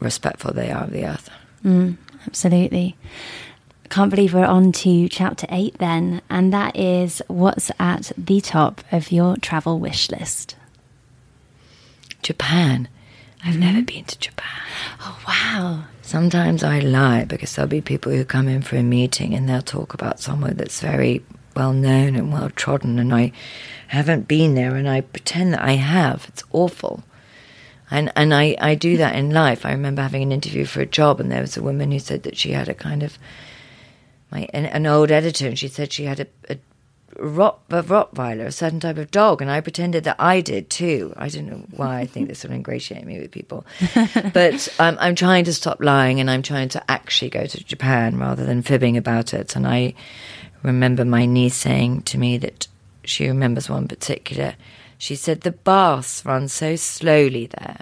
respectful 0.00 0.52
they 0.52 0.70
are 0.70 0.84
of 0.84 0.90
the 0.90 1.06
earth. 1.06 1.30
Absolutely. 2.26 2.96
Can't 3.90 4.08
believe 4.08 4.32
we're 4.32 4.44
on 4.44 4.70
to 4.70 5.08
chapter 5.08 5.48
eight 5.50 5.76
then, 5.78 6.22
and 6.30 6.52
that 6.52 6.76
is 6.76 7.20
what's 7.26 7.72
at 7.80 8.12
the 8.16 8.40
top 8.40 8.82
of 8.92 9.10
your 9.10 9.36
travel 9.36 9.80
wish 9.80 10.12
list. 10.12 10.54
Japan. 12.22 12.88
I've 13.44 13.54
mm-hmm. 13.54 13.60
never 13.60 13.82
been 13.82 14.04
to 14.04 14.18
Japan. 14.18 14.62
Oh 15.00 15.18
wow! 15.26 15.84
Sometimes 16.02 16.62
I 16.62 16.78
lie 16.78 17.24
because 17.24 17.56
there'll 17.56 17.68
be 17.68 17.80
people 17.80 18.12
who 18.12 18.24
come 18.24 18.46
in 18.46 18.62
for 18.62 18.76
a 18.76 18.82
meeting 18.84 19.34
and 19.34 19.48
they'll 19.48 19.60
talk 19.60 19.92
about 19.92 20.20
somewhere 20.20 20.54
that's 20.54 20.80
very 20.80 21.24
well 21.56 21.72
known 21.72 22.14
and 22.14 22.32
well 22.32 22.50
trodden, 22.50 23.00
and 23.00 23.12
I 23.12 23.32
haven't 23.88 24.28
been 24.28 24.54
there, 24.54 24.76
and 24.76 24.88
I 24.88 25.00
pretend 25.00 25.52
that 25.54 25.62
I 25.62 25.72
have. 25.72 26.26
It's 26.28 26.44
awful. 26.52 27.02
And 27.90 28.12
and 28.14 28.32
I, 28.32 28.56
I 28.60 28.76
do 28.76 28.96
that 28.98 29.16
in 29.16 29.30
life. 29.30 29.66
I 29.66 29.72
remember 29.72 30.02
having 30.02 30.22
an 30.22 30.30
interview 30.30 30.64
for 30.64 30.80
a 30.80 30.86
job, 30.86 31.18
and 31.18 31.32
there 31.32 31.40
was 31.40 31.56
a 31.56 31.62
woman 31.62 31.90
who 31.90 31.98
said 31.98 32.22
that 32.22 32.36
she 32.36 32.52
had 32.52 32.68
a 32.68 32.74
kind 32.74 33.02
of 33.02 33.18
my 34.30 34.48
an, 34.52 34.66
an 34.66 34.86
old 34.86 35.10
editor, 35.10 35.46
and 35.46 35.58
she 35.58 35.68
said 35.68 35.92
she 35.92 36.04
had 36.04 36.20
a, 36.20 36.26
a 36.48 36.58
Rot, 37.18 37.60
a 37.70 37.82
Rottweiler, 37.82 38.46
a 38.46 38.52
certain 38.52 38.80
type 38.80 38.96
of 38.96 39.10
dog, 39.10 39.42
and 39.42 39.50
I 39.50 39.60
pretended 39.60 40.04
that 40.04 40.16
I 40.18 40.40
did 40.40 40.70
too. 40.70 41.12
I 41.16 41.28
don't 41.28 41.46
know 41.46 41.66
why 41.70 42.00
I 42.00 42.06
think 42.06 42.28
this 42.28 42.44
will 42.44 42.52
ingratiate 42.52 43.04
me 43.04 43.18
with 43.20 43.30
people, 43.30 43.66
but 44.32 44.68
um, 44.78 44.96
I'm 45.00 45.14
trying 45.14 45.44
to 45.44 45.52
stop 45.52 45.82
lying, 45.82 46.20
and 46.20 46.30
I'm 46.30 46.42
trying 46.42 46.68
to 46.70 46.90
actually 46.90 47.30
go 47.30 47.46
to 47.46 47.64
Japan 47.64 48.18
rather 48.18 48.46
than 48.46 48.62
fibbing 48.62 48.96
about 48.96 49.34
it. 49.34 49.54
And 49.56 49.66
I 49.66 49.94
remember 50.62 51.04
my 51.04 51.26
niece 51.26 51.56
saying 51.56 52.02
to 52.02 52.18
me 52.18 52.38
that 52.38 52.68
she 53.04 53.26
remembers 53.26 53.68
one 53.68 53.88
particular. 53.88 54.54
She 54.96 55.16
said 55.16 55.40
the 55.40 55.50
baths 55.50 56.24
run 56.24 56.48
so 56.48 56.76
slowly 56.76 57.46
there, 57.46 57.80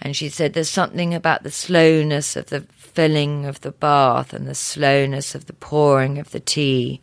and 0.00 0.14
she 0.14 0.28
said 0.28 0.52
there's 0.52 0.70
something 0.70 1.14
about 1.14 1.42
the 1.42 1.50
slowness 1.50 2.36
of 2.36 2.46
the 2.46 2.60
filling 2.76 3.46
of 3.46 3.60
the 3.60 3.72
bath 3.72 4.32
and 4.32 4.46
the 4.46 4.54
slowness 4.54 5.34
of 5.34 5.46
the 5.46 5.52
pouring 5.52 6.18
of 6.18 6.30
the 6.30 6.40
tea. 6.40 7.00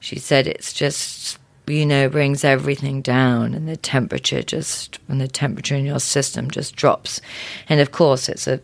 She 0.00 0.18
said 0.18 0.46
it's 0.46 0.72
just, 0.72 1.38
you 1.66 1.84
know, 1.84 2.08
brings 2.08 2.44
everything 2.44 3.02
down 3.02 3.54
and 3.54 3.68
the 3.68 3.76
temperature 3.76 4.42
just, 4.42 4.98
and 5.08 5.20
the 5.20 5.28
temperature 5.28 5.74
in 5.74 5.84
your 5.84 6.00
system 6.00 6.50
just 6.50 6.76
drops. 6.76 7.20
And 7.68 7.80
of 7.80 7.92
course, 7.92 8.28
it's 8.28 8.46
a, 8.46 8.60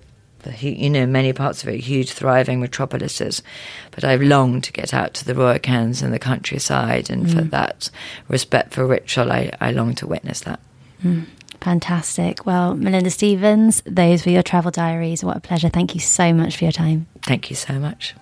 you 0.58 0.90
know, 0.90 1.06
many 1.06 1.32
parts 1.32 1.62
of 1.62 1.68
it 1.68 1.80
huge, 1.80 2.12
thriving 2.12 2.60
metropolises. 2.60 3.42
But 3.90 4.04
I've 4.04 4.22
longed 4.22 4.64
to 4.64 4.72
get 4.72 4.92
out 4.92 5.14
to 5.14 5.24
the 5.24 5.34
ryokans 5.34 6.02
and 6.02 6.12
the 6.12 6.18
countryside, 6.18 7.10
and 7.10 7.30
for 7.30 7.42
mm. 7.42 7.50
that 7.50 7.90
respect 8.28 8.72
for 8.72 8.86
ritual, 8.86 9.30
I, 9.30 9.52
I 9.60 9.70
long 9.70 9.94
to 9.96 10.06
witness 10.06 10.40
that. 10.40 10.60
Mm. 11.04 11.26
Fantastic. 11.62 12.44
Well, 12.44 12.74
Melinda 12.74 13.10
Stevens, 13.10 13.82
those 13.86 14.26
were 14.26 14.32
your 14.32 14.42
travel 14.42 14.72
diaries. 14.72 15.22
What 15.22 15.36
a 15.36 15.40
pleasure. 15.40 15.68
Thank 15.68 15.94
you 15.94 16.00
so 16.00 16.32
much 16.32 16.56
for 16.56 16.64
your 16.64 16.72
time. 16.72 17.06
Thank 17.22 17.50
you 17.50 17.56
so 17.56 17.78
much. 17.78 18.14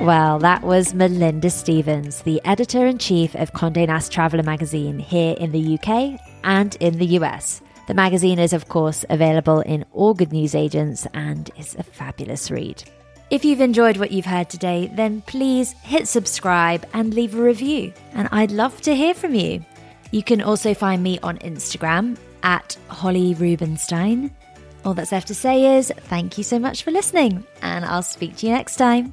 Well, 0.00 0.38
that 0.38 0.62
was 0.62 0.94
Melinda 0.94 1.50
Stevens, 1.50 2.22
the 2.22 2.40
editor 2.46 2.86
in 2.86 2.96
chief 2.96 3.34
of 3.34 3.52
Condé 3.52 3.86
Nast 3.86 4.10
Traveller 4.10 4.42
magazine 4.42 4.98
here 4.98 5.36
in 5.38 5.52
the 5.52 5.74
UK 5.74 6.18
and 6.42 6.74
in 6.76 6.96
the 6.96 7.18
US. 7.18 7.60
The 7.88 7.94
magazine 7.94 8.38
is, 8.38 8.54
of 8.54 8.68
course, 8.68 9.04
available 9.10 9.60
in 9.60 9.84
all 9.92 10.14
good 10.14 10.32
newsagents 10.32 11.06
and 11.12 11.50
is 11.58 11.74
a 11.74 11.82
fabulous 11.82 12.50
read. 12.50 12.84
If 13.30 13.44
you've 13.44 13.60
enjoyed 13.60 13.98
what 13.98 14.10
you've 14.10 14.24
heard 14.24 14.48
today, 14.48 14.90
then 14.94 15.20
please 15.20 15.72
hit 15.82 16.08
subscribe 16.08 16.86
and 16.94 17.12
leave 17.12 17.34
a 17.34 17.42
review, 17.42 17.92
and 18.14 18.26
I'd 18.32 18.50
love 18.50 18.80
to 18.82 18.96
hear 18.96 19.12
from 19.12 19.34
you. 19.34 19.62
You 20.10 20.22
can 20.22 20.40
also 20.40 20.72
find 20.72 21.02
me 21.02 21.18
on 21.22 21.36
Instagram 21.38 22.16
at 22.42 22.78
Holly 22.88 23.34
Rubenstein. 23.34 24.30
All 24.82 24.94
that's 24.94 25.12
left 25.12 25.28
to 25.28 25.34
say 25.34 25.76
is 25.76 25.92
thank 26.04 26.38
you 26.38 26.44
so 26.44 26.58
much 26.58 26.82
for 26.82 26.90
listening, 26.90 27.44
and 27.60 27.84
I'll 27.84 28.02
speak 28.02 28.36
to 28.36 28.46
you 28.46 28.52
next 28.52 28.76
time. 28.76 29.12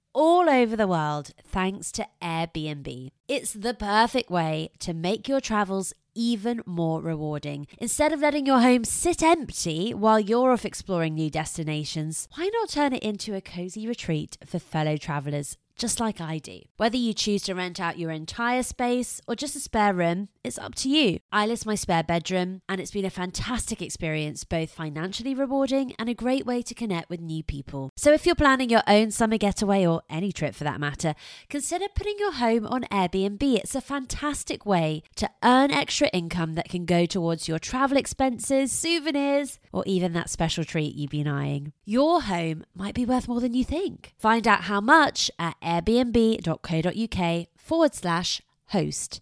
all 0.13 0.49
over 0.49 0.75
the 0.75 0.87
world 0.87 1.31
thanks 1.43 1.91
to 1.93 2.07
Airbnb. 2.21 3.09
It's 3.27 3.53
the 3.53 3.73
perfect 3.73 4.29
way 4.29 4.71
to 4.79 4.93
make 4.93 5.27
your 5.27 5.41
travels 5.41 5.93
even 6.13 6.61
more 6.65 7.01
rewarding. 7.01 7.67
Instead 7.79 8.11
of 8.11 8.19
letting 8.19 8.45
your 8.45 8.59
home 8.59 8.83
sit 8.83 9.23
empty 9.23 9.93
while 9.93 10.19
you're 10.19 10.51
off 10.51 10.65
exploring 10.65 11.15
new 11.15 11.29
destinations, 11.29 12.27
why 12.35 12.49
not 12.53 12.69
turn 12.69 12.93
it 12.93 13.03
into 13.03 13.35
a 13.35 13.41
cozy 13.41 13.87
retreat 13.87 14.37
for 14.45 14.59
fellow 14.59 14.97
travelers? 14.97 15.57
Just 15.77 15.99
like 15.99 16.21
I 16.21 16.37
do. 16.37 16.59
Whether 16.77 16.97
you 16.97 17.13
choose 17.13 17.41
to 17.43 17.55
rent 17.55 17.79
out 17.79 17.97
your 17.97 18.11
entire 18.11 18.61
space 18.61 19.19
or 19.27 19.35
just 19.35 19.55
a 19.55 19.59
spare 19.59 19.93
room, 19.93 20.29
it's 20.43 20.57
up 20.57 20.75
to 20.75 20.89
you. 20.89 21.19
I 21.31 21.45
list 21.45 21.65
my 21.65 21.75
spare 21.75 22.03
bedroom, 22.03 22.61
and 22.67 22.81
it's 22.81 22.91
been 22.91 23.05
a 23.05 23.09
fantastic 23.09 23.81
experience, 23.81 24.43
both 24.43 24.71
financially 24.71 25.33
rewarding 25.33 25.93
and 25.99 26.09
a 26.09 26.13
great 26.13 26.45
way 26.45 26.61
to 26.63 26.73
connect 26.73 27.09
with 27.09 27.19
new 27.19 27.43
people. 27.43 27.89
So 27.95 28.13
if 28.13 28.25
you're 28.25 28.35
planning 28.35 28.69
your 28.69 28.83
own 28.87 29.11
summer 29.11 29.37
getaway 29.37 29.85
or 29.85 30.01
any 30.09 30.31
trip 30.31 30.55
for 30.55 30.63
that 30.63 30.79
matter, 30.79 31.13
consider 31.49 31.85
putting 31.95 32.15
your 32.19 32.33
home 32.33 32.65
on 32.65 32.83
Airbnb. 32.91 33.41
It's 33.41 33.75
a 33.75 33.81
fantastic 33.81 34.65
way 34.65 35.03
to 35.15 35.29
earn 35.43 35.71
extra 35.71 36.07
income 36.09 36.55
that 36.55 36.69
can 36.69 36.85
go 36.85 37.05
towards 37.05 37.47
your 37.47 37.59
travel 37.59 37.97
expenses, 37.97 38.71
souvenirs, 38.71 39.59
or 39.71 39.83
even 39.85 40.13
that 40.13 40.29
special 40.29 40.63
treat 40.63 40.95
you've 40.95 41.11
been 41.11 41.27
eyeing. 41.27 41.73
Your 41.85 42.21
home 42.21 42.63
might 42.75 42.95
be 42.95 43.05
worth 43.05 43.27
more 43.27 43.41
than 43.41 43.53
you 43.53 43.63
think. 43.63 44.13
Find 44.17 44.47
out 44.47 44.63
how 44.63 44.81
much 44.81 45.29
at 45.37 45.59
airbnb.co.uk 45.61 47.47
forward 47.57 47.93
slash 47.93 48.41
host. 48.67 49.21